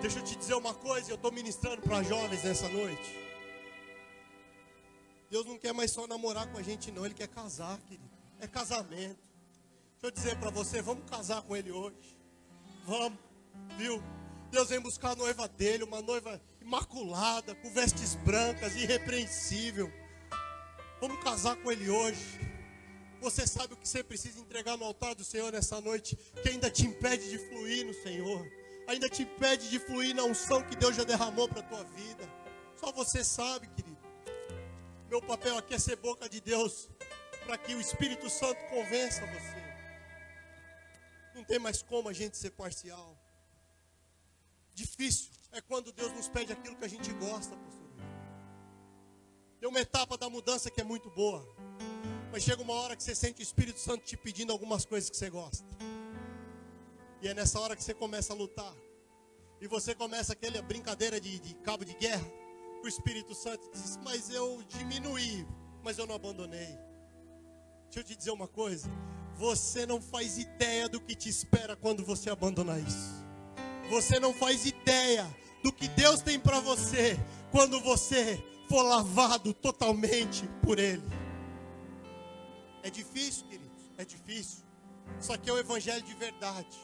Deixa 0.00 0.18
eu 0.18 0.24
te 0.24 0.36
dizer 0.36 0.54
uma 0.54 0.74
coisa, 0.74 1.10
eu 1.10 1.16
estou 1.16 1.32
ministrando 1.32 1.82
para 1.82 2.02
jovens 2.02 2.44
nessa 2.44 2.68
noite. 2.68 3.16
Deus 5.30 5.44
não 5.44 5.58
quer 5.58 5.72
mais 5.74 5.90
só 5.90 6.06
namorar 6.06 6.46
com 6.50 6.58
a 6.58 6.62
gente, 6.62 6.90
não. 6.90 7.04
Ele 7.04 7.14
quer 7.14 7.28
casar, 7.28 7.78
querido. 7.80 8.08
É 8.40 8.46
casamento. 8.46 9.18
Deixa 10.00 10.04
eu 10.04 10.10
dizer 10.10 10.38
para 10.38 10.50
você, 10.50 10.80
vamos 10.80 11.04
casar 11.10 11.42
com 11.42 11.56
ele 11.56 11.72
hoje. 11.72 12.16
Vamos, 12.86 13.18
viu? 13.76 14.02
Deus 14.50 14.68
vem 14.68 14.80
buscar 14.80 15.10
a 15.10 15.16
noiva 15.16 15.46
dele, 15.48 15.84
uma 15.84 16.00
noiva 16.00 16.40
imaculada, 16.60 17.54
com 17.56 17.70
vestes 17.70 18.14
brancas, 18.14 18.76
irrepreensível. 18.76 19.92
Vamos 21.00 21.22
casar 21.22 21.56
com 21.56 21.70
ele 21.70 21.90
hoje. 21.90 22.47
Você 23.20 23.46
sabe 23.46 23.74
o 23.74 23.76
que 23.76 23.88
você 23.88 24.02
precisa 24.02 24.38
entregar 24.38 24.76
no 24.76 24.84
altar 24.84 25.14
do 25.14 25.24
Senhor 25.24 25.52
nessa 25.52 25.80
noite, 25.80 26.16
que 26.42 26.48
ainda 26.48 26.70
te 26.70 26.86
impede 26.86 27.28
de 27.28 27.38
fluir 27.38 27.84
no 27.84 27.94
Senhor, 27.94 28.46
ainda 28.86 29.08
te 29.08 29.22
impede 29.22 29.68
de 29.68 29.78
fluir 29.78 30.14
na 30.14 30.24
unção 30.24 30.62
que 30.62 30.76
Deus 30.76 30.94
já 30.94 31.04
derramou 31.04 31.48
para 31.48 31.60
a 31.60 31.62
tua 31.64 31.84
vida. 31.84 32.28
Só 32.76 32.92
você 32.92 33.24
sabe, 33.24 33.66
querido. 33.68 33.98
Meu 35.10 35.20
papel 35.20 35.58
aqui 35.58 35.74
é 35.74 35.78
ser 35.78 35.96
boca 35.96 36.28
de 36.28 36.40
Deus, 36.40 36.88
para 37.44 37.58
que 37.58 37.74
o 37.74 37.80
Espírito 37.80 38.30
Santo 38.30 38.62
convença 38.68 39.26
você. 39.26 39.58
Não 41.34 41.42
tem 41.44 41.58
mais 41.58 41.82
como 41.82 42.08
a 42.08 42.12
gente 42.12 42.36
ser 42.36 42.50
parcial. 42.50 43.16
Difícil 44.74 45.30
é 45.50 45.60
quando 45.60 45.92
Deus 45.92 46.12
nos 46.12 46.28
pede 46.28 46.52
aquilo 46.52 46.76
que 46.76 46.84
a 46.84 46.88
gente 46.88 47.12
gosta, 47.14 47.56
pastor. 47.56 47.88
Tem 49.58 49.68
uma 49.68 49.80
etapa 49.80 50.16
da 50.16 50.30
mudança 50.30 50.70
que 50.70 50.80
é 50.80 50.84
muito 50.84 51.10
boa. 51.10 51.44
Mas 52.38 52.44
chega 52.44 52.62
uma 52.62 52.74
hora 52.74 52.94
que 52.94 53.02
você 53.02 53.16
sente 53.16 53.40
o 53.40 53.42
Espírito 53.42 53.80
Santo 53.80 54.04
te 54.04 54.16
pedindo 54.16 54.52
algumas 54.52 54.84
coisas 54.84 55.10
que 55.10 55.16
você 55.16 55.28
gosta. 55.28 55.66
E 57.20 57.26
é 57.26 57.34
nessa 57.34 57.58
hora 57.58 57.74
que 57.74 57.82
você 57.82 57.92
começa 57.92 58.32
a 58.32 58.36
lutar. 58.36 58.72
E 59.60 59.66
você 59.66 59.92
começa 59.92 60.34
aquela 60.34 60.62
brincadeira 60.62 61.20
de, 61.20 61.40
de 61.40 61.54
cabo 61.54 61.84
de 61.84 61.94
guerra. 61.94 62.24
O 62.84 62.86
Espírito 62.86 63.34
Santo 63.34 63.68
diz: 63.72 63.98
Mas 64.04 64.30
eu 64.30 64.62
diminuí, 64.68 65.44
mas 65.82 65.98
eu 65.98 66.06
não 66.06 66.14
abandonei. 66.14 66.78
Deixa 67.86 67.98
eu 67.98 68.04
te 68.04 68.14
dizer 68.14 68.30
uma 68.30 68.46
coisa. 68.46 68.88
Você 69.34 69.84
não 69.84 70.00
faz 70.00 70.38
ideia 70.38 70.88
do 70.88 71.00
que 71.00 71.16
te 71.16 71.28
espera 71.28 71.74
quando 71.74 72.04
você 72.04 72.30
abandonar 72.30 72.78
isso. 72.78 73.26
Você 73.90 74.20
não 74.20 74.32
faz 74.32 74.64
ideia 74.64 75.26
do 75.60 75.72
que 75.72 75.88
Deus 75.88 76.22
tem 76.22 76.38
para 76.38 76.60
você 76.60 77.18
quando 77.50 77.80
você 77.80 78.40
for 78.68 78.82
lavado 78.82 79.52
totalmente 79.52 80.48
por 80.62 80.78
Ele. 80.78 81.17
É 82.82 82.90
difícil, 82.90 83.46
queridos, 83.46 83.82
é 83.96 84.04
difícil. 84.04 84.64
Só 85.20 85.36
que 85.36 85.48
é 85.48 85.52
o 85.52 85.58
Evangelho 85.58 86.02
de 86.02 86.14
verdade. 86.14 86.78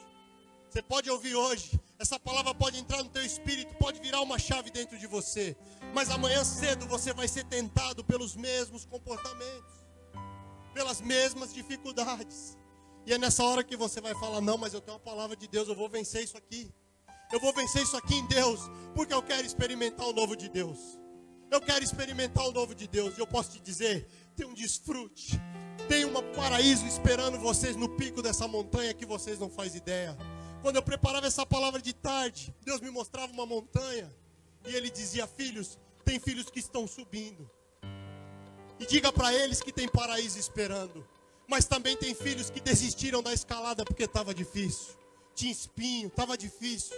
Você 0.69 0.83
pode 0.83 1.09
ouvir 1.09 1.35
hoje, 1.35 1.79
essa 1.99 2.19
palavra 2.19 2.53
pode 2.55 2.79
entrar 2.79 3.03
no 3.03 3.09
teu 3.09 3.25
espírito, 3.25 3.75
pode 3.77 4.01
virar 4.01 4.21
uma 4.23 4.39
chave 4.39 4.71
dentro 4.71 4.99
de 4.99 5.07
você. 5.07 5.57
Mas 5.95 6.11
amanhã 6.11 6.43
cedo 6.43 6.87
você 6.87 7.13
vai 7.13 7.29
ser 7.29 7.45
tentado 7.45 8.03
pelos 8.05 8.35
mesmos 8.35 8.85
comportamentos 8.85 9.85
pelas 10.75 11.01
mesmas 11.01 11.55
dificuldades. 11.55 12.59
E 13.07 13.13
é 13.15 13.19
nessa 13.19 13.45
hora 13.45 13.63
que 13.63 13.77
você 13.77 14.01
vai 14.01 14.15
falar: 14.15 14.41
Não, 14.41 14.59
mas 14.59 14.75
eu 14.75 14.81
tenho 14.81 14.97
a 14.97 15.01
palavra 15.01 15.37
de 15.37 15.47
Deus, 15.47 15.69
eu 15.69 15.77
vou 15.77 15.89
vencer 15.89 16.25
isso 16.25 16.37
aqui. 16.37 16.71
Eu 17.33 17.41
vou 17.41 17.55
vencer 17.55 17.83
isso 17.83 17.97
aqui 17.97 18.17
em 18.17 18.27
Deus, 18.27 18.61
porque 18.95 19.15
eu 19.15 19.23
quero 19.23 19.47
experimentar 19.47 20.07
o 20.07 20.13
novo 20.13 20.37
de 20.37 20.49
Deus. 20.49 20.79
Eu 21.51 21.61
quero 21.61 21.83
experimentar 21.83 22.47
o 22.47 22.53
novo 22.53 22.75
de 22.75 22.87
Deus. 22.87 23.17
E 23.17 23.21
eu 23.21 23.27
posso 23.27 23.53
te 23.53 23.61
dizer: 23.61 24.07
tem 24.37 24.47
um 24.47 24.55
desfrute, 24.55 25.41
tem 25.89 26.05
um 26.05 26.13
paraíso 26.35 26.87
esperando 26.87 27.39
vocês 27.39 27.77
no 27.77 27.89
pico 27.89 28.23
dessa 28.23 28.49
montanha 28.49 28.95
que 28.95 29.07
vocês 29.07 29.39
não 29.39 29.51
fazem 29.51 29.79
ideia. 29.79 30.17
Quando 30.63 30.77
eu 30.77 30.83
preparava 30.83 31.27
essa 31.27 31.45
palavra 31.45 31.81
de 31.81 31.93
tarde, 31.93 32.55
Deus 32.65 32.81
me 32.81 32.91
mostrava 32.91 33.33
uma 33.33 33.45
montanha 33.45 34.11
e 34.67 34.75
ele 34.75 34.91
dizia: 34.91 35.27
Filhos, 35.27 35.79
tem 36.05 36.19
filhos 36.19 36.49
que 36.51 36.59
estão 36.59 36.87
subindo. 36.87 37.51
E 38.79 38.87
diga 38.87 39.13
para 39.13 39.33
eles 39.33 39.61
que 39.61 39.73
tem 39.73 39.89
paraíso 39.89 40.39
esperando. 40.39 41.07
Mas 41.47 41.67
também 41.67 41.97
tem 41.97 42.15
filhos 42.15 42.49
que 42.51 42.61
desistiram 42.61 43.23
da 43.23 43.33
escalada 43.33 43.85
porque 43.85 44.05
estava 44.05 44.35
difícil. 44.35 44.95
Tinha 45.35 45.53
espinho, 45.53 46.09
estava 46.09 46.37
difícil. 46.37 46.97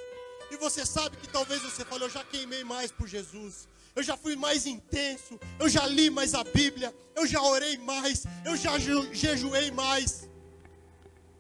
E 0.51 0.57
você 0.57 0.87
sabe 0.87 1.17
que 1.17 1.29
talvez 1.29 1.61
você 1.63 1.85
fale, 1.85 2.05
eu 2.05 2.11
já 2.11 2.25
queimei 2.25 2.63
mais 2.63 2.93
por 2.93 3.09
Jesus. 3.09 3.69
Eu 3.97 4.03
já 4.03 4.15
fui 4.15 4.37
mais 4.37 4.67
intenso, 4.67 5.41
eu 5.59 5.71
já 5.71 5.87
li 5.87 6.11
mais 6.11 6.35
a 6.35 6.45
Bíblia, 6.45 6.95
eu 7.15 7.27
já 7.27 7.41
orei 7.41 7.79
mais, 7.79 8.25
eu 8.45 8.55
já 8.55 8.79
jejuei 8.79 9.71
mais. 9.71 10.29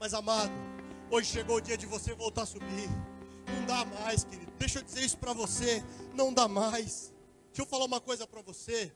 Mas 0.00 0.14
amado, 0.14 0.50
hoje 1.10 1.30
chegou 1.30 1.56
o 1.56 1.60
dia 1.60 1.76
de 1.76 1.84
você 1.84 2.14
voltar 2.14 2.44
a 2.44 2.46
subir. 2.46 2.88
Não 3.46 3.66
dá 3.66 3.84
mais, 3.84 4.24
querido. 4.24 4.50
Deixa 4.58 4.78
eu 4.78 4.82
dizer 4.82 5.04
isso 5.04 5.18
para 5.18 5.34
você, 5.34 5.84
não 6.14 6.32
dá 6.32 6.48
mais. 6.48 7.12
Deixa 7.48 7.60
eu 7.60 7.66
falar 7.66 7.84
uma 7.84 8.00
coisa 8.00 8.26
para 8.26 8.40
você. 8.40 8.90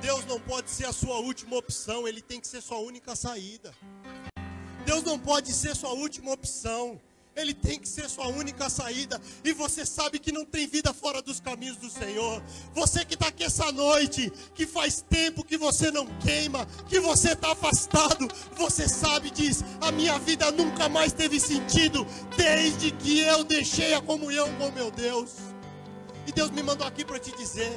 Deus 0.00 0.24
não 0.24 0.40
pode 0.40 0.70
ser 0.70 0.86
a 0.86 0.92
sua 0.92 1.18
última 1.18 1.56
opção, 1.56 2.08
ele 2.08 2.22
tem 2.22 2.40
que 2.40 2.48
ser 2.48 2.62
sua 2.62 2.78
única 2.78 3.14
saída. 3.14 3.74
Deus 4.86 5.02
não 5.02 5.18
pode 5.18 5.52
ser 5.52 5.76
sua 5.76 5.92
última 5.92 6.32
opção. 6.32 6.98
Ele 7.36 7.54
tem 7.54 7.78
que 7.78 7.88
ser 7.88 8.08
sua 8.08 8.26
única 8.26 8.68
saída. 8.68 9.20
E 9.44 9.52
você 9.52 9.86
sabe 9.86 10.18
que 10.18 10.32
não 10.32 10.44
tem 10.44 10.66
vida 10.66 10.92
fora 10.92 11.22
dos 11.22 11.40
caminhos 11.40 11.76
do 11.76 11.88
Senhor. 11.88 12.42
Você 12.74 13.04
que 13.04 13.14
está 13.14 13.28
aqui 13.28 13.44
essa 13.44 13.70
noite, 13.72 14.32
que 14.54 14.66
faz 14.66 15.00
tempo 15.08 15.44
que 15.44 15.56
você 15.56 15.90
não 15.90 16.06
queima, 16.18 16.66
que 16.88 17.00
você 17.00 17.32
está 17.32 17.52
afastado, 17.52 18.28
você 18.56 18.88
sabe, 18.88 19.30
diz: 19.30 19.64
a 19.80 19.92
minha 19.92 20.18
vida 20.18 20.50
nunca 20.50 20.88
mais 20.88 21.12
teve 21.12 21.38
sentido 21.38 22.06
desde 22.36 22.90
que 22.90 23.20
eu 23.20 23.44
deixei 23.44 23.94
a 23.94 24.00
comunhão 24.00 24.52
com 24.56 24.70
meu 24.72 24.90
Deus. 24.90 25.30
E 26.26 26.32
Deus 26.32 26.50
me 26.50 26.62
mandou 26.62 26.86
aqui 26.86 27.04
para 27.04 27.18
te 27.18 27.30
dizer: 27.36 27.72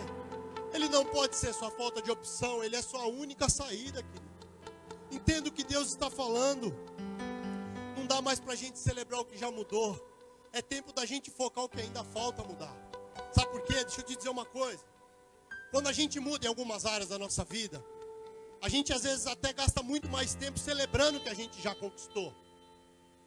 Ele 0.74 0.90
não 0.90 1.06
pode 1.06 1.36
ser 1.36 1.54
sua 1.54 1.72
falta 1.72 2.02
de 2.02 2.12
opção, 2.12 2.64
Ele 2.64 2.76
é 2.76 2.82
sua 2.82 3.06
única 3.06 3.48
saída, 3.50 4.04
querido. 4.04 4.34
Entendo 5.12 5.48
o 5.48 5.52
que 5.52 5.64
Deus 5.64 5.90
está 5.90 6.10
falando. 6.10 6.76
Não 8.04 8.08
dá 8.08 8.22
mais 8.22 8.38
para 8.38 8.52
a 8.52 8.56
gente 8.56 8.78
celebrar 8.78 9.22
o 9.22 9.24
que 9.24 9.38
já 9.38 9.50
mudou. 9.50 9.98
É 10.52 10.62
tempo 10.62 10.92
da 10.92 11.06
gente 11.06 11.32
focar 11.32 11.64
o 11.64 11.70
que 11.70 11.80
ainda 11.80 12.04
falta 12.04 12.44
mudar. 12.44 12.76
Sabe 13.32 13.50
por 13.50 13.62
quê? 13.62 13.76
Deixa 13.76 14.02
eu 14.02 14.06
te 14.06 14.18
dizer 14.18 14.28
uma 14.28 14.44
coisa. 14.44 14.84
Quando 15.72 15.88
a 15.88 15.94
gente 15.94 16.20
muda 16.20 16.46
em 16.46 16.50
algumas 16.50 16.86
áreas 16.86 17.08
da 17.08 17.18
nossa 17.18 17.46
vida, 17.46 17.82
a 18.62 18.68
gente 18.68 18.92
às 18.92 19.04
vezes 19.04 19.26
até 19.26 19.54
gasta 19.54 19.82
muito 19.82 20.10
mais 20.10 20.36
tempo 20.36 20.60
celebrando 20.60 21.18
o 21.18 21.24
que 21.24 21.30
a 21.30 21.34
gente 21.34 21.62
já 21.62 21.74
conquistou. 21.74 22.36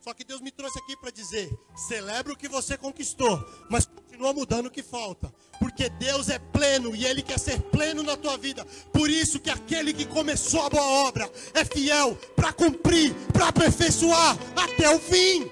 Só 0.06 0.14
que 0.14 0.22
Deus 0.22 0.40
me 0.40 0.52
trouxe 0.52 0.78
aqui 0.78 0.96
para 0.96 1.10
dizer: 1.10 1.52
celebra 1.74 2.32
o 2.32 2.36
que 2.36 2.48
você 2.48 2.78
conquistou, 2.78 3.44
mas 3.68 3.86
continua 3.86 4.32
mudando 4.32 4.66
o 4.66 4.70
que 4.70 4.80
falta. 4.80 5.34
Porque 5.58 5.88
Deus 5.88 6.28
é 6.28 6.38
pleno 6.38 6.94
e 6.94 7.04
Ele 7.04 7.22
quer 7.22 7.40
ser 7.40 7.60
pleno 7.60 8.04
na 8.04 8.16
tua 8.16 8.38
vida. 8.38 8.64
Por 8.92 9.10
isso 9.10 9.40
que 9.40 9.50
aquele 9.50 9.92
que 9.92 10.06
começou 10.06 10.62
a 10.62 10.70
boa 10.70 11.08
obra 11.08 11.28
é 11.52 11.64
fiel 11.64 12.14
para 12.36 12.52
cumprir, 12.52 13.12
para 13.32 13.48
aperfeiçoar 13.48 14.38
até 14.54 14.88
o 14.94 15.00
fim. 15.00 15.50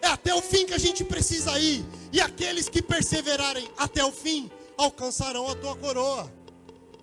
É 0.00 0.06
até 0.06 0.32
o 0.32 0.40
fim 0.40 0.64
que 0.64 0.74
a 0.74 0.78
gente 0.78 1.02
precisa 1.02 1.58
ir. 1.58 1.84
E 2.12 2.20
aqueles 2.20 2.68
que 2.68 2.80
perseverarem 2.80 3.68
até 3.76 4.04
o 4.04 4.12
fim 4.12 4.48
alcançarão 4.76 5.48
a 5.48 5.56
tua 5.56 5.74
coroa. 5.74 6.32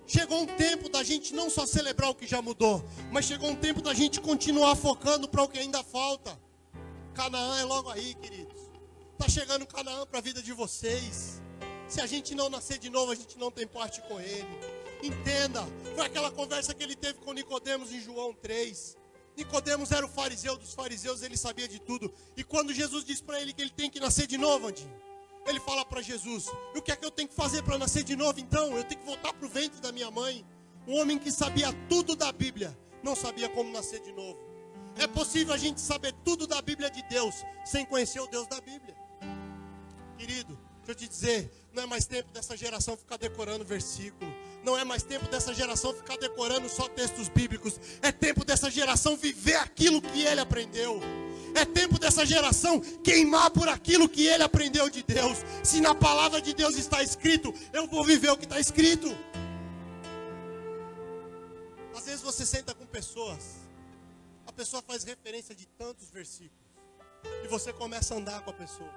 Chegou 0.08 0.40
um 0.40 0.46
tempo 0.46 0.88
da 0.88 1.04
gente 1.04 1.34
não 1.34 1.50
só 1.50 1.66
celebrar 1.66 2.08
o 2.08 2.14
que 2.14 2.26
já 2.26 2.40
mudou, 2.40 2.82
mas 3.12 3.26
chegou 3.26 3.50
um 3.50 3.54
tempo 3.54 3.82
da 3.82 3.92
gente 3.92 4.22
continuar 4.22 4.74
focando 4.74 5.28
para 5.28 5.42
o 5.42 5.48
que 5.48 5.58
ainda 5.58 5.84
falta. 5.84 6.40
Canaã 7.12 7.60
é 7.60 7.64
logo 7.64 7.90
aí, 7.90 8.14
queridos. 8.14 8.58
Está 9.12 9.28
chegando 9.28 9.66
Canaã 9.66 10.06
para 10.06 10.20
a 10.20 10.22
vida 10.22 10.42
de 10.42 10.54
vocês. 10.54 11.42
Se 11.86 12.00
a 12.00 12.06
gente 12.06 12.34
não 12.34 12.48
nascer 12.48 12.78
de 12.78 12.88
novo, 12.88 13.12
a 13.12 13.14
gente 13.14 13.36
não 13.36 13.50
tem 13.50 13.66
parte 13.66 14.00
com 14.00 14.18
ele. 14.18 14.48
Entenda, 15.02 15.62
foi 15.94 16.06
aquela 16.06 16.30
conversa 16.30 16.72
que 16.72 16.82
ele 16.82 16.96
teve 16.96 17.18
com 17.18 17.34
Nicodemos 17.34 17.92
em 17.92 18.00
João 18.00 18.32
3. 18.32 18.96
Nicodemos 19.36 19.92
era 19.92 20.06
o 20.06 20.08
fariseu 20.08 20.56
dos 20.56 20.72
fariseus, 20.72 21.22
ele 21.22 21.36
sabia 21.36 21.68
de 21.68 21.80
tudo. 21.80 22.10
E 22.34 22.42
quando 22.42 22.72
Jesus 22.72 23.04
disse 23.04 23.22
para 23.22 23.42
ele 23.42 23.52
que 23.52 23.60
ele 23.60 23.70
tem 23.70 23.90
que 23.90 24.00
nascer 24.00 24.26
de 24.26 24.38
novo, 24.38 24.68
Andinho, 24.68 24.90
ele 25.48 25.60
fala 25.60 25.84
para 25.84 26.02
Jesus: 26.02 26.46
O 26.74 26.82
que 26.82 26.92
é 26.92 26.96
que 26.96 27.04
eu 27.04 27.10
tenho 27.10 27.28
que 27.28 27.34
fazer 27.34 27.62
para 27.62 27.78
nascer 27.78 28.04
de 28.04 28.16
novo 28.16 28.38
então? 28.40 28.76
Eu 28.76 28.84
tenho 28.84 29.00
que 29.00 29.06
voltar 29.06 29.32
para 29.32 29.46
o 29.46 29.48
ventre 29.48 29.80
da 29.80 29.92
minha 29.92 30.10
mãe. 30.10 30.44
Um 30.86 31.00
homem 31.00 31.18
que 31.18 31.30
sabia 31.30 31.72
tudo 31.88 32.16
da 32.16 32.32
Bíblia, 32.32 32.76
não 33.02 33.14
sabia 33.14 33.48
como 33.48 33.70
nascer 33.70 34.00
de 34.00 34.12
novo. 34.12 34.38
É 34.96 35.06
possível 35.06 35.54
a 35.54 35.58
gente 35.58 35.80
saber 35.80 36.12
tudo 36.24 36.46
da 36.46 36.60
Bíblia 36.60 36.90
de 36.90 37.02
Deus 37.02 37.34
sem 37.64 37.84
conhecer 37.84 38.20
o 38.20 38.26
Deus 38.26 38.46
da 38.48 38.60
Bíblia. 38.60 38.96
Querido, 40.16 40.58
deixa 40.78 40.90
eu 40.90 40.94
te 40.94 41.08
dizer, 41.08 41.68
não 41.72 41.84
é 41.84 41.86
mais 41.86 42.06
tempo 42.06 42.32
dessa 42.32 42.56
geração 42.56 42.96
ficar 42.96 43.16
decorando 43.16 43.64
versículo. 43.64 44.32
Não 44.64 44.76
é 44.76 44.84
mais 44.84 45.02
tempo 45.02 45.28
dessa 45.28 45.54
geração 45.54 45.94
ficar 45.94 46.16
decorando 46.16 46.68
só 46.68 46.88
textos 46.88 47.28
bíblicos. 47.28 47.78
É 48.02 48.10
tempo 48.10 48.44
dessa 48.44 48.70
geração 48.70 49.16
viver 49.16 49.56
aquilo 49.56 50.02
que 50.02 50.22
ele 50.22 50.40
aprendeu. 50.40 51.00
É 51.58 51.64
tempo 51.64 51.98
dessa 51.98 52.24
geração 52.24 52.80
queimar 53.02 53.50
por 53.50 53.68
aquilo 53.68 54.08
que 54.08 54.24
ele 54.24 54.44
aprendeu 54.44 54.88
de 54.88 55.02
Deus. 55.02 55.38
Se 55.64 55.80
na 55.80 55.92
palavra 55.92 56.40
de 56.40 56.54
Deus 56.54 56.76
está 56.76 57.02
escrito, 57.02 57.52
eu 57.72 57.84
vou 57.88 58.04
viver 58.04 58.30
o 58.30 58.36
que 58.36 58.44
está 58.44 58.60
escrito. 58.60 59.08
Às 61.96 62.06
vezes 62.06 62.20
você 62.22 62.46
senta 62.46 62.72
com 62.72 62.86
pessoas, 62.86 63.56
a 64.46 64.52
pessoa 64.52 64.80
faz 64.80 65.02
referência 65.02 65.52
de 65.52 65.66
tantos 65.66 66.08
versículos, 66.10 66.64
e 67.44 67.48
você 67.48 67.72
começa 67.72 68.14
a 68.14 68.18
andar 68.18 68.40
com 68.42 68.50
a 68.50 68.54
pessoa, 68.54 68.94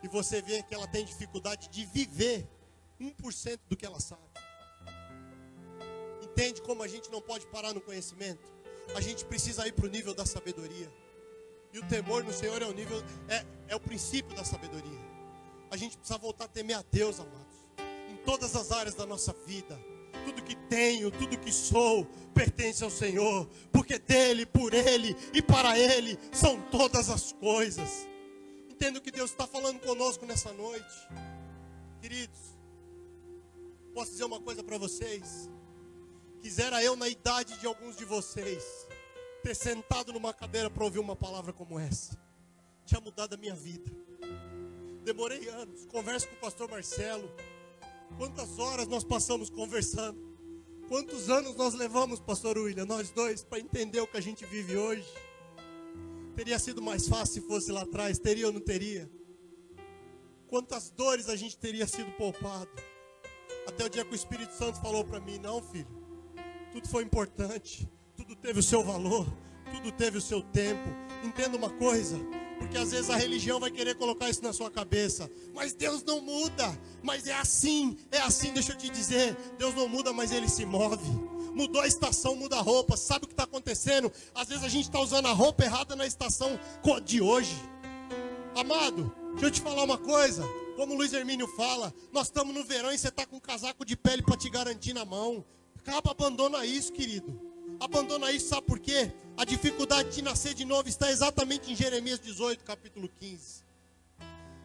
e 0.00 0.06
você 0.06 0.40
vê 0.40 0.62
que 0.62 0.72
ela 0.72 0.86
tem 0.86 1.04
dificuldade 1.04 1.68
de 1.70 1.84
viver 1.86 2.48
1% 3.00 3.58
do 3.68 3.76
que 3.76 3.84
ela 3.84 3.98
sabe. 3.98 4.22
Entende 6.22 6.62
como 6.62 6.84
a 6.84 6.88
gente 6.88 7.10
não 7.10 7.20
pode 7.20 7.48
parar 7.48 7.74
no 7.74 7.80
conhecimento? 7.80 8.48
A 8.94 9.00
gente 9.00 9.24
precisa 9.24 9.66
ir 9.66 9.72
para 9.72 9.86
o 9.86 9.88
nível 9.88 10.14
da 10.14 10.24
sabedoria. 10.24 10.88
E 11.74 11.78
o 11.80 11.82
temor 11.88 12.22
no 12.22 12.32
Senhor 12.32 12.62
é 12.62 12.66
o 12.66 12.72
nível, 12.72 13.02
é, 13.28 13.44
é 13.66 13.74
o 13.74 13.80
princípio 13.80 14.32
da 14.36 14.44
sabedoria. 14.44 15.00
A 15.72 15.76
gente 15.76 15.98
precisa 15.98 16.16
voltar 16.16 16.44
a 16.44 16.48
temer 16.48 16.76
a 16.76 16.84
Deus, 16.88 17.18
amados. 17.18 17.56
Em 18.08 18.14
todas 18.18 18.54
as 18.54 18.70
áreas 18.70 18.94
da 18.94 19.04
nossa 19.04 19.32
vida. 19.44 19.76
Tudo 20.24 20.40
que 20.40 20.54
tenho, 20.54 21.10
tudo 21.10 21.36
que 21.36 21.50
sou, 21.50 22.06
pertence 22.32 22.84
ao 22.84 22.90
Senhor. 22.90 23.48
Porque 23.72 23.98
dele, 23.98 24.46
por 24.46 24.72
ele 24.72 25.16
e 25.32 25.42
para 25.42 25.76
ele 25.76 26.16
são 26.30 26.60
todas 26.70 27.10
as 27.10 27.32
coisas. 27.32 28.06
Entendo 28.70 29.00
que 29.00 29.10
Deus 29.10 29.32
está 29.32 29.44
falando 29.44 29.80
conosco 29.80 30.24
nessa 30.24 30.52
noite. 30.52 31.08
Queridos, 32.00 32.38
posso 33.92 34.12
dizer 34.12 34.24
uma 34.24 34.40
coisa 34.40 34.62
para 34.62 34.78
vocês? 34.78 35.50
Quisera 36.40 36.84
eu, 36.84 36.94
na 36.94 37.08
idade 37.08 37.58
de 37.58 37.66
alguns 37.66 37.96
de 37.96 38.04
vocês, 38.04 38.86
ter 39.44 39.54
sentado 39.54 40.10
numa 40.10 40.32
cadeira 40.32 40.70
para 40.70 40.82
ouvir 40.82 40.98
uma 40.98 41.14
palavra 41.14 41.52
como 41.52 41.78
essa. 41.78 42.18
Tinha 42.86 42.98
mudado 42.98 43.34
a 43.34 43.36
minha 43.36 43.54
vida. 43.54 43.90
Demorei 45.04 45.46
anos. 45.50 45.84
Converso 45.84 46.26
com 46.28 46.34
o 46.36 46.38
pastor 46.38 46.70
Marcelo. 46.70 47.30
Quantas 48.16 48.58
horas 48.58 48.88
nós 48.88 49.04
passamos 49.04 49.50
conversando? 49.50 50.18
Quantos 50.88 51.28
anos 51.28 51.54
nós 51.56 51.74
levamos, 51.74 52.20
pastor 52.20 52.56
William, 52.56 52.86
nós 52.86 53.10
dois, 53.10 53.44
para 53.44 53.58
entender 53.58 54.00
o 54.00 54.06
que 54.06 54.16
a 54.16 54.20
gente 54.22 54.46
vive 54.46 54.78
hoje? 54.78 55.06
Teria 56.34 56.58
sido 56.58 56.80
mais 56.80 57.06
fácil 57.06 57.42
se 57.42 57.46
fosse 57.46 57.70
lá 57.70 57.82
atrás, 57.82 58.18
teria 58.18 58.46
ou 58.46 58.52
não 58.52 58.62
teria? 58.62 59.10
Quantas 60.48 60.88
dores 60.88 61.28
a 61.28 61.36
gente 61.36 61.58
teria 61.58 61.86
sido 61.86 62.10
poupado? 62.12 62.70
Até 63.66 63.84
o 63.84 63.90
dia 63.90 64.06
que 64.06 64.12
o 64.12 64.14
Espírito 64.14 64.54
Santo 64.54 64.80
falou 64.80 65.04
para 65.04 65.20
mim: 65.20 65.38
não, 65.38 65.62
filho, 65.62 65.88
tudo 66.72 66.88
foi 66.88 67.02
importante 67.02 67.90
tudo 68.26 68.36
teve 68.36 68.58
o 68.58 68.62
seu 68.62 68.82
valor, 68.82 69.26
tudo 69.70 69.92
teve 69.92 70.16
o 70.16 70.20
seu 70.20 70.40
tempo. 70.42 70.88
Entenda 71.22 71.56
uma 71.56 71.68
coisa, 71.68 72.18
porque 72.58 72.76
às 72.78 72.90
vezes 72.90 73.10
a 73.10 73.16
religião 73.16 73.60
vai 73.60 73.70
querer 73.70 73.96
colocar 73.96 74.30
isso 74.30 74.42
na 74.42 74.52
sua 74.52 74.70
cabeça, 74.70 75.30
mas 75.52 75.74
Deus 75.74 76.02
não 76.02 76.22
muda, 76.22 76.78
mas 77.02 77.26
é 77.26 77.34
assim, 77.34 77.98
é 78.10 78.18
assim, 78.18 78.52
deixa 78.52 78.72
eu 78.72 78.78
te 78.78 78.88
dizer, 78.88 79.36
Deus 79.58 79.74
não 79.74 79.88
muda, 79.88 80.12
mas 80.12 80.32
Ele 80.32 80.48
se 80.48 80.64
move. 80.64 81.04
Mudou 81.54 81.82
a 81.82 81.86
estação, 81.86 82.34
muda 82.34 82.56
a 82.56 82.60
roupa. 82.60 82.96
Sabe 82.96 83.26
o 83.26 83.28
que 83.28 83.32
está 83.32 83.44
acontecendo? 83.44 84.10
Às 84.34 84.48
vezes 84.48 84.64
a 84.64 84.68
gente 84.68 84.86
está 84.86 84.98
usando 84.98 85.26
a 85.26 85.32
roupa 85.32 85.62
errada 85.62 85.94
na 85.94 86.04
estação 86.04 86.58
de 87.04 87.20
hoje. 87.20 87.54
Amado, 88.56 89.14
deixa 89.32 89.46
eu 89.46 89.50
te 89.52 89.60
falar 89.60 89.84
uma 89.84 89.98
coisa. 89.98 90.42
Como 90.74 90.94
o 90.94 90.96
Luiz 90.96 91.12
Hermínio 91.12 91.46
fala, 91.46 91.94
nós 92.12 92.26
estamos 92.26 92.52
no 92.52 92.64
verão 92.64 92.90
e 92.90 92.98
você 92.98 93.06
está 93.06 93.24
com 93.24 93.36
um 93.36 93.40
casaco 93.40 93.84
de 93.84 93.96
pele 93.96 94.22
para 94.22 94.36
te 94.36 94.50
garantir 94.50 94.94
na 94.94 95.04
mão. 95.04 95.44
Acaba, 95.78 96.10
abandona 96.10 96.66
isso, 96.66 96.92
querido. 96.92 97.53
Abandona 97.80 98.30
isso, 98.32 98.48
sabe 98.48 98.66
por 98.66 98.78
quê? 98.78 99.12
A 99.36 99.44
dificuldade 99.44 100.14
de 100.14 100.22
nascer 100.22 100.54
de 100.54 100.64
novo 100.64 100.88
está 100.88 101.10
exatamente 101.10 101.70
em 101.70 101.76
Jeremias 101.76 102.20
18, 102.20 102.64
capítulo 102.64 103.08
15. 103.08 103.64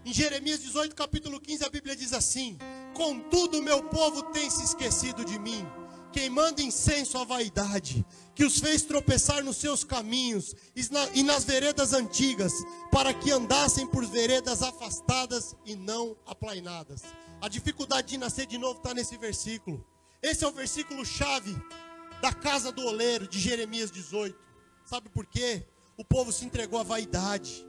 Em 0.06 0.14
Jeremias 0.14 0.62
18, 0.62 0.96
capítulo 0.96 1.40
15, 1.40 1.66
a 1.66 1.70
Bíblia 1.70 1.96
diz 1.96 2.14
assim: 2.14 2.58
Contudo, 2.94 3.62
meu 3.62 3.84
povo 3.84 4.24
tem 4.32 4.50
se 4.50 4.64
esquecido 4.64 5.26
de 5.26 5.38
mim, 5.40 5.68
queimando 6.14 6.62
incenso 6.62 7.18
à 7.18 7.24
vaidade, 7.24 8.06
que 8.34 8.46
os 8.46 8.60
fez 8.60 8.84
tropeçar 8.84 9.44
nos 9.44 9.58
seus 9.58 9.84
caminhos 9.84 10.56
e 11.14 11.24
nas 11.24 11.44
veredas 11.44 11.94
antigas, 11.94 12.54
para 12.92 13.14
que 13.14 13.32
andassem 13.32 13.86
por 13.86 14.06
veredas 14.06 14.62
afastadas 14.62 15.56
e 15.66 15.76
não 15.76 16.16
aplainadas. 16.26 17.04
A 17.42 17.50
dificuldade 17.50 18.08
de 18.08 18.18
nascer 18.18 18.46
de 18.46 18.58
novo 18.58 18.78
está 18.78 18.94
nesse 18.94 19.18
versículo. 19.18 19.86
Esse 20.22 20.44
é 20.44 20.48
o 20.48 20.52
versículo 20.52 21.06
chave 21.06 21.56
da 22.22 22.34
casa 22.34 22.72
do 22.72 22.86
oleiro 22.86 23.28
de 23.28 23.40
Jeremias 23.40 23.92
18. 23.92 24.38
Sabe 24.86 25.10
por 25.10 25.26
quê? 25.26 25.66
O 25.98 26.04
povo 26.04 26.32
se 26.32 26.46
entregou 26.46 26.80
à 26.80 26.84
vaidade. 26.84 27.66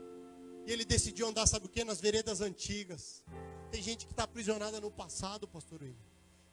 E 0.67 0.73
ele 0.73 0.85
decidiu 0.85 1.29
andar, 1.29 1.47
sabe 1.47 1.67
o 1.67 1.69
que? 1.69 1.85
Nas 1.85 2.01
veredas 2.01 2.41
antigas. 2.41 3.25
Tem 3.71 3.83
gente 3.83 4.07
que 4.07 4.13
está 4.13 4.25
aprisionada 4.25 4.81
no 4.81 4.91
passado, 4.91 5.47
pastor 5.47 5.81
William. 5.83 5.97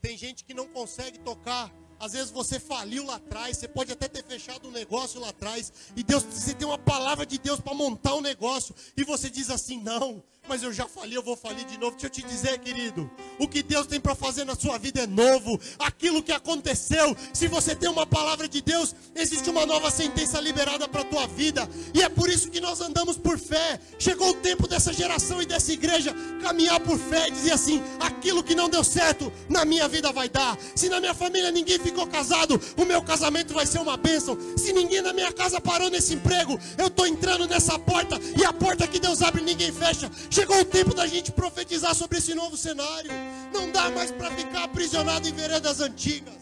Tem 0.01 0.17
gente 0.17 0.43
que 0.43 0.53
não 0.53 0.67
consegue 0.67 1.19
tocar 1.19 1.73
às 1.99 2.13
vezes 2.13 2.31
você 2.31 2.59
faliu 2.59 3.05
lá 3.05 3.15
atrás, 3.15 3.57
você 3.57 3.67
pode 3.67 3.91
até 3.91 4.07
ter 4.07 4.23
fechado 4.23 4.67
um 4.67 4.71
negócio 4.71 5.19
lá 5.19 5.29
atrás, 5.29 5.71
e 5.95 6.03
Deus, 6.03 6.23
você 6.23 6.53
tem 6.53 6.67
uma 6.67 6.77
palavra 6.77 7.25
de 7.25 7.37
Deus 7.37 7.59
para 7.59 7.73
montar 7.73 8.15
um 8.15 8.21
negócio, 8.21 8.75
e 8.95 9.03
você 9.03 9.29
diz 9.29 9.49
assim: 9.49 9.81
não, 9.81 10.23
mas 10.47 10.63
eu 10.63 10.71
já 10.71 10.87
falei, 10.87 11.17
eu 11.17 11.23
vou 11.23 11.35
falir 11.35 11.65
de 11.65 11.77
novo. 11.77 11.91
Deixa 11.91 12.07
eu 12.07 12.09
te 12.09 12.21
dizer, 12.23 12.57
querido, 12.59 13.09
o 13.39 13.47
que 13.47 13.61
Deus 13.61 13.85
tem 13.85 13.99
para 13.99 14.15
fazer 14.15 14.45
na 14.45 14.55
sua 14.55 14.77
vida 14.77 15.01
é 15.01 15.07
novo. 15.07 15.59
Aquilo 15.77 16.23
que 16.23 16.31
aconteceu, 16.31 17.15
se 17.33 17.47
você 17.47 17.75
tem 17.75 17.89
uma 17.89 18.05
palavra 18.05 18.47
de 18.47 18.61
Deus, 18.61 18.95
existe 19.15 19.49
uma 19.49 19.65
nova 19.65 19.91
sentença 19.91 20.39
liberada 20.39 20.87
para 20.87 21.03
tua 21.03 21.27
vida. 21.27 21.69
E 21.93 22.01
é 22.01 22.09
por 22.09 22.29
isso 22.29 22.49
que 22.49 22.61
nós 22.61 22.79
andamos 22.81 23.17
por 23.17 23.37
fé. 23.37 23.79
Chegou 23.99 24.29
o 24.29 24.35
tempo 24.35 24.67
dessa 24.67 24.93
geração 24.93 25.41
e 25.41 25.45
dessa 25.45 25.71
igreja 25.73 26.15
caminhar 26.41 26.79
por 26.79 26.97
fé 26.97 27.27
e 27.27 27.31
dizer 27.31 27.51
assim: 27.51 27.81
aquilo 27.99 28.43
que 28.43 28.55
não 28.55 28.69
deu 28.69 28.83
certo 28.83 29.31
na 29.49 29.65
minha 29.65 29.87
vida 29.87 30.11
vai 30.11 30.29
dar. 30.29 30.57
Se 30.75 30.87
na 30.89 30.99
minha 30.99 31.13
família 31.13 31.51
ninguém 31.51 31.79
ficou 31.87 32.05
casado, 32.05 32.59
o 32.75 32.85
meu 32.85 33.01
casamento 33.01 33.53
vai 33.53 33.65
ser 33.65 33.79
uma 33.79 33.95
bênção. 33.95 34.37
Se 34.57 34.73
ninguém 34.73 35.01
na 35.01 35.13
minha 35.13 35.31
casa 35.31 35.61
parou 35.61 35.89
nesse 35.89 36.13
emprego, 36.13 36.59
eu 36.77 36.87
estou 36.87 37.07
entrando 37.07 37.47
nessa 37.47 37.79
porta 37.79 38.19
e 38.37 38.43
a 38.43 38.51
porta 38.51 38.87
que 38.87 38.99
Deus 38.99 39.21
abre 39.21 39.41
ninguém 39.41 39.71
fecha. 39.71 40.11
Chegou 40.29 40.59
o 40.59 40.65
tempo 40.65 40.93
da 40.93 41.07
gente 41.07 41.31
profetizar 41.31 41.95
sobre 41.95 42.17
esse 42.17 42.33
novo 42.33 42.57
cenário. 42.57 43.11
Não 43.53 43.71
dá 43.71 43.89
mais 43.89 44.11
para 44.11 44.31
ficar 44.31 44.63
aprisionado 44.65 45.27
em 45.27 45.33
veredas 45.33 45.79
antigas. 45.79 46.35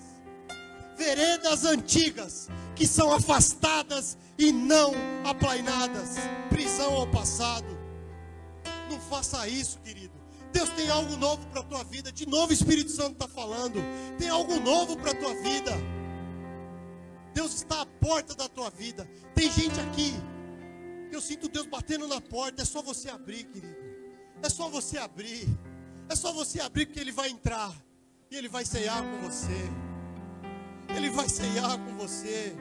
Veredas 0.97 1.65
antigas 1.65 2.47
que 2.75 2.87
são 2.87 3.13
afastadas 3.13 4.17
e 4.37 4.51
não 4.51 4.93
aplainadas. 5.23 6.15
Prisão 6.49 6.93
ao 6.93 7.07
passado. 7.07 7.77
Não 8.89 8.99
faça 8.99 9.47
isso, 9.47 9.79
querido. 9.79 9.94
Deus 10.55 10.69
tem 10.69 10.89
algo 10.89 11.15
novo 11.17 11.45
para 11.47 11.61
a 11.61 11.63
tua 11.63 11.83
vida. 11.83 12.11
De 12.11 12.25
novo, 12.25 12.51
o 12.51 12.53
Espírito 12.53 12.91
Santo 12.91 13.13
está 13.13 13.27
falando. 13.27 13.79
Tem 14.17 14.29
algo 14.29 14.59
novo 14.59 14.95
para 14.97 15.11
a 15.11 15.15
tua 15.15 15.33
vida. 15.47 15.71
Deus 17.33 17.53
está 17.55 17.81
à 17.81 17.85
porta 17.85 18.33
da 18.33 18.47
tua 18.47 18.69
vida. 18.69 19.09
Tem 19.33 19.51
gente 19.51 19.79
aqui 19.79 20.13
eu 21.15 21.21
sinto 21.21 21.47
Deus 21.47 21.65
batendo 21.65 22.07
na 22.07 22.19
porta. 22.19 22.61
É 22.61 22.65
só 22.65 22.81
você 22.81 23.09
abrir, 23.09 23.45
querido. 23.45 23.75
É 24.43 24.49
só 24.49 24.69
você 24.69 24.97
abrir. 24.97 25.47
É 26.09 26.15
só 26.15 26.33
você 26.33 26.59
abrir 26.59 26.85
porque 26.85 26.99
Ele 26.99 27.11
vai 27.11 27.29
entrar. 27.29 27.73
E 28.29 28.35
Ele 28.35 28.49
vai 28.49 28.65
ceiar 28.65 29.01
com 29.01 29.21
você. 29.21 29.69
Ele 30.95 31.09
vai 31.09 31.29
ceiar 31.29 31.77
com 31.79 31.95
você. 31.95 32.53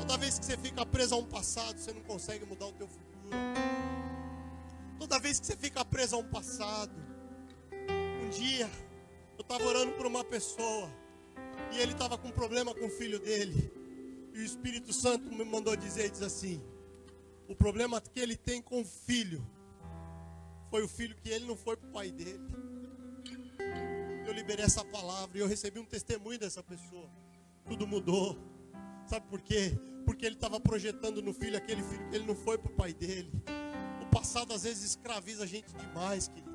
Toda 0.00 0.16
vez 0.16 0.38
que 0.38 0.46
você 0.46 0.56
fica 0.56 0.84
preso 0.86 1.14
a 1.14 1.18
um 1.18 1.26
passado, 1.26 1.78
você 1.78 1.92
não 1.92 2.02
consegue 2.02 2.46
mudar 2.46 2.66
o 2.66 2.72
teu 2.72 2.88
futuro. 2.88 3.36
Toda 4.98 5.18
vez 5.18 5.38
que 5.38 5.46
você 5.46 5.56
fica 5.56 5.84
preso 5.84 6.16
a 6.16 6.18
um 6.18 6.28
passado. 6.28 6.92
Um 8.22 8.28
dia, 8.30 8.68
eu 9.36 9.42
estava 9.42 9.64
orando 9.64 9.92
por 9.92 10.06
uma 10.06 10.24
pessoa. 10.24 10.90
E 11.72 11.78
ele 11.78 11.92
estava 11.92 12.18
com 12.18 12.30
problema 12.30 12.74
com 12.74 12.86
o 12.86 12.90
filho 12.90 13.18
dele. 13.18 13.72
E 14.34 14.40
o 14.40 14.44
Espírito 14.44 14.92
Santo 14.92 15.30
me 15.32 15.44
mandou 15.44 15.76
dizer, 15.76 16.10
diz 16.10 16.22
assim: 16.22 16.62
o 17.48 17.54
problema 17.54 18.00
que 18.00 18.20
ele 18.20 18.36
tem 18.36 18.60
com 18.60 18.80
o 18.80 18.84
filho 18.84 19.46
foi 20.70 20.82
o 20.82 20.88
filho 20.88 21.16
que 21.16 21.30
ele 21.30 21.46
não 21.46 21.56
foi 21.56 21.76
para 21.76 21.88
o 21.88 21.92
pai 21.92 22.10
dele. 22.10 22.40
Eu 24.26 24.32
liberei 24.32 24.64
essa 24.64 24.84
palavra 24.84 25.38
e 25.38 25.40
eu 25.40 25.46
recebi 25.46 25.80
um 25.80 25.84
testemunho 25.84 26.38
dessa 26.38 26.62
pessoa. 26.62 27.08
Tudo 27.66 27.86
mudou. 27.86 28.38
Sabe 29.06 29.26
por 29.28 29.40
quê? 29.40 29.78
Porque 30.04 30.26
ele 30.26 30.34
estava 30.34 30.60
projetando 30.60 31.22
no 31.22 31.32
filho 31.32 31.56
aquele 31.56 31.82
filho 31.82 32.08
que 32.10 32.16
ele 32.16 32.26
não 32.26 32.34
foi 32.34 32.58
para 32.58 32.70
o 32.70 32.74
pai 32.74 32.92
dele. 32.92 33.32
Passado 34.18 34.52
às 34.52 34.64
vezes 34.64 34.82
escraviza 34.82 35.44
a 35.44 35.46
gente 35.46 35.72
demais, 35.74 36.26
querido. 36.26 36.50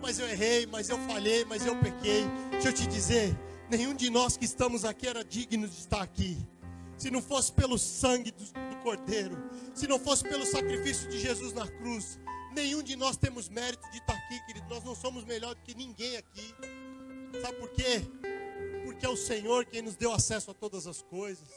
Mas 0.00 0.18
eu 0.18 0.26
errei, 0.26 0.64
mas 0.64 0.88
eu 0.88 0.98
falhei, 1.00 1.44
mas 1.44 1.66
eu 1.66 1.78
pequei. 1.78 2.24
Deixa 2.52 2.68
eu 2.68 2.72
te 2.72 2.86
dizer, 2.86 3.38
nenhum 3.70 3.94
de 3.94 4.08
nós 4.08 4.38
que 4.38 4.46
estamos 4.46 4.82
aqui 4.82 5.06
era 5.06 5.22
digno 5.22 5.68
de 5.68 5.78
estar 5.78 6.00
aqui 6.00 6.38
se 6.96 7.10
não 7.10 7.20
fosse 7.20 7.52
pelo 7.52 7.76
sangue 7.76 8.30
do, 8.30 8.44
do, 8.44 8.76
Cordeiro, 8.82 9.36
se 9.74 9.86
não 9.86 9.98
fosse 9.98 10.22
pelo 10.22 10.46
sacrifício 10.46 11.08
de 11.10 11.18
Jesus 11.18 11.52
na 11.52 11.66
cruz, 11.66 12.18
nenhum 12.54 12.82
de 12.82 12.96
nós 12.96 13.16
temos 13.16 13.48
mérito 13.48 13.90
de 13.90 13.98
estar 13.98 14.14
aqui, 14.14 14.46
querido. 14.46 14.66
Nós 14.70 14.82
não 14.82 14.94
somos 14.94 15.24
melhor 15.24 15.54
do 15.54 15.60
que 15.62 15.74
ninguém 15.74 16.16
aqui. 16.16 16.54
Sabe 17.42 17.58
por 17.58 17.68
quê? 17.70 18.02
Porque 18.84 19.04
é 19.04 19.08
o 19.08 19.16
Senhor 19.16 19.66
quem 19.66 19.82
nos 19.82 19.96
deu 19.96 20.12
acesso 20.12 20.50
a 20.50 20.54
todas 20.54 20.86
as 20.86 21.02
coisas. 21.02 21.48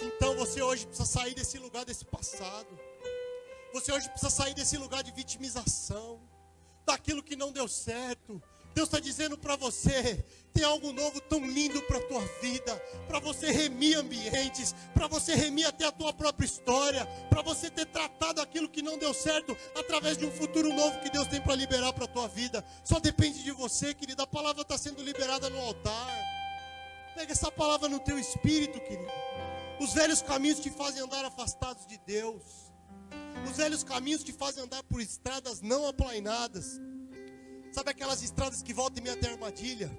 Então 0.00 0.36
você 0.36 0.60
hoje 0.60 0.86
precisa 0.86 1.06
sair 1.06 1.34
desse 1.34 1.56
lugar 1.58 1.84
desse 1.84 2.04
passado. 2.04 2.78
Você 3.74 3.90
hoje 3.90 4.08
precisa 4.08 4.30
sair 4.30 4.54
desse 4.54 4.76
lugar 4.76 5.02
de 5.02 5.10
vitimização, 5.10 6.20
daquilo 6.86 7.24
que 7.24 7.34
não 7.34 7.50
deu 7.50 7.66
certo, 7.66 8.40
Deus 8.72 8.86
está 8.86 9.00
dizendo 9.00 9.36
para 9.36 9.56
você: 9.56 10.24
tem 10.52 10.62
algo 10.62 10.92
novo 10.92 11.20
tão 11.22 11.44
lindo 11.44 11.82
para 11.82 11.98
a 11.98 12.06
tua 12.06 12.20
vida, 12.40 12.76
para 13.08 13.18
você 13.18 13.50
remir 13.50 13.98
ambientes, 13.98 14.72
para 14.94 15.08
você 15.08 15.34
remir 15.34 15.66
até 15.66 15.86
a 15.86 15.90
tua 15.90 16.12
própria 16.12 16.46
história, 16.46 17.04
para 17.28 17.42
você 17.42 17.68
ter 17.68 17.86
tratado 17.86 18.40
aquilo 18.40 18.68
que 18.68 18.80
não 18.80 18.96
deu 18.96 19.12
certo 19.12 19.56
através 19.74 20.16
de 20.16 20.24
um 20.24 20.30
futuro 20.30 20.72
novo 20.72 21.00
que 21.00 21.10
Deus 21.10 21.26
tem 21.26 21.40
para 21.40 21.56
liberar 21.56 21.92
para 21.92 22.04
a 22.04 22.08
tua 22.08 22.28
vida. 22.28 22.64
Só 22.84 23.00
depende 23.00 23.42
de 23.42 23.50
você, 23.50 23.92
querida. 23.92 24.22
A 24.22 24.26
palavra 24.26 24.62
está 24.62 24.78
sendo 24.78 25.02
liberada 25.02 25.50
no 25.50 25.58
altar. 25.58 26.16
Pega 27.16 27.32
essa 27.32 27.50
palavra 27.50 27.88
no 27.88 27.98
teu 27.98 28.20
espírito, 28.20 28.78
querido. 28.78 29.10
Os 29.80 29.92
velhos 29.94 30.22
caminhos 30.22 30.60
te 30.60 30.70
fazem 30.70 31.02
andar 31.02 31.24
afastados 31.24 31.84
de 31.88 31.98
Deus. 31.98 32.63
Os 33.48 33.56
velhos 33.56 33.84
caminhos 33.84 34.24
te 34.24 34.32
fazem 34.32 34.64
andar 34.64 34.82
por 34.84 35.00
estradas 35.00 35.60
não 35.60 35.86
aplainadas. 35.86 36.80
Sabe 37.72 37.90
aquelas 37.90 38.22
estradas 38.22 38.62
que 38.62 38.72
volta 38.72 39.00
e 39.00 39.02
meia 39.02 39.16
tem 39.16 39.30
armadilha? 39.30 39.90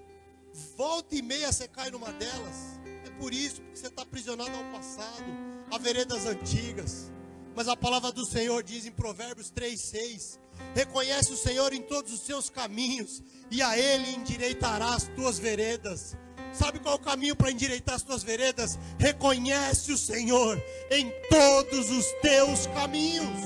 Volta 0.78 1.16
e 1.16 1.22
meia 1.22 1.52
você 1.52 1.68
cai 1.68 1.92
numa 1.92 2.12
delas. 2.14 2.80
É 3.06 3.10
por 3.20 3.34
isso, 3.34 3.62
porque 3.62 3.78
você 3.78 3.88
está 3.88 4.02
aprisionado 4.02 4.56
ao 4.56 4.64
passado, 4.72 5.26
a 5.72 5.78
veredas 5.78 6.26
antigas. 6.26 7.12
Mas 7.56 7.68
a 7.68 7.76
palavra 7.76 8.12
do 8.12 8.26
Senhor 8.26 8.64
diz 8.64 8.86
em 8.86 8.92
Provérbios 8.92 9.52
3,6: 9.52 10.40
Reconhece 10.74 11.32
o 11.32 11.38
Senhor 11.38 11.74
em 11.74 11.82
todos 11.82 12.14
os 12.14 12.22
seus 12.22 12.50
caminhos, 12.50 13.22
e 13.52 13.62
a 13.62 13.78
Ele 13.78 14.16
endireitará 14.16 14.96
as 14.96 15.08
tuas 15.16 15.38
veredas. 15.40 16.18
Sabe 16.58 16.80
qual 16.80 16.96
é 16.96 16.98
o 16.98 17.02
caminho 17.02 17.36
para 17.36 17.52
endireitar 17.52 17.96
as 17.96 18.02
tuas 18.02 18.24
veredas? 18.24 18.80
Reconhece 18.98 19.92
o 19.92 19.98
Senhor 19.98 20.62
em 20.90 21.12
todos 21.30 21.90
os 21.90 22.06
teus 22.22 22.66
caminhos. 22.68 23.42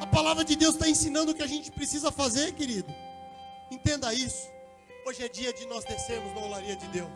A 0.00 0.06
palavra 0.06 0.44
de 0.44 0.54
Deus 0.54 0.74
está 0.74 0.88
ensinando 0.88 1.32
o 1.32 1.34
que 1.34 1.42
a 1.42 1.48
gente 1.48 1.72
precisa 1.72 2.12
fazer, 2.12 2.52
querido. 2.52 2.92
Entenda 3.70 4.14
isso. 4.14 4.48
Hoje 5.04 5.24
é 5.24 5.28
dia 5.28 5.52
de 5.52 5.66
nós 5.66 5.84
descermos 5.84 6.32
na 6.32 6.42
olaria 6.42 6.76
de 6.76 6.86
Deus. 6.88 7.10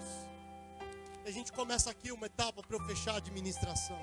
A 1.25 1.31
gente 1.31 1.53
começa 1.53 1.89
aqui 1.89 2.11
uma 2.11 2.27
etapa 2.27 2.61
para 2.63 2.77
eu 2.77 2.81
fechar 2.87 3.13
a 3.15 3.19
administração. 3.19 3.99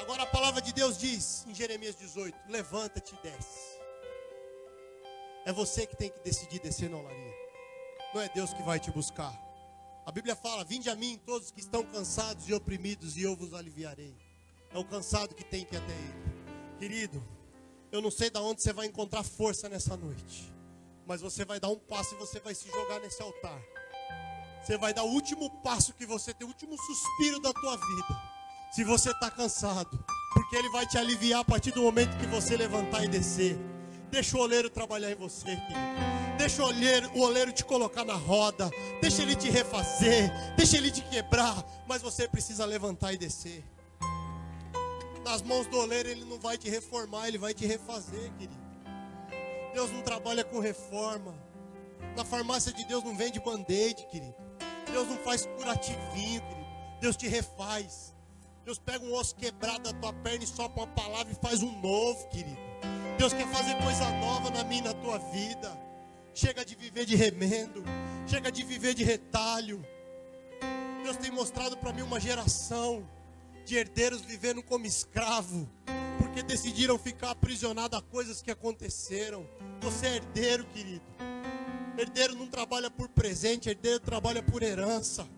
Agora 0.00 0.22
a 0.22 0.26
palavra 0.26 0.62
de 0.62 0.72
Deus 0.72 0.96
diz 0.96 1.44
em 1.46 1.54
Jeremias 1.54 1.96
18: 1.96 2.34
Levanta-te 2.48 3.14
e 3.14 3.22
desce. 3.22 3.78
É 5.44 5.52
você 5.52 5.86
que 5.86 5.96
tem 5.96 6.08
que 6.08 6.20
decidir 6.20 6.60
descer 6.60 6.88
na 6.88 6.96
olaria. 6.96 7.49
Não 8.12 8.20
é 8.20 8.28
Deus 8.28 8.52
que 8.52 8.62
vai 8.62 8.80
te 8.80 8.90
buscar. 8.90 9.32
A 10.04 10.10
Bíblia 10.10 10.34
fala: 10.34 10.64
Vinde 10.64 10.90
a 10.90 10.96
mim 10.96 11.20
todos 11.24 11.50
que 11.50 11.60
estão 11.60 11.84
cansados 11.84 12.48
e 12.48 12.54
oprimidos, 12.54 13.16
e 13.16 13.22
eu 13.22 13.36
vos 13.36 13.54
aliviarei. 13.54 14.16
É 14.72 14.78
o 14.78 14.84
cansado 14.84 15.34
que 15.34 15.44
tem 15.44 15.64
que 15.64 15.74
ir 15.74 15.78
até 15.78 15.92
Ele. 15.92 16.14
Querido, 16.78 17.22
eu 17.92 18.00
não 18.00 18.10
sei 18.10 18.30
de 18.30 18.38
onde 18.38 18.62
você 18.62 18.72
vai 18.72 18.86
encontrar 18.86 19.22
força 19.22 19.68
nessa 19.68 19.96
noite. 19.96 20.52
Mas 21.06 21.20
você 21.20 21.44
vai 21.44 21.58
dar 21.60 21.68
um 21.68 21.78
passo 21.78 22.14
e 22.14 22.18
você 22.18 22.40
vai 22.40 22.54
se 22.54 22.68
jogar 22.68 23.00
nesse 23.00 23.22
altar. 23.22 23.60
Você 24.62 24.76
vai 24.76 24.92
dar 24.92 25.04
o 25.04 25.10
último 25.10 25.50
passo 25.62 25.92
que 25.94 26.06
você 26.06 26.34
tem, 26.34 26.46
o 26.46 26.50
último 26.50 26.76
suspiro 26.76 27.40
da 27.40 27.52
tua 27.52 27.76
vida. 27.76 28.22
Se 28.72 28.84
você 28.84 29.10
está 29.10 29.30
cansado, 29.30 30.04
porque 30.32 30.56
Ele 30.56 30.70
vai 30.70 30.86
te 30.86 30.98
aliviar 30.98 31.40
a 31.40 31.44
partir 31.44 31.72
do 31.72 31.82
momento 31.82 32.16
que 32.18 32.26
você 32.26 32.56
levantar 32.56 33.04
e 33.04 33.08
descer. 33.08 33.56
Deixa 34.10 34.36
o 34.36 34.40
oleiro 34.40 34.70
trabalhar 34.70 35.10
em 35.10 35.16
você, 35.16 35.56
querido. 35.56 36.19
Deixa 36.40 36.62
o 36.62 36.66
oleiro, 36.66 37.10
o 37.14 37.20
oleiro 37.20 37.52
te 37.52 37.64
colocar 37.64 38.04
na 38.04 38.14
roda. 38.14 38.70
Deixa 39.00 39.22
ele 39.22 39.36
te 39.36 39.50
refazer. 39.50 40.32
Deixa 40.56 40.76
ele 40.76 40.90
te 40.90 41.02
quebrar. 41.02 41.64
Mas 41.86 42.02
você 42.02 42.26
precisa 42.26 42.64
levantar 42.64 43.12
e 43.12 43.18
descer 43.18 43.62
nas 45.30 45.42
mãos 45.42 45.66
do 45.66 45.78
oleiro, 45.78 46.08
ele 46.08 46.24
não 46.24 46.38
vai 46.38 46.58
te 46.58 46.68
reformar, 46.68 47.28
ele 47.28 47.38
vai 47.38 47.54
te 47.54 47.64
refazer, 47.64 48.32
querido. 48.32 48.60
Deus 49.72 49.90
não 49.92 50.02
trabalha 50.02 50.42
com 50.42 50.58
reforma. 50.58 51.34
Na 52.16 52.24
farmácia 52.24 52.72
de 52.72 52.84
Deus 52.84 53.04
não 53.04 53.16
vende 53.16 53.38
band-aid, 53.38 54.06
querido. 54.10 54.34
Deus 54.90 55.06
não 55.06 55.16
faz 55.18 55.46
curativinho, 55.46 56.42
querido. 56.42 56.66
Deus 57.00 57.16
te 57.16 57.28
refaz. 57.28 58.12
Deus 58.64 58.78
pega 58.78 59.04
um 59.04 59.14
osso 59.14 59.36
quebrado 59.36 59.84
da 59.84 59.92
tua 60.00 60.12
perna 60.12 60.42
e 60.42 60.46
sopra 60.46 60.82
uma 60.82 60.86
palavra 60.88 61.32
e 61.32 61.36
faz 61.36 61.62
um 61.62 61.80
novo, 61.80 62.28
querido. 62.28 62.58
Deus 63.16 63.32
quer 63.32 63.46
fazer 63.48 63.76
coisa 63.76 64.10
nova 64.18 64.50
na 64.50 64.64
minha 64.64 64.80
e 64.80 64.84
na 64.84 64.94
tua 64.94 65.18
vida. 65.18 65.89
Chega 66.34 66.64
de 66.64 66.74
viver 66.74 67.04
de 67.04 67.16
remendo. 67.16 67.82
Chega 68.26 68.50
de 68.50 68.62
viver 68.62 68.94
de 68.94 69.04
retalho. 69.04 69.84
Deus 71.02 71.16
tem 71.16 71.30
mostrado 71.30 71.76
para 71.76 71.92
mim 71.92 72.02
uma 72.02 72.20
geração 72.20 73.08
de 73.64 73.76
herdeiros 73.76 74.20
vivendo 74.22 74.62
como 74.62 74.86
escravo, 74.86 75.68
porque 76.18 76.42
decidiram 76.42 76.98
ficar 76.98 77.30
aprisionados 77.30 77.98
a 77.98 78.02
coisas 78.02 78.42
que 78.42 78.50
aconteceram. 78.50 79.46
Você 79.80 80.06
é 80.06 80.16
herdeiro, 80.16 80.64
querido. 80.66 81.04
Herdeiro 81.98 82.34
não 82.34 82.46
trabalha 82.46 82.90
por 82.90 83.08
presente, 83.08 83.68
herdeiro 83.68 84.00
trabalha 84.00 84.42
por 84.42 84.62
herança. 84.62 85.28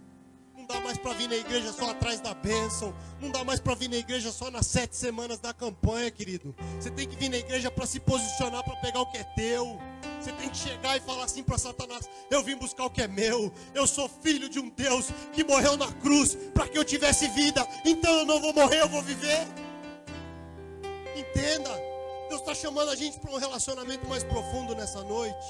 Não 0.62 0.68
dá 0.68 0.80
mais 0.80 0.96
para 0.96 1.12
vir 1.14 1.28
na 1.28 1.34
igreja 1.34 1.72
só 1.72 1.90
atrás 1.90 2.20
da 2.20 2.32
bênção. 2.34 2.94
Não 3.20 3.32
dá 3.32 3.42
mais 3.42 3.58
para 3.58 3.74
vir 3.74 3.88
na 3.88 3.96
igreja 3.96 4.30
só 4.30 4.48
nas 4.48 4.64
sete 4.64 4.94
semanas 4.94 5.40
da 5.40 5.52
campanha, 5.52 6.08
querido. 6.08 6.54
Você 6.78 6.88
tem 6.88 7.08
que 7.08 7.16
vir 7.16 7.28
na 7.28 7.36
igreja 7.36 7.68
para 7.68 7.84
se 7.84 7.98
posicionar, 7.98 8.62
para 8.62 8.76
pegar 8.76 9.00
o 9.00 9.10
que 9.10 9.18
é 9.18 9.24
teu. 9.24 9.76
Você 10.20 10.30
tem 10.30 10.48
que 10.48 10.56
chegar 10.56 10.96
e 10.96 11.00
falar 11.00 11.24
assim 11.24 11.42
para 11.42 11.58
Satanás: 11.58 12.08
Eu 12.30 12.44
vim 12.44 12.54
buscar 12.54 12.84
o 12.84 12.90
que 12.90 13.02
é 13.02 13.08
meu. 13.08 13.52
Eu 13.74 13.88
sou 13.88 14.08
filho 14.08 14.48
de 14.48 14.60
um 14.60 14.68
Deus 14.68 15.08
que 15.32 15.42
morreu 15.42 15.76
na 15.76 15.90
cruz 15.94 16.36
para 16.54 16.68
que 16.68 16.78
eu 16.78 16.84
tivesse 16.84 17.26
vida. 17.30 17.66
Então 17.84 18.20
eu 18.20 18.24
não 18.24 18.40
vou 18.40 18.52
morrer, 18.54 18.82
eu 18.82 18.88
vou 18.88 19.02
viver. 19.02 19.44
Entenda. 21.16 21.70
Deus 22.28 22.40
está 22.40 22.54
chamando 22.54 22.90
a 22.90 22.94
gente 22.94 23.18
para 23.18 23.32
um 23.32 23.36
relacionamento 23.36 24.08
mais 24.08 24.22
profundo 24.22 24.76
nessa 24.76 25.02
noite. 25.02 25.44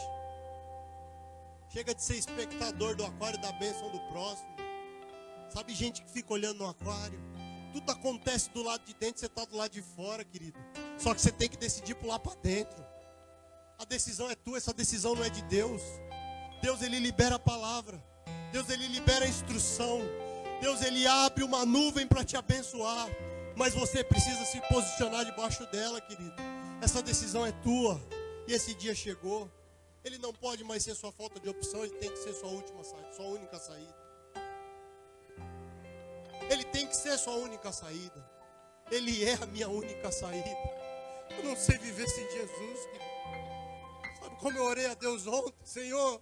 Chega 1.68 1.94
de 1.94 2.02
ser 2.02 2.16
espectador 2.16 2.96
do 2.96 3.04
aquário 3.04 3.38
da 3.40 3.52
bênção 3.52 3.90
do 3.90 4.00
próximo. 4.10 4.51
Sabe 5.52 5.74
gente 5.74 6.02
que 6.02 6.10
fica 6.10 6.32
olhando 6.32 6.58
no 6.58 6.68
aquário? 6.68 7.20
Tudo 7.74 7.92
acontece 7.92 8.48
do 8.50 8.62
lado 8.62 8.84
de 8.86 8.94
dentro, 8.94 9.20
você 9.20 9.26
está 9.26 9.44
do 9.44 9.54
lado 9.54 9.70
de 9.70 9.82
fora, 9.82 10.24
querido. 10.24 10.58
Só 10.98 11.14
que 11.14 11.20
você 11.20 11.30
tem 11.30 11.46
que 11.46 11.58
decidir 11.58 11.94
pular 11.94 12.18
para 12.18 12.34
dentro. 12.36 12.82
A 13.78 13.84
decisão 13.84 14.30
é 14.30 14.34
tua, 14.34 14.56
essa 14.56 14.72
decisão 14.72 15.14
não 15.14 15.22
é 15.22 15.28
de 15.28 15.42
Deus. 15.42 15.82
Deus 16.62 16.80
ele 16.80 16.98
libera 16.98 17.34
a 17.34 17.38
palavra. 17.38 18.02
Deus 18.50 18.70
ele 18.70 18.88
libera 18.88 19.26
a 19.26 19.28
instrução. 19.28 20.00
Deus 20.62 20.80
ele 20.80 21.06
abre 21.06 21.44
uma 21.44 21.66
nuvem 21.66 22.06
para 22.06 22.24
te 22.24 22.34
abençoar. 22.34 23.08
Mas 23.54 23.74
você 23.74 24.02
precisa 24.02 24.46
se 24.46 24.58
posicionar 24.68 25.26
debaixo 25.26 25.66
dela, 25.66 26.00
querido. 26.00 26.34
Essa 26.80 27.02
decisão 27.02 27.44
é 27.44 27.52
tua. 27.52 28.00
E 28.48 28.54
esse 28.54 28.72
dia 28.74 28.94
chegou. 28.94 29.50
Ele 30.02 30.16
não 30.16 30.32
pode 30.32 30.64
mais 30.64 30.82
ser 30.82 30.94
sua 30.94 31.12
falta 31.12 31.38
de 31.38 31.48
opção, 31.48 31.84
ele 31.84 31.94
tem 31.94 32.10
que 32.10 32.18
ser 32.18 32.32
sua 32.32 32.48
última 32.48 32.82
saída, 32.82 33.12
sua 33.12 33.26
única 33.26 33.58
saída. 33.58 34.01
Ele 36.50 36.64
tem 36.64 36.86
que 36.86 36.96
ser 36.96 37.18
sua 37.18 37.34
única 37.34 37.72
saída. 37.72 38.30
Ele 38.90 39.24
é 39.24 39.34
a 39.34 39.46
minha 39.46 39.68
única 39.68 40.10
saída. 40.10 40.48
Eu 41.36 41.44
não 41.44 41.56
sei 41.56 41.78
viver 41.78 42.08
sem 42.08 42.30
Jesus, 42.30 42.86
querido 42.86 43.12
como 44.42 44.58
eu 44.58 44.64
orei 44.64 44.86
a 44.86 44.94
Deus 44.94 45.24
ontem, 45.24 45.54
Senhor, 45.64 46.20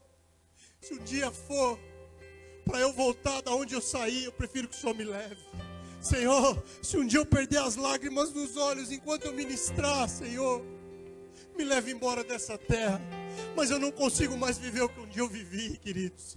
se 0.79 0.93
o 0.93 1.01
dia 1.01 1.31
for 1.31 1.79
para 2.67 2.79
eu 2.79 2.93
voltar 2.93 3.41
da 3.41 3.51
onde 3.55 3.75
eu 3.75 3.81
saí, 3.81 4.25
eu 4.25 4.33
prefiro 4.33 4.69
que 4.69 4.77
o 4.77 4.79
Senhor 4.79 4.95
me 4.95 5.05
leve. 5.05 5.41
Senhor, 6.03 6.63
se 6.83 6.99
um 6.99 7.07
dia 7.07 7.19
eu 7.19 7.25
perder 7.25 7.63
as 7.63 7.77
lágrimas 7.77 8.31
nos 8.31 8.59
olhos 8.59 8.93
enquanto 8.93 9.25
eu 9.25 9.33
ministrar, 9.33 10.07
Senhor, 10.07 10.63
me 11.57 11.65
leve 11.65 11.93
embora 11.93 12.23
dessa 12.23 12.59
terra. 12.59 13.01
Mas 13.57 13.71
eu 13.71 13.79
não 13.79 13.91
consigo 13.91 14.37
mais 14.37 14.59
viver 14.59 14.83
o 14.83 14.89
que 14.91 15.01
um 15.01 15.09
dia 15.09 15.23
eu 15.23 15.29
vivi, 15.29 15.79
queridos. 15.79 16.37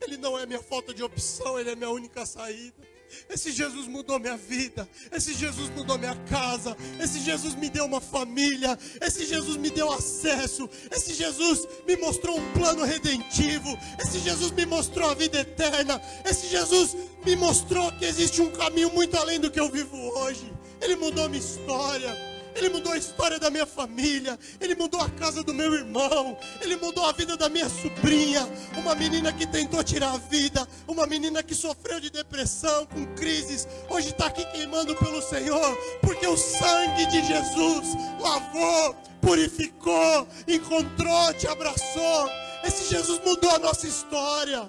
Ele 0.00 0.16
não 0.16 0.36
é 0.36 0.44
minha 0.44 0.62
falta 0.62 0.92
de 0.92 1.04
opção, 1.04 1.58
ele 1.58 1.70
é 1.70 1.76
minha 1.76 1.90
única 1.90 2.26
saída. 2.26 2.82
Esse 3.28 3.52
Jesus 3.52 3.86
mudou 3.86 4.18
minha 4.18 4.36
vida. 4.36 4.88
Esse 5.10 5.34
Jesus 5.34 5.70
mudou 5.70 5.98
minha 5.98 6.14
casa. 6.28 6.76
Esse 7.00 7.20
Jesus 7.20 7.54
me 7.54 7.68
deu 7.68 7.84
uma 7.84 8.00
família. 8.00 8.78
Esse 9.00 9.26
Jesus 9.26 9.56
me 9.56 9.70
deu 9.70 9.92
acesso. 9.92 10.68
Esse 10.90 11.14
Jesus 11.14 11.66
me 11.86 11.96
mostrou 11.96 12.38
um 12.38 12.52
plano 12.52 12.84
redentivo. 12.84 13.78
Esse 14.00 14.18
Jesus 14.18 14.50
me 14.52 14.66
mostrou 14.66 15.10
a 15.10 15.14
vida 15.14 15.40
eterna. 15.40 16.00
Esse 16.24 16.48
Jesus 16.48 16.96
me 17.24 17.36
mostrou 17.36 17.90
que 17.92 18.04
existe 18.04 18.40
um 18.40 18.50
caminho 18.50 18.90
muito 18.92 19.16
além 19.16 19.40
do 19.40 19.50
que 19.50 19.60
eu 19.60 19.70
vivo 19.70 19.96
hoje. 19.96 20.52
Ele 20.80 20.96
mudou 20.96 21.28
minha 21.28 21.42
história. 21.42 22.31
Ele 22.54 22.68
mudou 22.68 22.92
a 22.92 22.98
história 22.98 23.38
da 23.38 23.50
minha 23.50 23.66
família, 23.66 24.38
Ele 24.60 24.74
mudou 24.74 25.00
a 25.00 25.08
casa 25.10 25.42
do 25.42 25.54
meu 25.54 25.72
irmão, 25.74 26.36
Ele 26.60 26.76
mudou 26.76 27.04
a 27.06 27.12
vida 27.12 27.36
da 27.36 27.48
minha 27.48 27.68
sobrinha, 27.68 28.48
uma 28.76 28.94
menina 28.94 29.32
que 29.32 29.46
tentou 29.46 29.82
tirar 29.82 30.12
a 30.12 30.18
vida, 30.18 30.66
uma 30.86 31.06
menina 31.06 31.42
que 31.42 31.54
sofreu 31.54 32.00
de 32.00 32.10
depressão, 32.10 32.86
com 32.86 33.06
crises, 33.14 33.66
hoje 33.88 34.10
está 34.10 34.26
aqui 34.26 34.44
queimando 34.52 34.94
pelo 34.96 35.22
Senhor, 35.22 35.76
porque 36.00 36.26
o 36.26 36.36
sangue 36.36 37.06
de 37.06 37.24
Jesus 37.26 37.88
lavou, 38.20 38.94
purificou, 39.20 40.28
encontrou, 40.46 41.34
te 41.34 41.46
abraçou. 41.46 42.30
Esse 42.64 42.90
Jesus 42.90 43.20
mudou 43.24 43.50
a 43.50 43.58
nossa 43.58 43.86
história. 43.86 44.68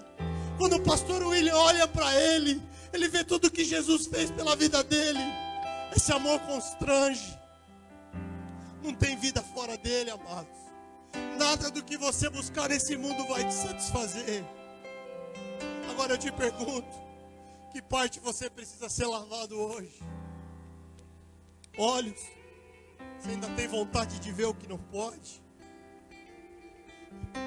Quando 0.57 0.77
o 0.77 0.81
pastor 0.81 1.23
William 1.23 1.55
olha 1.55 1.87
para 1.87 2.15
ele, 2.19 2.61
ele 2.91 3.07
vê 3.07 3.23
tudo 3.23 3.51
que 3.51 3.65
Jesus 3.65 4.07
fez 4.07 4.31
pela 4.31 4.55
vida 4.55 4.83
dele. 4.83 5.19
Esse 5.95 6.11
amor 6.11 6.39
constrange. 6.41 7.42
Não 8.83 8.93
tem 8.93 9.15
vida 9.15 9.41
fora 9.41 9.77
dele, 9.77 10.09
amados. 10.09 10.57
Nada 11.37 11.71
do 11.71 11.83
que 11.83 11.97
você 11.97 12.29
buscar 12.29 12.69
nesse 12.69 12.97
mundo 12.97 13.25
vai 13.27 13.47
te 13.47 13.53
satisfazer. 13.53 14.43
Agora 15.89 16.13
eu 16.13 16.17
te 16.17 16.31
pergunto: 16.31 17.03
que 17.71 17.81
parte 17.81 18.19
você 18.19 18.49
precisa 18.49 18.89
ser 18.89 19.05
lavado 19.05 19.57
hoje? 19.59 19.99
Olhos, 21.77 22.19
você 23.17 23.29
ainda 23.31 23.49
tem 23.51 23.67
vontade 23.67 24.19
de 24.19 24.31
ver 24.31 24.45
o 24.45 24.53
que 24.53 24.67
não 24.67 24.77
pode? 24.77 25.41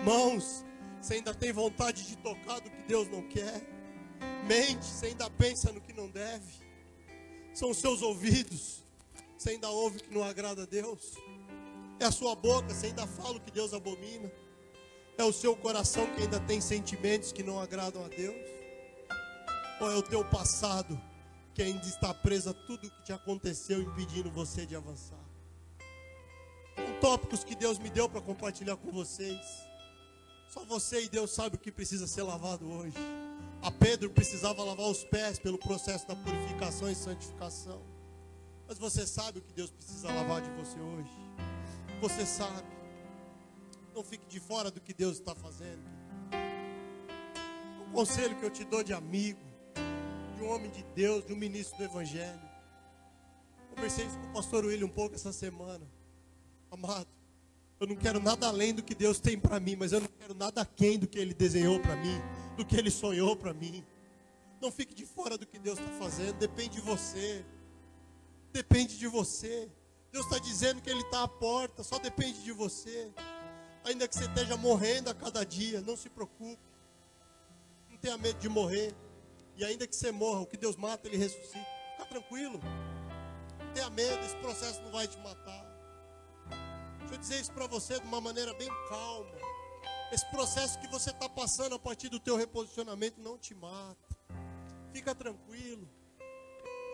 Mãos, 0.04 0.64
você 1.00 1.14
ainda 1.14 1.34
tem 1.34 1.52
vontade 1.52 2.06
de 2.06 2.16
tocar 2.16 2.60
do 2.60 2.70
que 2.70 2.82
Deus 2.84 3.08
não 3.08 3.22
quer? 3.28 3.62
Mente, 4.46 4.84
você 4.84 5.06
ainda 5.06 5.30
pensa 5.30 5.70
no 5.70 5.80
que 5.80 5.92
não 5.92 6.08
deve? 6.08 6.64
São 7.54 7.72
seus 7.72 8.02
ouvidos, 8.02 8.82
você 9.36 9.50
ainda 9.50 9.68
ouve 9.68 9.98
o 9.98 10.02
que 10.02 10.14
não 10.14 10.24
agrada 10.24 10.62
a 10.62 10.66
Deus? 10.66 11.14
É 11.98 12.04
a 12.04 12.12
sua 12.12 12.34
boca, 12.34 12.74
você 12.74 12.86
ainda 12.86 13.06
fala 13.06 13.36
o 13.36 13.40
que 13.40 13.50
Deus 13.50 13.72
abomina? 13.72 14.30
É 15.16 15.24
o 15.24 15.32
seu 15.32 15.56
coração 15.56 16.06
que 16.14 16.22
ainda 16.22 16.38
tem 16.40 16.60
sentimentos 16.60 17.32
que 17.32 17.42
não 17.42 17.58
agradam 17.58 18.04
a 18.04 18.08
Deus? 18.08 18.36
Ou 19.80 19.90
é 19.90 19.96
o 19.96 20.02
teu 20.02 20.22
passado 20.24 21.00
que 21.54 21.62
ainda 21.62 21.86
está 21.86 22.12
preso 22.12 22.50
a 22.50 22.54
tudo 22.54 22.90
que 22.90 23.02
te 23.02 23.12
aconteceu, 23.14 23.80
impedindo 23.80 24.30
você 24.30 24.66
de 24.66 24.76
avançar? 24.76 25.24
São 26.76 27.00
tópicos 27.00 27.42
que 27.42 27.54
Deus 27.54 27.78
me 27.78 27.88
deu 27.88 28.10
para 28.10 28.20
compartilhar 28.20 28.76
com 28.76 28.92
vocês. 28.92 29.40
Só 30.50 30.64
você 30.66 31.04
e 31.04 31.08
Deus 31.08 31.30
sabe 31.30 31.56
o 31.56 31.58
que 31.58 31.72
precisa 31.72 32.06
ser 32.06 32.22
lavado 32.22 32.70
hoje. 32.70 32.96
A 33.62 33.70
Pedro 33.70 34.10
precisava 34.10 34.62
lavar 34.62 34.86
os 34.86 35.02
pés 35.02 35.38
pelo 35.38 35.56
processo 35.56 36.06
da 36.06 36.14
purificação 36.14 36.90
e 36.90 36.94
santificação. 36.94 37.82
Mas 38.68 38.76
você 38.76 39.06
sabe 39.06 39.38
o 39.38 39.42
que 39.42 39.54
Deus 39.54 39.70
precisa 39.70 40.08
lavar 40.08 40.42
de 40.42 40.50
você 40.50 40.78
hoje? 40.78 41.25
Você 42.00 42.26
sabe. 42.26 42.66
Não 43.94 44.04
fique 44.04 44.26
de 44.26 44.38
fora 44.38 44.70
do 44.70 44.80
que 44.80 44.92
Deus 44.92 45.18
está 45.18 45.34
fazendo. 45.34 45.82
Um 47.88 47.92
conselho 47.92 48.36
que 48.36 48.44
eu 48.44 48.50
te 48.50 48.64
dou 48.64 48.82
de 48.82 48.92
amigo, 48.92 49.40
de 50.36 50.42
um 50.42 50.50
homem 50.50 50.70
de 50.70 50.82
Deus, 50.94 51.24
de 51.24 51.32
um 51.32 51.36
ministro 51.36 51.78
do 51.78 51.84
Evangelho. 51.84 52.40
Conversei 53.74 54.04
isso 54.04 54.18
com 54.18 54.26
o 54.26 54.32
pastor 54.32 54.64
William 54.64 54.86
um 54.86 54.90
pouco 54.90 55.14
essa 55.14 55.32
semana. 55.32 55.86
Amado, 56.70 57.08
eu 57.80 57.86
não 57.86 57.96
quero 57.96 58.20
nada 58.20 58.46
além 58.46 58.74
do 58.74 58.82
que 58.82 58.94
Deus 58.94 59.18
tem 59.18 59.38
para 59.38 59.58
mim, 59.58 59.76
mas 59.76 59.92
eu 59.92 60.00
não 60.00 60.08
quero 60.08 60.34
nada 60.34 60.60
aquém 60.60 60.98
do 60.98 61.06
que 61.06 61.18
Ele 61.18 61.32
desenhou 61.32 61.80
para 61.80 61.96
mim, 61.96 62.20
do 62.56 62.64
que 62.64 62.76
Ele 62.76 62.90
sonhou 62.90 63.34
para 63.34 63.54
mim. 63.54 63.84
Não 64.60 64.70
fique 64.70 64.94
de 64.94 65.06
fora 65.06 65.38
do 65.38 65.46
que 65.46 65.58
Deus 65.58 65.78
está 65.78 65.90
fazendo, 65.92 66.36
depende 66.38 66.76
de 66.76 66.80
você. 66.80 67.44
Depende 68.52 68.98
de 68.98 69.06
você. 69.06 69.70
Deus 70.12 70.24
está 70.24 70.38
dizendo 70.38 70.80
que 70.80 70.88
Ele 70.88 71.02
está 71.02 71.22
à 71.22 71.28
porta, 71.28 71.82
só 71.82 71.98
depende 71.98 72.42
de 72.42 72.52
você. 72.52 73.12
Ainda 73.84 74.08
que 74.08 74.14
você 74.14 74.24
esteja 74.24 74.56
morrendo 74.56 75.10
a 75.10 75.14
cada 75.14 75.44
dia, 75.44 75.80
não 75.80 75.96
se 75.96 76.08
preocupe. 76.08 76.58
Não 77.90 77.96
tenha 77.98 78.16
medo 78.16 78.38
de 78.38 78.48
morrer. 78.48 78.94
E 79.56 79.64
ainda 79.64 79.86
que 79.86 79.94
você 79.94 80.10
morra, 80.10 80.40
o 80.40 80.46
que 80.46 80.56
Deus 80.56 80.76
mata, 80.76 81.06
Ele 81.06 81.16
ressuscita. 81.16 81.66
Fica 81.92 82.06
tranquilo. 82.06 82.60
Não 83.58 83.72
tenha 83.72 83.90
medo, 83.90 84.24
esse 84.24 84.36
processo 84.36 84.82
não 84.82 84.90
vai 84.90 85.06
te 85.06 85.18
matar. 85.18 85.64
Deixa 86.98 87.14
eu 87.14 87.18
dizer 87.18 87.40
isso 87.40 87.52
para 87.52 87.66
você 87.66 88.00
de 88.00 88.06
uma 88.06 88.20
maneira 88.20 88.52
bem 88.54 88.68
calma. 88.88 89.30
Esse 90.12 90.28
processo 90.30 90.78
que 90.80 90.88
você 90.88 91.10
está 91.10 91.28
passando 91.28 91.74
a 91.74 91.78
partir 91.78 92.08
do 92.08 92.18
teu 92.18 92.36
reposicionamento 92.36 93.20
não 93.20 93.38
te 93.38 93.54
mata. 93.54 94.16
Fica 94.92 95.14
tranquilo. 95.14 95.88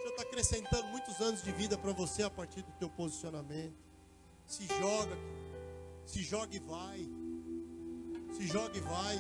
Senhor 0.03 0.11
está 0.11 0.23
acrescentando 0.23 0.89
muitos 0.89 1.21
anos 1.21 1.45
de 1.45 1.53
vida 1.53 1.79
para 1.79 1.93
você 1.93 2.25
a 2.25 2.31
partir 2.31 2.61
do 2.63 2.73
teu 2.73 2.91
posicionamento. 2.91 3.77
Se 4.45 4.67
joga, 4.67 5.17
se 6.05 6.25
joga 6.25 6.57
e 6.57 6.59
vai. 6.59 7.09
Se 8.37 8.49
joga 8.49 8.77
e 8.77 8.81
vai. 8.81 9.17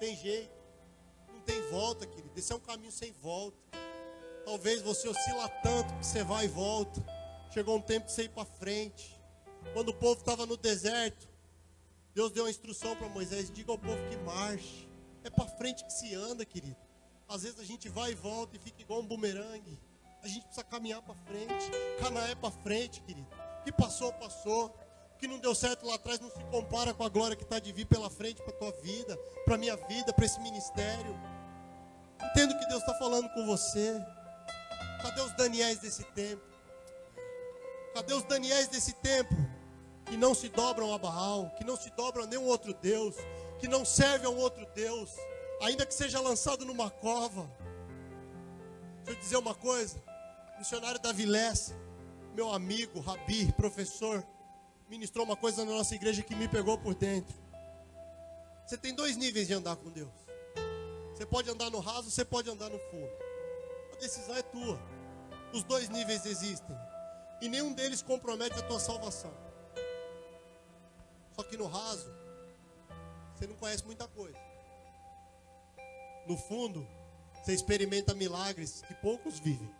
Tem 0.00 0.16
jeito. 0.16 0.50
tem 1.44 1.60
volta, 1.70 2.06
querido. 2.06 2.30
Esse 2.34 2.50
é 2.50 2.56
um 2.56 2.60
caminho 2.60 2.90
sem 2.90 3.12
volta. 3.12 3.58
Talvez 4.46 4.80
você 4.80 5.06
oscila 5.06 5.50
tanto 5.62 5.92
que 5.98 6.06
você 6.06 6.24
vai 6.24 6.46
e 6.46 6.48
volta. 6.48 7.04
Chegou 7.52 7.76
um 7.76 7.82
tempo 7.82 8.06
de 8.06 8.12
você 8.12 8.22
ir 8.22 8.30
para 8.30 8.46
frente. 8.46 9.20
Quando 9.74 9.90
o 9.90 9.94
povo 9.94 10.18
estava 10.18 10.46
no 10.46 10.56
deserto, 10.56 11.28
Deus 12.14 12.32
deu 12.32 12.44
uma 12.44 12.50
instrução 12.50 12.96
para 12.96 13.08
Moisés: 13.10 13.50
diga 13.52 13.70
ao 13.70 13.78
povo 13.78 13.98
que 14.08 14.16
marche. 14.16 14.88
É 15.22 15.28
para 15.28 15.46
frente 15.46 15.84
que 15.84 15.92
se 15.92 16.14
anda, 16.14 16.42
querido. 16.46 16.83
Às 17.34 17.42
vezes 17.42 17.58
a 17.58 17.64
gente 17.64 17.88
vai 17.88 18.12
e 18.12 18.14
volta 18.14 18.54
e 18.54 18.60
fica 18.60 18.80
igual 18.80 19.00
um 19.00 19.06
bumerangue. 19.06 19.76
A 20.22 20.28
gente 20.28 20.44
precisa 20.44 20.62
caminhar 20.62 21.02
para 21.02 21.16
frente. 21.16 21.68
Canaã 21.98 22.28
é 22.28 22.34
para 22.36 22.52
frente, 22.52 23.00
querido. 23.00 23.26
O 23.60 23.64
que 23.64 23.72
passou, 23.72 24.12
passou. 24.12 24.66
O 24.66 25.18
que 25.18 25.26
não 25.26 25.40
deu 25.40 25.52
certo 25.52 25.84
lá 25.84 25.96
atrás 25.96 26.20
não 26.20 26.30
se 26.30 26.38
compara 26.44 26.94
com 26.94 27.02
a 27.02 27.08
glória 27.08 27.34
que 27.34 27.42
está 27.42 27.58
de 27.58 27.72
vir 27.72 27.86
pela 27.86 28.08
frente 28.08 28.40
para 28.40 28.52
tua 28.52 28.70
vida, 28.82 29.16
para 29.44 29.58
minha 29.58 29.74
vida, 29.74 30.12
para 30.12 30.24
esse 30.24 30.38
ministério. 30.38 31.18
Entendo 32.22 32.56
que 32.56 32.68
Deus 32.68 32.82
está 32.82 32.94
falando 32.94 33.28
com 33.30 33.44
você. 33.46 34.00
Cadê 35.02 35.20
os 35.20 35.32
Daniéis 35.32 35.80
desse 35.80 36.04
tempo? 36.12 36.44
Cadê 37.94 38.14
os 38.14 38.22
Daniéis 38.22 38.68
desse 38.68 38.92
tempo? 38.92 39.34
Que 40.06 40.16
não 40.16 40.36
se 40.36 40.48
dobram 40.50 40.94
a 40.94 40.98
Baal, 40.98 41.50
que 41.58 41.64
não 41.64 41.76
se 41.76 41.90
dobram 41.90 42.22
a 42.22 42.26
nenhum 42.28 42.44
outro 42.44 42.72
Deus, 42.74 43.16
que 43.58 43.66
não 43.66 43.84
servem 43.84 44.28
a 44.28 44.30
um 44.30 44.38
outro 44.38 44.64
Deus, 44.72 45.10
ainda 45.60 45.86
que 45.86 45.94
seja 45.94 46.20
lançado 46.20 46.64
numa 46.64 46.90
cova. 46.90 47.50
Deixa 49.04 49.18
eu 49.18 49.22
dizer 49.22 49.36
uma 49.36 49.54
coisa. 49.54 50.02
missionário 50.58 51.00
Davi 51.00 51.26
meu 52.34 52.52
amigo, 52.52 53.00
Rabi, 53.00 53.52
professor, 53.52 54.26
ministrou 54.88 55.24
uma 55.24 55.36
coisa 55.36 55.64
na 55.64 55.72
nossa 55.72 55.94
igreja 55.94 56.22
que 56.22 56.34
me 56.34 56.48
pegou 56.48 56.76
por 56.76 56.94
dentro. 56.94 57.34
Você 58.66 58.76
tem 58.76 58.94
dois 58.94 59.16
níveis 59.16 59.46
de 59.46 59.54
andar 59.54 59.76
com 59.76 59.90
Deus. 59.90 60.10
Você 61.14 61.24
pode 61.24 61.48
andar 61.48 61.70
no 61.70 61.78
raso, 61.78 62.10
você 62.10 62.24
pode 62.24 62.50
andar 62.50 62.70
no 62.70 62.78
fundo. 62.78 63.10
A 63.92 63.96
decisão 64.00 64.34
é 64.34 64.42
tua. 64.42 64.80
Os 65.52 65.62
dois 65.62 65.88
níveis 65.88 66.26
existem. 66.26 66.76
E 67.40 67.48
nenhum 67.48 67.72
deles 67.72 68.02
compromete 68.02 68.58
a 68.58 68.62
tua 68.62 68.80
salvação. 68.80 69.32
Só 71.36 71.42
que 71.44 71.56
no 71.56 71.66
raso, 71.66 72.10
você 73.34 73.46
não 73.46 73.54
conhece 73.54 73.84
muita 73.84 74.08
coisa. 74.08 74.38
No 76.26 76.36
fundo, 76.36 76.86
você 77.34 77.52
experimenta 77.52 78.14
milagres 78.14 78.82
que 78.86 78.94
poucos 78.94 79.38
vivem. 79.38 79.70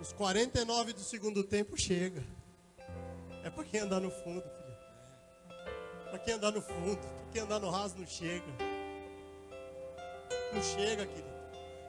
Os 0.00 0.12
49 0.12 0.92
do 0.92 1.00
segundo 1.00 1.44
tempo 1.44 1.76
chega. 1.76 2.22
É 3.44 3.50
para 3.50 3.64
quem 3.64 3.80
andar 3.80 4.00
no 4.00 4.10
fundo, 4.10 4.42
filho. 4.42 4.78
Para 6.10 6.18
quem 6.18 6.34
andar 6.34 6.50
no 6.50 6.60
fundo, 6.60 6.98
para 6.98 7.32
quem 7.32 7.42
andar 7.42 7.60
no 7.60 7.70
raso 7.70 7.96
não 7.98 8.06
chega. 8.06 8.46
Não 10.52 10.62
chega, 10.62 11.06
querido. 11.06 11.28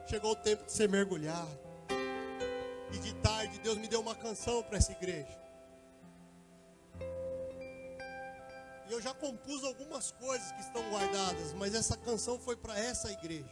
Chegou 0.08 0.32
o 0.32 0.36
tempo 0.36 0.64
de 0.64 0.72
você 0.72 0.86
mergulhar. 0.86 1.46
E 2.92 2.98
de 2.98 3.14
tarde 3.14 3.58
Deus 3.60 3.78
me 3.78 3.88
deu 3.88 4.00
uma 4.00 4.14
canção 4.14 4.62
para 4.62 4.78
essa 4.78 4.92
igreja. 4.92 5.38
E 8.90 8.92
eu 8.92 9.00
já 9.00 9.14
compus 9.14 9.62
algumas 9.62 10.10
coisas 10.10 10.50
que 10.50 10.62
estão 10.62 10.82
guardadas, 10.90 11.52
mas 11.52 11.76
essa 11.76 11.96
canção 11.96 12.40
foi 12.40 12.56
para 12.56 12.76
essa 12.76 13.08
igreja. 13.12 13.48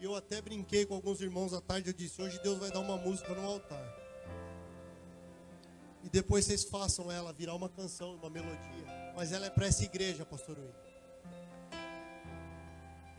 E 0.00 0.04
eu 0.04 0.14
até 0.14 0.40
brinquei 0.40 0.86
com 0.86 0.94
alguns 0.94 1.20
irmãos 1.20 1.52
à 1.52 1.60
tarde. 1.60 1.90
Eu 1.90 1.92
disse: 1.92 2.22
hoje 2.22 2.40
Deus 2.42 2.58
vai 2.58 2.70
dar 2.70 2.80
uma 2.80 2.96
música 2.96 3.34
no 3.34 3.46
altar. 3.46 3.84
E 6.02 6.08
depois 6.08 6.46
vocês 6.46 6.64
façam 6.64 7.12
ela 7.12 7.30
virar 7.30 7.54
uma 7.54 7.68
canção, 7.68 8.14
uma 8.14 8.30
melodia. 8.30 8.86
Mas 9.14 9.32
ela 9.32 9.46
é 9.46 9.50
para 9.50 9.66
essa 9.66 9.84
igreja, 9.84 10.24
pastor 10.24 10.58
Will. 10.58 10.74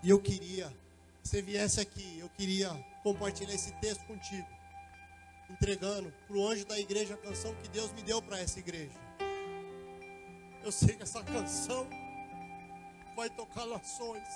E 0.02 0.10
eu 0.10 0.20
queria, 0.20 0.68
que 1.22 1.30
você 1.30 1.44
viesse 1.44 1.80
aqui, 1.80 2.18
eu 2.18 2.30
queria 2.30 2.70
compartilhar 3.04 3.54
esse 3.54 3.72
texto 3.74 4.04
contigo. 4.08 4.48
Entregando 5.48 6.12
para 6.26 6.36
o 6.36 6.48
anjo 6.48 6.66
da 6.66 6.80
igreja 6.80 7.14
a 7.14 7.18
canção 7.18 7.54
que 7.62 7.70
Deus 7.70 7.92
me 7.92 8.02
deu 8.02 8.20
para 8.20 8.40
essa 8.40 8.58
igreja. 8.58 9.07
Eu 10.68 10.72
sei 10.74 10.98
que 10.98 11.04
essa 11.04 11.24
canção 11.24 11.88
vai 13.16 13.30
tocar 13.30 13.66
nações. 13.68 14.28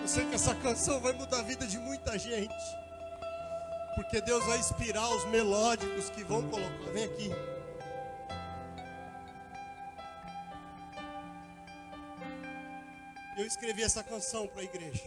Eu 0.00 0.08
sei 0.08 0.26
que 0.26 0.34
essa 0.34 0.54
canção 0.54 0.98
vai 0.98 1.12
mudar 1.12 1.40
a 1.40 1.42
vida 1.42 1.66
de 1.66 1.78
muita 1.78 2.18
gente. 2.18 2.54
Porque 3.94 4.22
Deus 4.22 4.42
vai 4.46 4.56
inspirar 4.58 5.06
os 5.10 5.26
melódicos 5.26 6.08
que 6.08 6.24
vão 6.24 6.48
colocar. 6.48 6.90
Vem 6.94 7.04
aqui. 7.04 7.30
Eu 13.36 13.46
escrevi 13.46 13.82
essa 13.82 14.02
canção 14.02 14.46
para 14.46 14.62
a 14.62 14.64
igreja. 14.64 15.04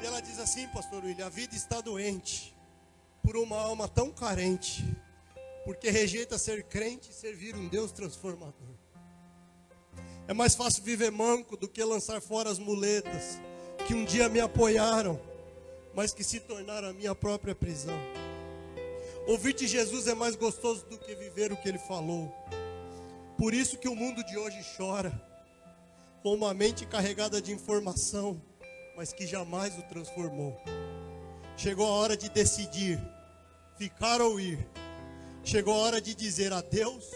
E 0.00 0.06
ela 0.06 0.22
diz 0.22 0.38
assim, 0.38 0.68
pastor 0.68 1.02
William: 1.02 1.26
a 1.26 1.28
vida 1.28 1.56
está 1.56 1.80
doente 1.80 2.54
por 3.20 3.36
uma 3.36 3.60
alma 3.60 3.88
tão 3.88 4.12
carente, 4.12 4.84
porque 5.70 5.88
rejeita 5.88 6.36
ser 6.36 6.64
crente 6.64 7.12
e 7.12 7.14
servir 7.14 7.54
um 7.54 7.68
Deus 7.68 7.92
transformador. 7.92 8.74
É 10.26 10.34
mais 10.34 10.56
fácil 10.56 10.82
viver 10.82 11.12
manco 11.12 11.56
do 11.56 11.68
que 11.68 11.84
lançar 11.84 12.20
fora 12.20 12.50
as 12.50 12.58
muletas 12.58 13.38
que 13.86 13.94
um 13.94 14.04
dia 14.04 14.28
me 14.28 14.40
apoiaram, 14.40 15.20
mas 15.94 16.12
que 16.12 16.24
se 16.24 16.40
tornaram 16.40 16.88
a 16.88 16.92
minha 16.92 17.14
própria 17.14 17.54
prisão. 17.54 17.96
Ouvir 19.28 19.52
de 19.52 19.68
Jesus 19.68 20.08
é 20.08 20.14
mais 20.14 20.34
gostoso 20.34 20.84
do 20.86 20.98
que 20.98 21.14
viver 21.14 21.52
o 21.52 21.56
que 21.56 21.68
ele 21.68 21.78
falou. 21.78 22.34
Por 23.38 23.54
isso 23.54 23.78
que 23.78 23.88
o 23.88 23.94
mundo 23.94 24.24
de 24.24 24.36
hoje 24.36 24.58
chora, 24.76 25.12
com 26.20 26.34
uma 26.34 26.52
mente 26.52 26.84
carregada 26.84 27.40
de 27.40 27.52
informação, 27.52 28.42
mas 28.96 29.12
que 29.12 29.24
jamais 29.24 29.78
o 29.78 29.82
transformou. 29.82 30.60
Chegou 31.56 31.86
a 31.86 31.90
hora 31.90 32.16
de 32.16 32.28
decidir, 32.28 33.00
ficar 33.78 34.20
ou 34.20 34.40
ir. 34.40 34.58
Chegou 35.50 35.74
a 35.74 35.78
hora 35.78 36.00
de 36.00 36.14
dizer 36.14 36.52
adeus 36.52 37.10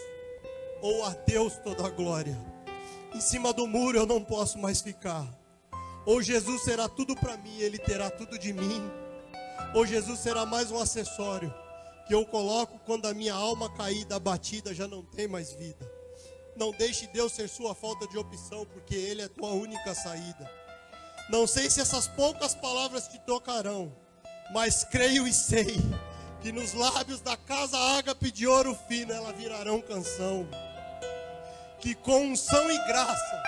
ou 0.83 1.05
adeus 1.05 1.53
toda 1.59 1.87
a 1.87 1.89
glória 1.89 2.37
em 3.15 3.21
cima 3.21 3.53
do 3.53 3.65
muro 3.65 3.97
eu 3.97 4.07
não 4.07 4.25
posso 4.25 4.59
mais 4.59 4.81
ficar. 4.81 5.25
Ou 6.05 6.21
Jesus 6.21 6.65
será 6.65 6.89
tudo 6.89 7.15
para 7.15 7.37
mim, 7.37 7.61
ele 7.61 7.79
terá 7.79 8.11
tudo 8.11 8.37
de 8.37 8.53
mim. 8.53 8.83
Ou 9.73 9.87
Jesus 9.87 10.19
será 10.19 10.45
mais 10.45 10.73
um 10.73 10.81
acessório 10.81 11.55
que 12.09 12.13
eu 12.13 12.27
coloco 12.27 12.77
quando 12.85 13.07
a 13.07 13.15
minha 13.15 13.35
alma 13.35 13.73
caída, 13.73 14.17
abatida, 14.17 14.75
já 14.75 14.89
não 14.89 15.05
tem 15.05 15.29
mais 15.29 15.53
vida. 15.53 15.89
Não 16.57 16.73
deixe 16.73 17.07
Deus 17.07 17.35
ser 17.35 17.49
sua 17.49 17.73
falta 17.73 18.05
de 18.09 18.19
opção, 18.19 18.67
porque 18.67 18.97
Ele 18.97 19.23
é 19.23 19.29
tua 19.29 19.53
única 19.53 19.95
saída. 19.95 20.51
Não 21.31 21.47
sei 21.47 21.71
se 21.71 21.81
essas 21.81 22.09
poucas 22.09 22.53
palavras 22.53 23.07
te 23.07 23.21
tocarão, 23.21 23.95
mas 24.53 24.83
creio 24.83 25.25
e 25.25 25.33
sei 25.33 25.77
que 26.45 26.53
nos 26.53 26.75
lábios 26.75 27.23
da 27.23 27.39
casa 27.39 27.75
ágape 27.97 28.31
de 28.31 28.47
ouro 28.47 28.77
fino 28.87 29.11
ela 29.11 29.33
virarão 29.33 29.81
canção 29.81 30.47
que 31.81 31.95
com 31.95 32.33
unção 32.33 32.71
e 32.71 32.77
graça 32.87 33.43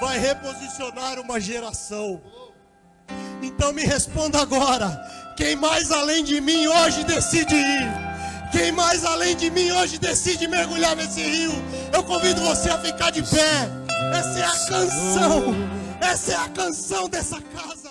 vai 0.00 0.16
reposicionar 0.16 1.18
uma 1.18 1.40
geração. 1.40 2.22
Então 3.42 3.72
me 3.72 3.82
responda 3.82 4.40
agora: 4.40 4.88
quem 5.36 5.56
mais 5.56 5.90
além 5.90 6.22
de 6.22 6.40
mim 6.40 6.68
hoje 6.68 7.02
decide 7.02 7.56
ir? 7.56 7.88
Quem 8.52 8.70
mais 8.70 9.04
além 9.04 9.34
de 9.34 9.50
mim 9.50 9.72
hoje 9.72 9.98
decide 9.98 10.46
mergulhar 10.46 10.94
nesse 10.94 11.22
rio? 11.22 11.52
Eu 11.92 12.04
convido 12.04 12.40
você 12.42 12.70
a 12.70 12.78
ficar 12.78 13.10
de 13.10 13.22
pé. 13.22 13.68
Essa 14.16 14.38
é 14.38 14.44
a 14.44 14.68
canção. 14.68 15.54
Essa 16.00 16.32
é 16.32 16.36
a 16.36 16.48
canção 16.50 17.08
dessa 17.08 17.40
casa. 17.42 17.85